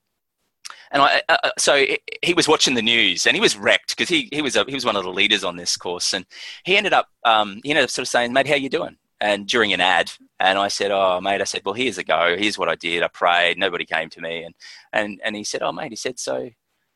and 0.92 1.02
I, 1.02 1.22
uh, 1.30 1.38
uh 1.44 1.52
so 1.58 1.84
he 2.22 2.34
was 2.36 2.48
watching 2.48 2.76
the 2.76 2.82
news 2.82 3.26
and 3.26 3.36
he 3.36 3.42
was 3.42 3.58
wrecked 3.58 3.96
because 3.96 4.10
he, 4.10 4.30
he 4.32 4.42
was 4.42 4.56
a, 4.56 4.64
he 4.66 4.76
was 4.76 4.86
one 4.86 4.96
of 4.96 5.04
the 5.04 5.12
leaders 5.12 5.44
on 5.44 5.56
this 5.56 5.76
course 5.76 6.14
and 6.14 6.26
he 6.64 6.78
ended 6.78 6.94
up 6.94 7.08
um, 7.26 7.60
he 7.64 7.72
ended 7.72 7.86
up 7.86 7.90
sort 7.90 8.04
of 8.04 8.10
saying, 8.10 8.34
"Mate, 8.34 8.48
how 8.48 8.56
you 8.56 8.70
doing?" 8.70 8.98
And 9.22 9.48
during 9.48 9.74
an 9.74 9.82
ad, 9.82 10.12
and 10.40 10.58
I 10.58 10.68
said, 10.68 10.92
"Oh, 10.92 11.20
mate," 11.22 11.42
I 11.42 11.46
said, 11.46 11.62
"Well, 11.66 11.74
here's 11.74 11.98
a 11.98 12.04
go. 12.04 12.36
Here's 12.38 12.58
what 12.58 12.70
I 12.70 12.76
did. 12.76 13.04
I 13.04 13.08
prayed. 13.08 13.58
Nobody 13.58 13.86
came 13.86 14.10
to 14.12 14.22
me." 14.22 14.44
And 14.44 14.56
and 14.94 15.20
and 15.24 15.36
he 15.36 15.44
said, 15.44 15.62
"Oh, 15.64 15.72
mate," 15.72 15.92
he 15.92 15.96
said, 15.96 16.20
"So 16.20 16.50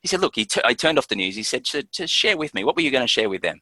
he 0.03 0.09
said, 0.09 0.19
look, 0.19 0.35
he 0.35 0.45
t- 0.45 0.61
I 0.65 0.73
turned 0.73 0.97
off 0.97 1.07
the 1.07 1.15
news. 1.15 1.37
He 1.37 1.43
said, 1.43 1.63
to, 1.65 2.07
share 2.07 2.37
with 2.37 2.53
me. 2.53 2.65
What 2.65 2.75
were 2.75 2.81
you 2.81 2.91
going 2.91 3.05
to 3.05 3.07
share 3.07 3.29
with 3.29 3.41
them? 3.41 3.61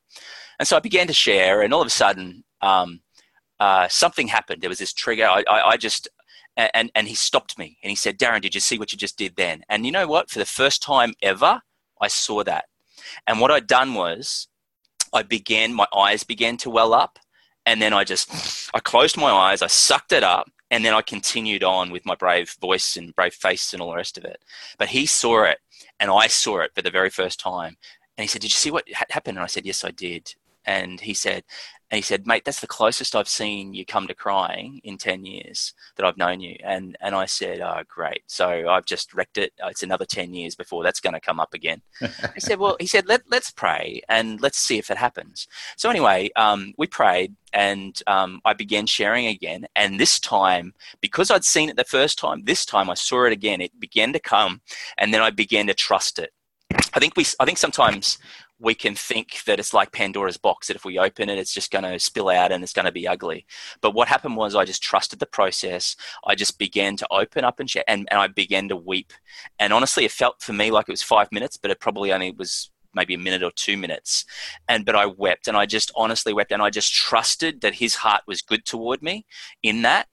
And 0.58 0.67
so 0.67 0.75
I 0.75 0.80
began 0.80 1.06
to 1.06 1.13
share, 1.13 1.62
and 1.62 1.71
all 1.71 1.82
of 1.82 1.88
a 1.88 1.91
sudden, 1.91 2.43
um, 2.62 3.01
uh, 3.60 3.88
something 3.88 4.27
happened. 4.27 4.62
There 4.62 4.69
was 4.69 4.80
this 4.80 4.91
trigger. 4.91 5.27
I, 5.27 5.43
I, 5.47 5.69
I, 5.69 5.77
just, 5.77 6.08
and, 6.58 6.91
and 6.95 7.08
he 7.08 7.13
stopped 7.13 7.60
me 7.60 7.77
and 7.84 7.91
he 7.91 7.95
said, 7.95 8.17
Darren, 8.17 8.41
did 8.41 8.56
you 8.56 8.60
see 8.60 8.80
what 8.80 8.91
you 8.91 8.97
just 8.97 9.17
did 9.17 9.36
then? 9.36 9.63
And 9.69 9.86
you 9.86 9.91
know 9.91 10.08
what? 10.08 10.32
For 10.32 10.39
the 10.39 10.45
first 10.45 10.82
time 10.82 11.13
ever, 11.21 11.62
I 12.01 12.08
saw 12.08 12.43
that. 12.43 12.65
And 13.27 13.39
what 13.39 13.51
I'd 13.51 13.67
done 13.67 13.93
was 13.93 14.47
I 15.13 15.21
began, 15.21 15.75
my 15.75 15.86
eyes 15.95 16.23
began 16.23 16.58
to 16.58 16.71
well 16.71 16.93
up. 16.93 17.19
And 17.67 17.80
then 17.80 17.93
I 17.93 18.04
just, 18.04 18.71
I 18.73 18.80
closed 18.80 19.15
my 19.15 19.30
eyes, 19.30 19.62
I 19.62 19.67
sucked 19.67 20.12
it 20.12 20.23
up, 20.23 20.49
and 20.71 20.84
then 20.84 20.95
I 20.95 21.04
continued 21.04 21.63
on 21.63 21.91
with 21.91 22.06
my 22.06 22.15
brave 22.15 22.56
voice 22.60 22.97
and 22.97 23.15
brave 23.15 23.36
face 23.36 23.73
and 23.73 23.82
all 23.82 23.91
the 23.91 23.97
rest 23.97 24.17
of 24.17 24.25
it. 24.25 24.43
But 24.80 24.88
he 24.88 25.06
saw 25.06 25.43
it 25.43 25.60
and 26.00 26.12
I 26.12 26.28
saw 26.28 26.60
it 26.62 26.72
for 26.76 26.82
the 26.82 26.91
very 26.91 27.10
first 27.10 27.39
time. 27.39 27.78
And 28.17 28.24
he 28.24 28.28
said, 28.28 28.41
"Did 28.41 28.52
you 28.52 28.58
see 28.58 28.72
what 28.72 28.88
happened?" 29.10 29.38
And 29.38 29.44
I 29.44 29.48
said, 29.48 29.65
"Yes, 29.65 29.84
I 29.84 29.91
did." 29.91 30.36
And 30.65 31.00
he 31.00 31.13
said, 31.13 31.44
and 31.91 31.97
he 31.97 32.01
said, 32.01 32.25
"Mate, 32.25 32.45
that's 32.45 32.62
the 32.62 32.67
closest 32.67 33.15
I've 33.15 33.27
seen 33.27 33.73
you 33.73 33.86
come 33.86 34.08
to 34.08 34.15
crying 34.15 34.80
in 34.86 34.97
ten 34.97 35.25
years 35.25 35.73
that 35.97 36.06
I've 36.06 36.17
known 36.17 36.39
you." 36.39 36.56
And 36.63 36.97
and 37.01 37.13
I 37.13 37.25
said, 37.25 37.60
"Oh, 37.60 37.82
great! 37.88 38.23
So 38.27 38.69
I've 38.69 38.86
just 38.86 39.13
wrecked 39.13 39.38
it. 39.38 39.51
It's 39.65 39.84
another 39.84 40.06
ten 40.06 40.34
years 40.34 40.56
before 40.56 40.84
that's 40.84 41.01
going 41.01 41.13
to 41.13 41.19
come 41.19 41.39
up 41.39 41.54
again." 41.54 41.82
he 42.34 42.39
said, 42.39 42.60
"Well, 42.60 42.77
he 42.80 42.88
said, 42.88 43.08
Let, 43.08 43.23
let's 43.30 43.51
pray 43.51 44.01
and 44.08 44.39
let's 44.41 44.58
see 44.58 44.77
if 44.77 44.89
it 44.89 44.97
happens." 44.97 45.47
So 45.75 45.89
anyway, 45.89 46.30
um, 46.38 46.73
we 46.77 46.88
prayed, 46.88 47.36
and 47.51 48.01
um, 48.08 48.39
I 48.45 48.54
began 48.54 48.88
sharing 48.88 49.27
again. 49.27 49.67
And 49.75 49.99
this 49.99 50.17
time, 50.19 50.73
because 51.01 51.30
I'd 51.30 51.43
seen 51.43 51.69
it 51.69 51.75
the 51.75 51.84
first 51.84 52.17
time, 52.17 52.45
this 52.45 52.65
time 52.65 52.89
I 52.89 52.93
saw 52.93 53.25
it 53.25 53.34
again. 53.34 53.60
It 53.60 53.77
began 53.82 54.13
to 54.13 54.19
come, 54.19 54.62
and 54.97 55.13
then 55.13 55.21
I 55.21 55.30
began 55.30 55.67
to 55.67 55.73
trust 55.73 56.19
it. 56.19 56.32
I 56.93 56.99
think 56.99 57.17
we, 57.17 57.25
I 57.39 57.43
think 57.43 57.58
sometimes 57.58 58.17
we 58.62 58.76
can 58.76 58.93
think 58.93 59.43
that 59.45 59.60
it's 59.60 59.74
like 59.74 59.91
Pandora's 59.91 60.38
box, 60.38 60.67
that 60.67 60.76
if 60.76 60.86
we 60.86 61.00
open 61.00 61.30
it, 61.30 61.39
it's 61.39 61.54
just 61.54 61.71
going 61.71 61.84
to 61.84 61.97
spill 62.00 62.30
out 62.30 62.52
and 62.52 62.63
it's 62.63 62.74
going 62.74 62.86
to 62.86 62.91
be 62.91 63.08
ugly. 63.08 63.45
But 63.82 63.95
what 63.95 64.08
happened 64.08 64.38
was 64.38 64.56
I 64.56 64.65
just 64.65 64.84
trusted 64.84 65.19
the 65.19 65.26
process. 65.26 65.95
I 66.26 66.36
just 66.36 66.60
began 66.60 66.95
to 66.97 67.08
open 67.10 67.43
up 67.43 67.60
and 67.60 67.69
share, 67.69 67.84
and, 67.88 68.08
and 68.12 68.19
I 68.19 68.28
began 68.28 68.69
to 68.69 68.76
weep. 68.76 69.13
And 69.58 69.74
honestly, 69.74 70.06
it 70.06 70.12
felt 70.12 70.41
for 70.43 70.54
me 70.54 70.69
like 70.69 70.88
it 70.88 70.91
was 70.91 71.02
five 71.02 71.32
minutes, 71.32 71.58
but 71.58 71.71
it 71.71 71.80
probably 71.80 72.13
only 72.13 72.32
was 72.32 72.69
maybe 72.93 73.15
a 73.15 73.17
minute 73.17 73.41
or 73.41 73.52
two 73.56 73.78
minutes. 73.78 74.26
And 74.67 74.86
but 74.86 74.95
I 74.95 75.08
wept 75.08 75.47
and 75.47 75.58
I 75.58 75.65
just 75.65 75.91
honestly 75.95 76.34
wept 76.34 76.52
and 76.52 76.62
I 76.62 76.69
just 76.69 76.93
trusted 76.93 77.62
that 77.62 77.76
his 77.76 77.95
heart 77.95 78.21
was 78.28 78.41
good 78.41 78.65
toward 78.65 79.02
me 79.02 79.26
in 79.63 79.82
that. 79.82 80.08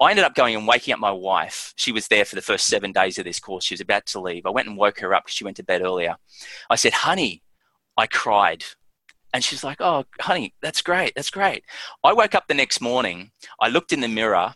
I 0.00 0.10
ended 0.10 0.24
up 0.24 0.34
going 0.34 0.56
and 0.56 0.66
waking 0.66 0.92
up 0.92 1.00
my 1.00 1.12
wife. 1.12 1.72
She 1.76 1.92
was 1.92 2.08
there 2.08 2.24
for 2.24 2.34
the 2.34 2.42
first 2.42 2.66
seven 2.66 2.92
days 2.92 3.18
of 3.18 3.24
this 3.24 3.38
course. 3.38 3.64
She 3.64 3.74
was 3.74 3.80
about 3.80 4.06
to 4.06 4.20
leave. 4.20 4.44
I 4.44 4.50
went 4.50 4.68
and 4.68 4.76
woke 4.76 4.98
her 5.00 5.14
up 5.14 5.24
because 5.24 5.36
she 5.36 5.44
went 5.44 5.56
to 5.58 5.62
bed 5.62 5.82
earlier. 5.82 6.16
I 6.68 6.74
said, 6.74 6.92
honey, 6.92 7.43
I 7.96 8.06
cried. 8.06 8.64
And 9.32 9.42
she's 9.42 9.64
like, 9.64 9.80
Oh, 9.80 10.04
honey, 10.20 10.54
that's 10.62 10.82
great. 10.82 11.12
That's 11.14 11.30
great. 11.30 11.64
I 12.02 12.12
woke 12.12 12.34
up 12.34 12.46
the 12.46 12.54
next 12.54 12.80
morning. 12.80 13.30
I 13.60 13.68
looked 13.68 13.92
in 13.92 14.00
the 14.00 14.08
mirror. 14.08 14.54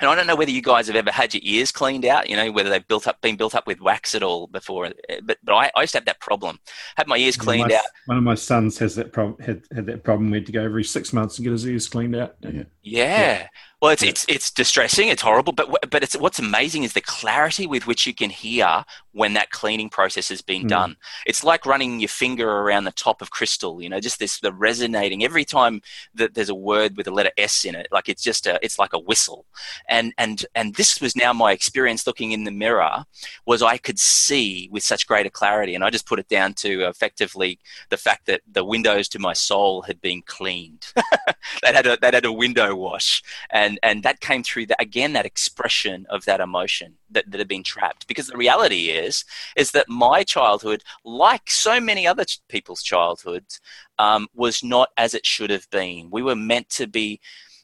And 0.00 0.10
I 0.10 0.16
don't 0.16 0.26
know 0.26 0.34
whether 0.34 0.50
you 0.50 0.62
guys 0.62 0.88
have 0.88 0.96
ever 0.96 1.12
had 1.12 1.32
your 1.32 1.42
ears 1.44 1.70
cleaned 1.70 2.04
out, 2.04 2.28
you 2.28 2.34
know, 2.34 2.50
whether 2.50 2.68
they've 2.68 2.86
built 2.88 3.06
up, 3.06 3.20
been 3.20 3.36
built 3.36 3.54
up 3.54 3.68
with 3.68 3.80
wax 3.80 4.16
at 4.16 4.22
all 4.22 4.48
before. 4.48 4.86
Eh, 4.86 5.20
but, 5.22 5.38
but 5.44 5.54
I, 5.54 5.70
I 5.76 5.82
used 5.82 5.92
to 5.92 5.98
have 5.98 6.06
that 6.06 6.18
problem. 6.18 6.58
Had 6.96 7.06
my 7.06 7.16
ears 7.18 7.36
cleaned 7.36 7.68
my, 7.68 7.76
out. 7.76 7.84
One 8.06 8.18
of 8.18 8.24
my 8.24 8.34
sons 8.34 8.78
has 8.78 8.96
that 8.96 9.12
problem. 9.12 9.40
Had, 9.40 9.62
had 9.72 9.86
that 9.86 10.02
problem. 10.02 10.30
We 10.30 10.38
had 10.38 10.46
to 10.46 10.52
go 10.52 10.64
every 10.64 10.82
six 10.82 11.12
months 11.12 11.36
to 11.36 11.42
get 11.42 11.52
his 11.52 11.66
ears 11.66 11.88
cleaned 11.88 12.16
out. 12.16 12.34
Yeah. 12.40 12.50
yeah. 12.50 12.64
yeah. 12.82 13.48
Well, 13.82 13.90
it's, 13.90 14.04
it's, 14.04 14.24
it's 14.28 14.52
distressing. 14.52 15.08
It's 15.08 15.22
horrible. 15.22 15.52
But, 15.52 15.90
but 15.90 16.04
it's, 16.04 16.16
what's 16.16 16.38
amazing 16.38 16.84
is 16.84 16.92
the 16.92 17.00
clarity 17.00 17.66
with 17.66 17.88
which 17.88 18.06
you 18.06 18.14
can 18.14 18.30
hear 18.30 18.84
when 19.12 19.34
that 19.34 19.50
cleaning 19.50 19.88
process 19.88 20.28
has 20.28 20.42
been 20.42 20.64
mm. 20.64 20.68
done. 20.68 20.96
It's 21.26 21.44
like 21.44 21.66
running 21.66 22.00
your 22.00 22.08
finger 22.08 22.48
around 22.48 22.84
the 22.84 22.92
top 22.92 23.22
of 23.22 23.30
crystal, 23.30 23.82
you 23.82 23.88
know, 23.88 24.00
just 24.00 24.18
this 24.18 24.40
the 24.40 24.52
resonating 24.52 25.24
every 25.24 25.44
time 25.44 25.82
that 26.14 26.34
there's 26.34 26.48
a 26.48 26.54
word 26.54 26.96
with 26.96 27.06
a 27.06 27.10
letter 27.10 27.30
S 27.36 27.64
in 27.64 27.74
it, 27.74 27.88
like 27.92 28.08
it's 28.08 28.22
just 28.22 28.46
a 28.46 28.58
it's 28.62 28.78
like 28.78 28.92
a 28.92 28.98
whistle. 28.98 29.44
And 29.88 30.12
and 30.16 30.44
and 30.54 30.74
this 30.74 31.00
was 31.00 31.14
now 31.14 31.32
my 31.32 31.52
experience 31.52 32.06
looking 32.06 32.32
in 32.32 32.44
the 32.44 32.50
mirror 32.50 33.04
was 33.46 33.62
I 33.62 33.76
could 33.76 33.98
see 33.98 34.68
with 34.72 34.82
such 34.82 35.06
greater 35.06 35.30
clarity 35.30 35.74
and 35.74 35.84
I 35.84 35.90
just 35.90 36.06
put 36.06 36.18
it 36.18 36.28
down 36.28 36.54
to 36.54 36.88
effectively 36.88 37.58
the 37.90 37.96
fact 37.96 38.26
that 38.26 38.40
the 38.50 38.64
windows 38.64 39.08
to 39.10 39.18
my 39.18 39.34
soul 39.34 39.82
had 39.82 40.00
been 40.00 40.22
cleaned. 40.22 40.86
that 41.62 41.74
had 41.74 41.86
a 41.86 41.98
that 41.98 42.14
had 42.14 42.24
a 42.24 42.32
window 42.32 42.74
wash. 42.74 43.22
And 43.50 43.71
and 43.82 44.02
that 44.02 44.20
came 44.20 44.42
through 44.42 44.66
that 44.66 44.80
again 44.80 45.12
that 45.12 45.26
expression 45.26 46.06
of 46.10 46.24
that 46.24 46.40
emotion 46.40 46.94
that, 47.10 47.30
that 47.30 47.38
had 47.38 47.48
been 47.48 47.62
trapped. 47.62 48.06
Because 48.06 48.26
the 48.26 48.36
reality 48.36 48.90
is, 48.90 49.24
is 49.56 49.72
that 49.72 49.88
my 49.88 50.22
childhood, 50.24 50.82
like 51.04 51.50
so 51.50 51.80
many 51.80 52.06
other 52.06 52.24
people's 52.48 52.82
childhoods, 52.82 53.60
um, 53.98 54.28
was 54.34 54.62
not 54.62 54.90
as 54.96 55.14
it 55.14 55.26
should 55.26 55.50
have 55.50 55.68
been. 55.70 56.10
We 56.10 56.22
were 56.22 56.36
meant 56.36 56.68
to 56.70 56.86
be 56.86 57.20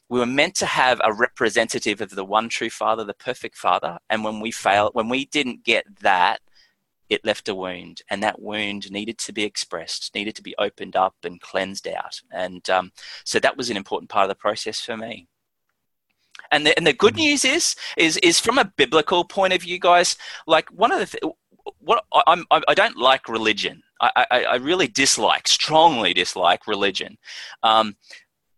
we 0.09 0.19
were 0.19 0.25
meant 0.25 0.55
to 0.55 0.65
have 0.65 0.99
a 1.03 1.13
representative 1.13 2.01
of 2.01 2.09
the 2.09 2.25
one 2.25 2.49
true 2.49 2.69
father 2.69 3.03
the 3.03 3.13
perfect 3.13 3.55
father 3.55 3.99
and 4.09 4.23
when 4.23 4.39
we 4.39 4.51
failed 4.51 4.91
when 4.93 5.07
we 5.07 5.25
didn't 5.25 5.63
get 5.63 5.85
that 6.01 6.41
it 7.09 7.25
left 7.25 7.49
a 7.49 7.55
wound 7.55 8.01
and 8.09 8.21
that 8.21 8.41
wound 8.41 8.91
needed 8.91 9.17
to 9.17 9.31
be 9.31 9.43
expressed 9.43 10.13
needed 10.13 10.35
to 10.35 10.43
be 10.43 10.55
opened 10.57 10.95
up 10.95 11.15
and 11.23 11.41
cleansed 11.41 11.87
out 11.87 12.21
and 12.31 12.69
um, 12.69 12.91
so 13.23 13.39
that 13.39 13.57
was 13.57 13.69
an 13.69 13.77
important 13.77 14.09
part 14.09 14.23
of 14.23 14.29
the 14.29 14.35
process 14.35 14.79
for 14.79 14.97
me 14.97 15.27
and 16.51 16.65
the, 16.65 16.77
and 16.77 16.85
the 16.85 16.93
good 16.93 17.13
mm-hmm. 17.13 17.23
news 17.23 17.45
is, 17.45 17.75
is, 17.97 18.17
is 18.17 18.39
from 18.39 18.57
a 18.57 18.71
biblical 18.77 19.23
point 19.23 19.53
of 19.53 19.61
view, 19.61 19.79
guys. 19.79 20.17
Like 20.47 20.69
one 20.69 20.91
of 20.91 20.99
the 20.99 21.05
th- 21.05 21.33
what 21.79 22.03
I'm, 22.27 22.45
I 22.49 22.73
don't 22.73 22.97
like 22.97 23.29
religion. 23.29 23.81
I, 24.01 24.25
I, 24.31 24.43
I, 24.43 24.55
really 24.55 24.87
dislike, 24.87 25.47
strongly 25.47 26.13
dislike 26.13 26.67
religion. 26.67 27.17
Um, 27.63 27.95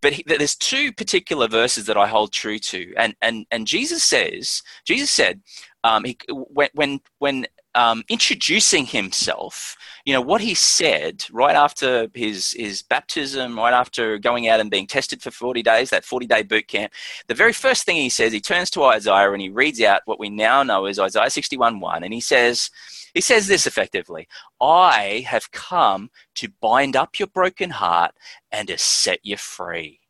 but 0.01 0.13
he, 0.13 0.23
there's 0.25 0.55
two 0.55 0.91
particular 0.91 1.47
verses 1.47 1.85
that 1.85 1.97
I 1.97 2.07
hold 2.07 2.31
true 2.31 2.59
to, 2.59 2.93
and 2.97 3.15
and 3.21 3.45
and 3.51 3.67
Jesus 3.67 4.03
says, 4.03 4.63
Jesus 4.85 5.11
said, 5.11 5.41
um, 5.83 6.03
he, 6.03 6.17
when 6.29 6.69
when 6.73 6.99
when 7.19 7.45
um, 7.75 8.03
introducing 8.09 8.85
himself, 8.85 9.77
you 10.05 10.13
know, 10.13 10.21
what 10.21 10.41
he 10.41 10.53
said 10.53 11.23
right 11.31 11.55
after 11.55 12.07
his, 12.13 12.51
his 12.51 12.81
baptism, 12.81 13.57
right 13.57 13.73
after 13.73 14.17
going 14.17 14.47
out 14.47 14.59
and 14.59 14.69
being 14.69 14.87
tested 14.87 15.21
for 15.21 15.31
40 15.31 15.63
days, 15.63 15.89
that 15.89 16.05
40 16.05 16.25
day 16.27 16.43
boot 16.43 16.67
camp, 16.67 16.91
the 17.27 17.35
very 17.35 17.53
first 17.53 17.85
thing 17.85 17.95
he 17.95 18.09
says, 18.09 18.33
he 18.33 18.41
turns 18.41 18.69
to 18.71 18.83
Isaiah 18.83 19.31
and 19.31 19.41
he 19.41 19.49
reads 19.49 19.81
out 19.81 20.01
what 20.05 20.19
we 20.19 20.29
now 20.29 20.63
know 20.63 20.85
as 20.85 20.99
Isaiah 20.99 21.29
61 21.29 21.79
1, 21.79 22.03
and 22.03 22.13
he 22.13 22.21
says, 22.21 22.69
he 23.13 23.21
says 23.21 23.47
this 23.47 23.67
effectively 23.67 24.27
I 24.61 25.25
have 25.27 25.51
come 25.51 26.09
to 26.35 26.49
bind 26.61 26.95
up 26.95 27.19
your 27.19 27.27
broken 27.27 27.69
heart 27.69 28.13
and 28.51 28.67
to 28.67 28.77
set 28.77 29.19
you 29.23 29.37
free. 29.37 30.01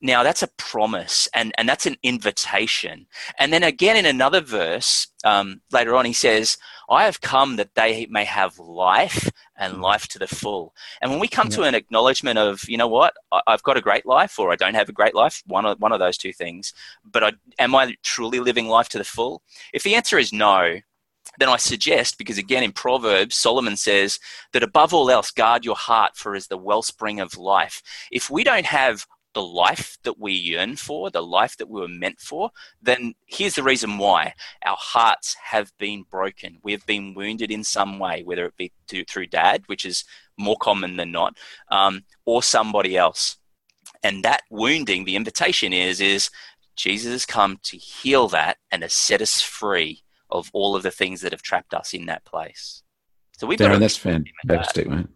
Now, 0.00 0.22
that's 0.22 0.42
a 0.42 0.48
promise 0.58 1.28
and, 1.34 1.52
and 1.56 1.68
that's 1.68 1.86
an 1.86 1.96
invitation. 2.02 3.06
And 3.38 3.52
then 3.52 3.62
again, 3.62 3.96
in 3.96 4.06
another 4.06 4.40
verse 4.40 5.08
um, 5.24 5.62
later 5.72 5.94
on, 5.94 6.04
he 6.04 6.12
says, 6.12 6.58
I 6.92 7.04
have 7.04 7.20
come 7.22 7.56
that 7.56 7.74
they 7.74 8.06
may 8.10 8.24
have 8.24 8.58
life 8.58 9.30
and 9.56 9.76
mm. 9.76 9.80
life 9.80 10.06
to 10.08 10.18
the 10.18 10.26
full. 10.26 10.74
And 11.00 11.10
when 11.10 11.20
we 11.20 11.26
come 11.26 11.48
yeah. 11.48 11.56
to 11.56 11.62
an 11.62 11.74
acknowledgement 11.74 12.38
of, 12.38 12.68
you 12.68 12.76
know 12.76 12.86
what, 12.86 13.14
I've 13.46 13.62
got 13.62 13.78
a 13.78 13.80
great 13.80 14.04
life 14.04 14.38
or 14.38 14.52
I 14.52 14.56
don't 14.56 14.74
have 14.74 14.90
a 14.90 14.92
great 14.92 15.14
life, 15.14 15.42
one 15.46 15.64
of, 15.64 15.80
one 15.80 15.92
of 15.92 16.00
those 16.00 16.18
two 16.18 16.32
things, 16.32 16.74
but 17.04 17.24
I, 17.24 17.32
am 17.58 17.74
I 17.74 17.96
truly 18.02 18.40
living 18.40 18.68
life 18.68 18.90
to 18.90 18.98
the 18.98 19.04
full? 19.04 19.42
If 19.72 19.82
the 19.82 19.94
answer 19.94 20.18
is 20.18 20.32
no, 20.32 20.80
then 21.38 21.48
I 21.48 21.56
suggest, 21.56 22.18
because 22.18 22.36
again 22.36 22.62
in 22.62 22.72
Proverbs, 22.72 23.36
Solomon 23.36 23.76
says 23.76 24.18
that 24.52 24.62
above 24.62 24.92
all 24.92 25.10
else, 25.10 25.30
guard 25.30 25.64
your 25.64 25.76
heart, 25.76 26.16
for 26.16 26.34
as 26.34 26.48
the 26.48 26.58
wellspring 26.58 27.20
of 27.20 27.38
life. 27.38 27.82
If 28.10 28.28
we 28.28 28.44
don't 28.44 28.66
have 28.66 29.06
the 29.34 29.42
life 29.42 29.96
that 30.04 30.18
we 30.18 30.32
yearn 30.32 30.76
for, 30.76 31.10
the 31.10 31.22
life 31.22 31.56
that 31.56 31.68
we 31.68 31.80
were 31.80 31.88
meant 31.88 32.20
for, 32.20 32.50
then 32.82 33.14
here's 33.26 33.54
the 33.54 33.62
reason 33.62 33.98
why. 33.98 34.34
Our 34.64 34.76
hearts 34.78 35.34
have 35.42 35.72
been 35.78 36.04
broken. 36.10 36.58
We 36.62 36.72
have 36.72 36.84
been 36.86 37.14
wounded 37.14 37.50
in 37.50 37.64
some 37.64 37.98
way, 37.98 38.22
whether 38.22 38.44
it 38.44 38.56
be 38.56 38.72
to, 38.88 39.04
through 39.04 39.28
dad, 39.28 39.62
which 39.66 39.84
is 39.84 40.04
more 40.38 40.56
common 40.56 40.96
than 40.96 41.12
not, 41.12 41.36
um, 41.70 42.04
or 42.24 42.42
somebody 42.42 42.96
else. 42.96 43.36
And 44.02 44.22
that 44.24 44.42
wounding, 44.50 45.04
the 45.04 45.16
invitation 45.16 45.72
is, 45.72 46.00
is 46.00 46.30
Jesus 46.76 47.12
has 47.12 47.26
come 47.26 47.58
to 47.64 47.76
heal 47.76 48.28
that 48.28 48.58
and 48.70 48.82
to 48.82 48.88
set 48.88 49.22
us 49.22 49.40
free 49.40 50.02
of 50.30 50.50
all 50.52 50.74
of 50.74 50.82
the 50.82 50.90
things 50.90 51.20
that 51.20 51.32
have 51.32 51.42
trapped 51.42 51.74
us 51.74 51.94
in 51.94 52.06
that 52.06 52.24
place. 52.24 52.82
So 53.38 53.46
we've 53.46 53.58
Darren, 53.58 53.72
got 53.72 53.80
that's 53.80 53.96
fantastic, 53.96 54.88
that. 54.88 54.90
man. 54.90 55.08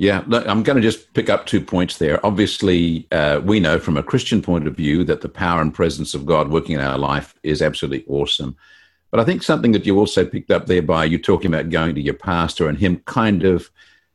Yeah, 0.00 0.24
I'm 0.30 0.62
going 0.62 0.76
to 0.76 0.80
just 0.80 1.12
pick 1.12 1.28
up 1.28 1.44
two 1.44 1.60
points 1.60 1.98
there. 1.98 2.24
Obviously, 2.24 3.06
uh, 3.12 3.42
we 3.44 3.60
know 3.60 3.78
from 3.78 3.98
a 3.98 4.02
Christian 4.02 4.40
point 4.40 4.66
of 4.66 4.74
view 4.74 5.04
that 5.04 5.20
the 5.20 5.28
power 5.28 5.60
and 5.60 5.74
presence 5.74 6.14
of 6.14 6.24
God 6.24 6.48
working 6.48 6.74
in 6.74 6.80
our 6.80 6.96
life 6.96 7.34
is 7.42 7.60
absolutely 7.60 8.06
awesome. 8.08 8.56
But 9.10 9.20
I 9.20 9.24
think 9.24 9.42
something 9.42 9.72
that 9.72 9.84
you 9.84 9.98
also 9.98 10.24
picked 10.24 10.50
up 10.50 10.64
there 10.64 10.80
by 10.80 11.04
you 11.04 11.18
talking 11.18 11.52
about 11.52 11.68
going 11.68 11.94
to 11.96 12.00
your 12.00 12.14
pastor 12.14 12.66
and 12.66 12.78
him 12.78 13.02
kind 13.04 13.44
of 13.44 13.70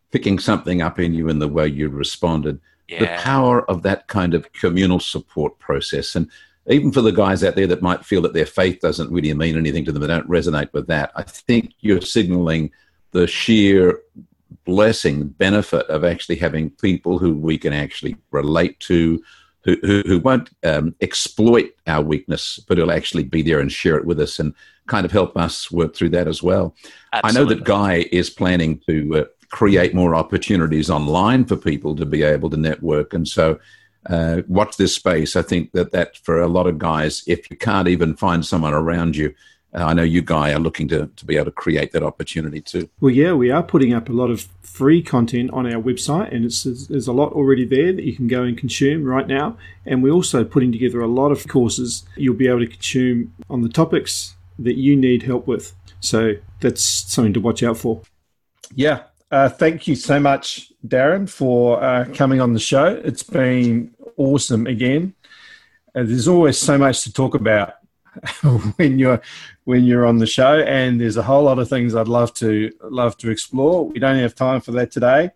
picking 0.09 0.39
something 0.39 0.81
up 0.81 0.97
in 0.99 1.13
you 1.13 1.29
in 1.29 1.37
the 1.37 1.47
way 1.47 1.67
you 1.67 1.87
responded. 1.89 2.59
Yeah. 2.87 3.01
The 3.01 3.21
power 3.21 3.69
of 3.69 3.83
that 3.83 4.07
kind 4.07 4.33
of 4.33 4.51
communal 4.53 4.99
support 4.99 5.59
process. 5.59 6.15
And 6.15 6.31
even 6.65 6.91
for 6.91 7.01
the 7.01 7.11
guys 7.11 7.43
out 7.43 7.53
there 7.53 7.67
that 7.67 7.83
might 7.83 8.03
feel 8.03 8.23
that 8.23 8.33
their 8.33 8.47
faith 8.47 8.79
doesn't 8.79 9.11
really 9.11 9.31
mean 9.35 9.55
anything 9.55 9.85
to 9.85 9.91
them, 9.91 10.01
they 10.01 10.07
don't 10.07 10.27
resonate 10.27 10.73
with 10.73 10.87
that, 10.87 11.11
I 11.15 11.21
think 11.21 11.73
you're 11.81 12.01
signaling 12.01 12.71
the 13.11 13.27
sheer 13.27 14.01
blessing, 14.63 15.27
benefit 15.27 15.85
of 15.87 16.03
actually 16.03 16.37
having 16.37 16.69
people 16.69 17.19
who 17.19 17.35
we 17.35 17.57
can 17.57 17.73
actually 17.73 18.15
relate 18.31 18.79
to, 18.81 19.21
who, 19.63 19.77
who, 19.81 20.03
who 20.05 20.19
won't 20.19 20.49
um, 20.63 20.95
exploit 21.01 21.71
our 21.87 22.01
weakness, 22.01 22.59
but 22.67 22.77
who'll 22.77 22.91
actually 22.91 23.23
be 23.23 23.41
there 23.41 23.59
and 23.59 23.71
share 23.71 23.97
it 23.97 24.05
with 24.05 24.19
us 24.19 24.39
and 24.39 24.53
kind 24.87 25.05
of 25.05 25.11
help 25.11 25.35
us 25.35 25.71
work 25.71 25.95
through 25.95 26.09
that 26.09 26.27
as 26.27 26.43
well. 26.43 26.75
Absolutely. 27.13 27.29
I 27.29 27.43
know 27.43 27.49
that 27.49 27.63
Guy 27.63 28.05
is 28.11 28.29
planning 28.29 28.79
to 28.87 29.17
uh, 29.17 29.25
create 29.49 29.93
more 29.95 30.15
opportunities 30.15 30.89
online 30.89 31.45
for 31.45 31.55
people 31.55 31.95
to 31.95 32.05
be 32.05 32.23
able 32.23 32.49
to 32.49 32.57
network. 32.57 33.13
And 33.13 33.27
so, 33.27 33.59
uh, 34.07 34.41
watch 34.47 34.77
this 34.77 34.93
space. 34.93 35.35
I 35.35 35.41
think 35.41 35.71
that 35.71 35.91
that 35.91 36.17
for 36.17 36.41
a 36.41 36.47
lot 36.47 36.67
of 36.67 36.77
guys, 36.77 37.23
if 37.25 37.49
you 37.49 37.57
can't 37.57 37.87
even 37.87 38.15
find 38.15 38.45
someone 38.45 38.73
around 38.73 39.15
you, 39.15 39.33
uh, 39.75 39.85
I 39.85 39.93
know 39.93 40.03
you, 40.03 40.21
Guy, 40.21 40.53
are 40.53 40.59
looking 40.59 40.87
to, 40.89 41.07
to 41.07 41.25
be 41.25 41.35
able 41.35 41.45
to 41.45 41.51
create 41.51 41.91
that 41.91 42.03
opportunity 42.03 42.61
too. 42.61 42.89
Well, 43.01 43.11
yeah, 43.11 43.33
we 43.33 43.51
are 43.51 43.63
putting 43.63 43.93
up 43.93 44.09
a 44.09 44.13
lot 44.13 44.29
of 44.29 44.47
free 44.61 45.01
content 45.01 45.51
on 45.51 45.65
our 45.65 45.81
website, 45.81 46.33
and 46.33 46.45
it's, 46.45 46.63
there's 46.63 47.07
a 47.07 47.13
lot 47.13 47.33
already 47.33 47.65
there 47.65 47.93
that 47.93 48.03
you 48.03 48.15
can 48.15 48.27
go 48.27 48.43
and 48.43 48.57
consume 48.57 49.03
right 49.03 49.27
now. 49.27 49.57
And 49.85 50.01
we're 50.01 50.13
also 50.13 50.43
putting 50.43 50.71
together 50.71 51.01
a 51.01 51.07
lot 51.07 51.31
of 51.31 51.47
courses 51.47 52.05
you'll 52.15 52.35
be 52.35 52.47
able 52.47 52.59
to 52.59 52.67
consume 52.67 53.33
on 53.49 53.61
the 53.61 53.69
topics 53.69 54.35
that 54.59 54.75
you 54.75 54.95
need 54.95 55.23
help 55.23 55.47
with. 55.47 55.73
So 55.99 56.33
that's 56.61 56.83
something 56.83 57.33
to 57.33 57.39
watch 57.39 57.63
out 57.63 57.77
for. 57.77 58.01
Yeah. 58.73 59.03
Uh, 59.31 59.49
thank 59.49 59.87
you 59.87 59.95
so 59.95 60.19
much, 60.19 60.71
Darren, 60.87 61.27
for 61.27 61.83
uh, 61.83 62.05
coming 62.13 62.39
on 62.39 62.53
the 62.53 62.59
show. 62.59 62.85
It's 63.03 63.23
been 63.23 63.93
awesome 64.17 64.67
again. 64.67 65.13
Uh, 65.93 66.03
there's 66.03 66.27
always 66.27 66.57
so 66.57 66.77
much 66.77 67.03
to 67.03 67.11
talk 67.11 67.35
about 67.35 67.75
when 68.75 68.99
you're 68.99 69.21
when 69.63 69.83
you're 69.83 70.05
on 70.05 70.17
the 70.17 70.27
show, 70.27 70.59
and 70.59 70.99
there's 70.99 71.17
a 71.17 71.23
whole 71.23 71.43
lot 71.43 71.59
of 71.59 71.69
things 71.69 71.95
I'd 71.95 72.07
love 72.07 72.33
to 72.35 72.71
love 72.83 73.17
to 73.17 73.29
explore. 73.29 73.87
We 73.87 73.99
don't 73.99 74.19
have 74.19 74.35
time 74.35 74.61
for 74.61 74.71
that 74.71 74.91
today, 74.91 75.31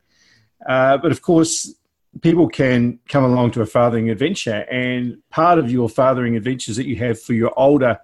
uh, 0.67 0.97
but 0.97 1.11
of 1.11 1.21
course, 1.21 1.73
people 2.21 2.47
can 2.47 2.99
come 3.07 3.23
along 3.23 3.51
to 3.51 3.61
a 3.61 3.65
fathering 3.65 4.09
adventure, 4.09 4.65
and 4.71 5.17
part 5.29 5.59
of 5.59 5.71
your 5.71 5.89
fathering 5.89 6.35
adventures 6.35 6.75
that 6.77 6.87
you 6.87 6.95
have 6.97 7.21
for 7.21 7.33
your 7.33 7.53
older 7.57 7.99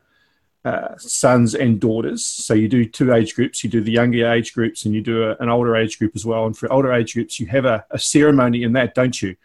uh, 0.65 0.97
sons 0.97 1.53
and 1.53 1.79
daughters. 1.79 2.25
So 2.25 2.53
you 2.53 2.67
do 2.67 2.85
two 2.85 3.13
age 3.13 3.35
groups. 3.35 3.63
You 3.63 3.69
do 3.69 3.81
the 3.81 3.91
younger 3.91 4.31
age 4.31 4.53
groups, 4.53 4.85
and 4.85 4.95
you 4.95 5.01
do 5.01 5.23
a, 5.23 5.35
an 5.39 5.49
older 5.49 5.75
age 5.75 5.99
group 5.99 6.13
as 6.15 6.25
well. 6.25 6.45
And 6.45 6.57
for 6.57 6.71
older 6.73 6.91
age 6.91 7.13
groups, 7.13 7.39
you 7.39 7.45
have 7.47 7.65
a, 7.65 7.85
a 7.91 7.99
ceremony 7.99 8.63
in 8.63 8.73
that, 8.73 8.95
don't 8.95 9.21
you? 9.21 9.35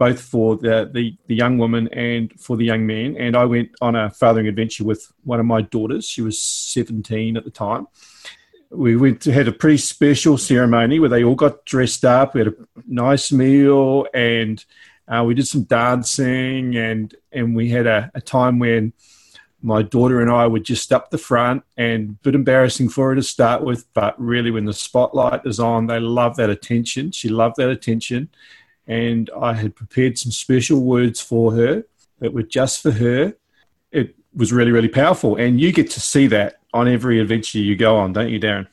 Both 0.00 0.18
for 0.18 0.56
the, 0.56 0.90
the, 0.90 1.14
the 1.26 1.34
young 1.34 1.58
woman 1.58 1.86
and 1.88 2.32
for 2.40 2.56
the 2.56 2.64
young 2.64 2.86
man. 2.86 3.14
And 3.18 3.36
I 3.36 3.44
went 3.44 3.72
on 3.82 3.94
a 3.94 4.08
fathering 4.08 4.48
adventure 4.48 4.82
with 4.82 5.12
one 5.24 5.40
of 5.40 5.44
my 5.44 5.60
daughters. 5.60 6.06
She 6.06 6.22
was 6.22 6.42
17 6.42 7.36
at 7.36 7.44
the 7.44 7.50
time. 7.50 7.86
We 8.70 8.96
went 8.96 9.20
to, 9.22 9.32
had 9.32 9.46
a 9.46 9.52
pretty 9.52 9.76
special 9.76 10.38
ceremony 10.38 11.00
where 11.00 11.10
they 11.10 11.22
all 11.22 11.34
got 11.34 11.66
dressed 11.66 12.06
up. 12.06 12.32
We 12.32 12.40
had 12.40 12.48
a 12.48 12.54
nice 12.86 13.30
meal 13.30 14.06
and 14.14 14.64
uh, 15.06 15.22
we 15.26 15.34
did 15.34 15.46
some 15.46 15.64
dancing 15.64 16.76
and 16.76 17.14
and 17.30 17.54
we 17.54 17.68
had 17.68 17.86
a, 17.86 18.10
a 18.14 18.22
time 18.22 18.58
when 18.58 18.94
my 19.60 19.82
daughter 19.82 20.22
and 20.22 20.30
I 20.30 20.46
were 20.46 20.60
just 20.60 20.94
up 20.94 21.10
the 21.10 21.18
front 21.18 21.62
and 21.76 22.10
a 22.10 22.12
bit 22.22 22.34
embarrassing 22.34 22.88
for 22.88 23.10
her 23.10 23.16
to 23.16 23.22
start 23.22 23.62
with, 23.62 23.92
but 23.92 24.18
really 24.18 24.50
when 24.50 24.64
the 24.64 24.72
spotlight 24.72 25.42
is 25.44 25.60
on, 25.60 25.88
they 25.88 26.00
love 26.00 26.36
that 26.36 26.48
attention. 26.48 27.12
She 27.12 27.28
loved 27.28 27.56
that 27.56 27.68
attention 27.68 28.30
and 28.90 29.30
I 29.40 29.54
had 29.54 29.76
prepared 29.76 30.18
some 30.18 30.32
special 30.32 30.80
words 30.80 31.20
for 31.20 31.52
her 31.52 31.84
that 32.18 32.34
were 32.34 32.42
just 32.42 32.82
for 32.82 32.90
her. 32.90 33.34
It 33.92 34.16
was 34.34 34.52
really, 34.52 34.72
really 34.72 34.88
powerful. 34.88 35.36
And 35.36 35.60
you 35.60 35.70
get 35.72 35.90
to 35.90 36.00
see 36.00 36.26
that 36.26 36.58
on 36.74 36.88
every 36.88 37.20
adventure 37.20 37.58
you 37.58 37.76
go 37.76 37.96
on, 37.96 38.12
don't 38.12 38.30
you, 38.30 38.40
Darren? 38.40 38.66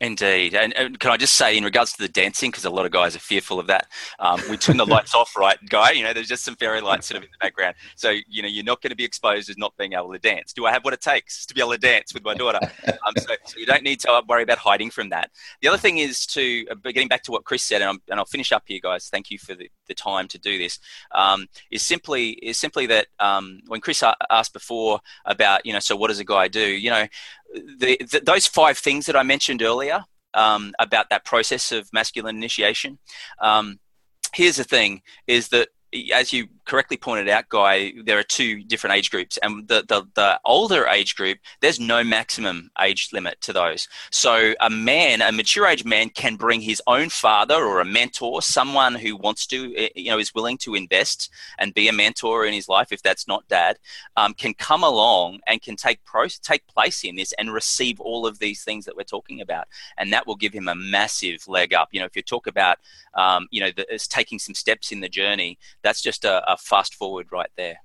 Indeed. 0.00 0.54
And, 0.54 0.74
and, 0.74 1.00
can 1.00 1.10
I 1.10 1.16
just 1.16 1.34
say, 1.34 1.56
in 1.56 1.64
regards 1.64 1.94
to 1.94 2.02
the 2.02 2.08
dancing, 2.08 2.50
because 2.50 2.66
a 2.66 2.70
lot 2.70 2.84
of 2.84 2.92
guys 2.92 3.16
are 3.16 3.20
fearful 3.20 3.58
of 3.58 3.66
that, 3.68 3.88
um, 4.18 4.40
we 4.50 4.58
turn 4.58 4.76
the 4.76 4.84
lights 4.94 5.14
off, 5.14 5.34
right, 5.36 5.58
Guy? 5.70 5.92
You 5.92 6.04
know, 6.04 6.12
there's 6.12 6.28
just 6.28 6.44
some 6.44 6.54
fairy 6.56 6.82
lights 6.82 7.08
sort 7.08 7.16
of 7.16 7.22
in 7.22 7.30
the 7.32 7.38
background. 7.44 7.76
So, 7.94 8.10
you 8.28 8.42
know, 8.42 8.48
you're 8.48 8.64
not 8.64 8.82
going 8.82 8.90
to 8.90 8.96
be 8.96 9.04
exposed 9.04 9.48
as 9.48 9.56
not 9.56 9.74
being 9.78 9.94
able 9.94 10.12
to 10.12 10.18
dance. 10.18 10.52
Do 10.52 10.66
I 10.66 10.72
have 10.72 10.84
what 10.84 10.92
it 10.92 11.00
takes 11.00 11.46
to 11.46 11.54
be 11.54 11.62
able 11.62 11.72
to 11.72 11.78
dance 11.78 12.12
with 12.12 12.24
my 12.24 12.34
daughter? 12.34 12.60
Um, 12.86 13.14
so, 13.16 13.34
so, 13.44 13.58
you 13.58 13.66
don't 13.66 13.82
need 13.82 14.00
to 14.00 14.22
worry 14.28 14.42
about 14.42 14.58
hiding 14.58 14.90
from 14.90 15.10
that. 15.10 15.30
The 15.62 15.68
other 15.68 15.78
thing 15.78 15.98
is 15.98 16.26
to, 16.26 16.66
uh, 16.70 16.74
getting 16.84 17.08
back 17.08 17.22
to 17.24 17.30
what 17.30 17.44
Chris 17.44 17.62
said, 17.62 17.80
and, 17.82 17.90
i 17.90 18.10
and 18.10 18.20
I'll 18.20 18.26
finish 18.26 18.52
up 18.52 18.64
here, 18.66 18.80
guys. 18.82 19.08
Thank 19.08 19.30
you 19.30 19.38
for 19.38 19.54
the, 19.54 19.70
the 19.86 19.94
time 19.94 20.28
to 20.28 20.38
do 20.38 20.58
this. 20.58 20.78
Um, 21.12 21.46
is 21.70 21.82
simply 21.82 22.30
is 22.30 22.58
simply 22.58 22.86
that 22.86 23.06
um, 23.18 23.60
when 23.66 23.80
Chris 23.80 24.02
asked 24.30 24.52
before 24.52 25.00
about, 25.24 25.64
you 25.64 25.72
know, 25.72 25.80
so 25.80 25.96
what 25.96 26.08
does 26.08 26.20
a 26.20 26.24
guy 26.24 26.48
do? 26.48 26.66
You 26.66 26.90
know, 26.90 27.06
the, 27.54 27.96
the, 28.10 28.22
those 28.24 28.46
five 28.46 28.78
things 28.78 29.06
that 29.06 29.16
I 29.16 29.22
mentioned 29.22 29.62
earlier 29.62 30.04
um, 30.34 30.74
about 30.78 31.10
that 31.10 31.24
process 31.24 31.72
of 31.72 31.92
masculine 31.92 32.36
initiation. 32.36 32.98
Um, 33.40 33.78
here's 34.32 34.56
the 34.56 34.64
thing: 34.64 35.02
is 35.26 35.48
that 35.48 35.68
as 36.12 36.32
you 36.32 36.48
correctly 36.66 36.96
pointed 36.96 37.28
out, 37.28 37.48
Guy, 37.48 37.92
there 38.04 38.18
are 38.18 38.24
two 38.24 38.62
different 38.64 38.96
age 38.96 39.10
groups, 39.10 39.38
and 39.38 39.66
the, 39.68 39.84
the, 39.88 40.06
the 40.14 40.40
older 40.44 40.86
age 40.86 41.16
group, 41.16 41.38
there's 41.60 41.80
no 41.80 42.04
maximum 42.04 42.70
age 42.80 43.10
limit 43.12 43.40
to 43.42 43.52
those. 43.52 43.88
So 44.10 44.54
a 44.60 44.68
man, 44.68 45.22
a 45.22 45.32
mature 45.32 45.66
age 45.66 45.84
man, 45.84 46.10
can 46.10 46.36
bring 46.36 46.60
his 46.60 46.82
own 46.86 47.08
father 47.08 47.54
or 47.54 47.80
a 47.80 47.84
mentor, 47.84 48.42
someone 48.42 48.94
who 48.94 49.16
wants 49.16 49.46
to, 49.46 49.74
eh, 49.76 49.88
you 49.94 50.10
know, 50.10 50.18
is 50.18 50.34
willing 50.34 50.58
to 50.58 50.74
invest 50.74 51.30
and 51.58 51.72
be 51.72 51.88
a 51.88 51.92
mentor 51.92 52.44
in 52.44 52.52
his 52.52 52.68
life, 52.68 52.92
if 52.92 53.02
that's 53.02 53.28
not 53.28 53.46
dad, 53.48 53.78
um, 54.16 54.34
can 54.34 54.52
come 54.54 54.82
along 54.82 55.40
and 55.46 55.62
can 55.62 55.76
take 55.76 56.02
pro- 56.04 56.26
take 56.26 56.66
place 56.66 57.04
in 57.04 57.16
this 57.16 57.32
and 57.38 57.52
receive 57.52 58.00
all 58.00 58.26
of 58.26 58.38
these 58.38 58.64
things 58.64 58.84
that 58.84 58.96
we're 58.96 59.04
talking 59.04 59.40
about, 59.40 59.68
and 59.98 60.12
that 60.12 60.26
will 60.26 60.36
give 60.36 60.52
him 60.52 60.68
a 60.68 60.74
massive 60.74 61.46
leg 61.46 61.72
up. 61.72 61.88
You 61.92 62.00
know, 62.00 62.06
if 62.06 62.16
you 62.16 62.22
talk 62.22 62.46
about, 62.48 62.78
um, 63.14 63.46
you 63.50 63.60
know, 63.60 63.70
the, 63.70 63.86
taking 64.08 64.38
some 64.38 64.54
steps 64.54 64.92
in 64.92 65.00
the 65.00 65.08
journey, 65.08 65.58
that's 65.82 66.02
just 66.02 66.24
a, 66.24 66.42
a 66.52 66.55
fast 66.56 66.94
forward 66.94 67.26
right 67.32 67.50
there. 67.56 67.78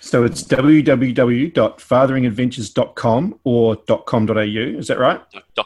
So 0.00 0.24
it's 0.24 0.42
www.fatheringadventures.com 0.42 3.40
or 3.44 3.76
.com.au. 3.76 4.38
Is 4.38 4.88
that 4.88 4.98
right? 4.98 5.20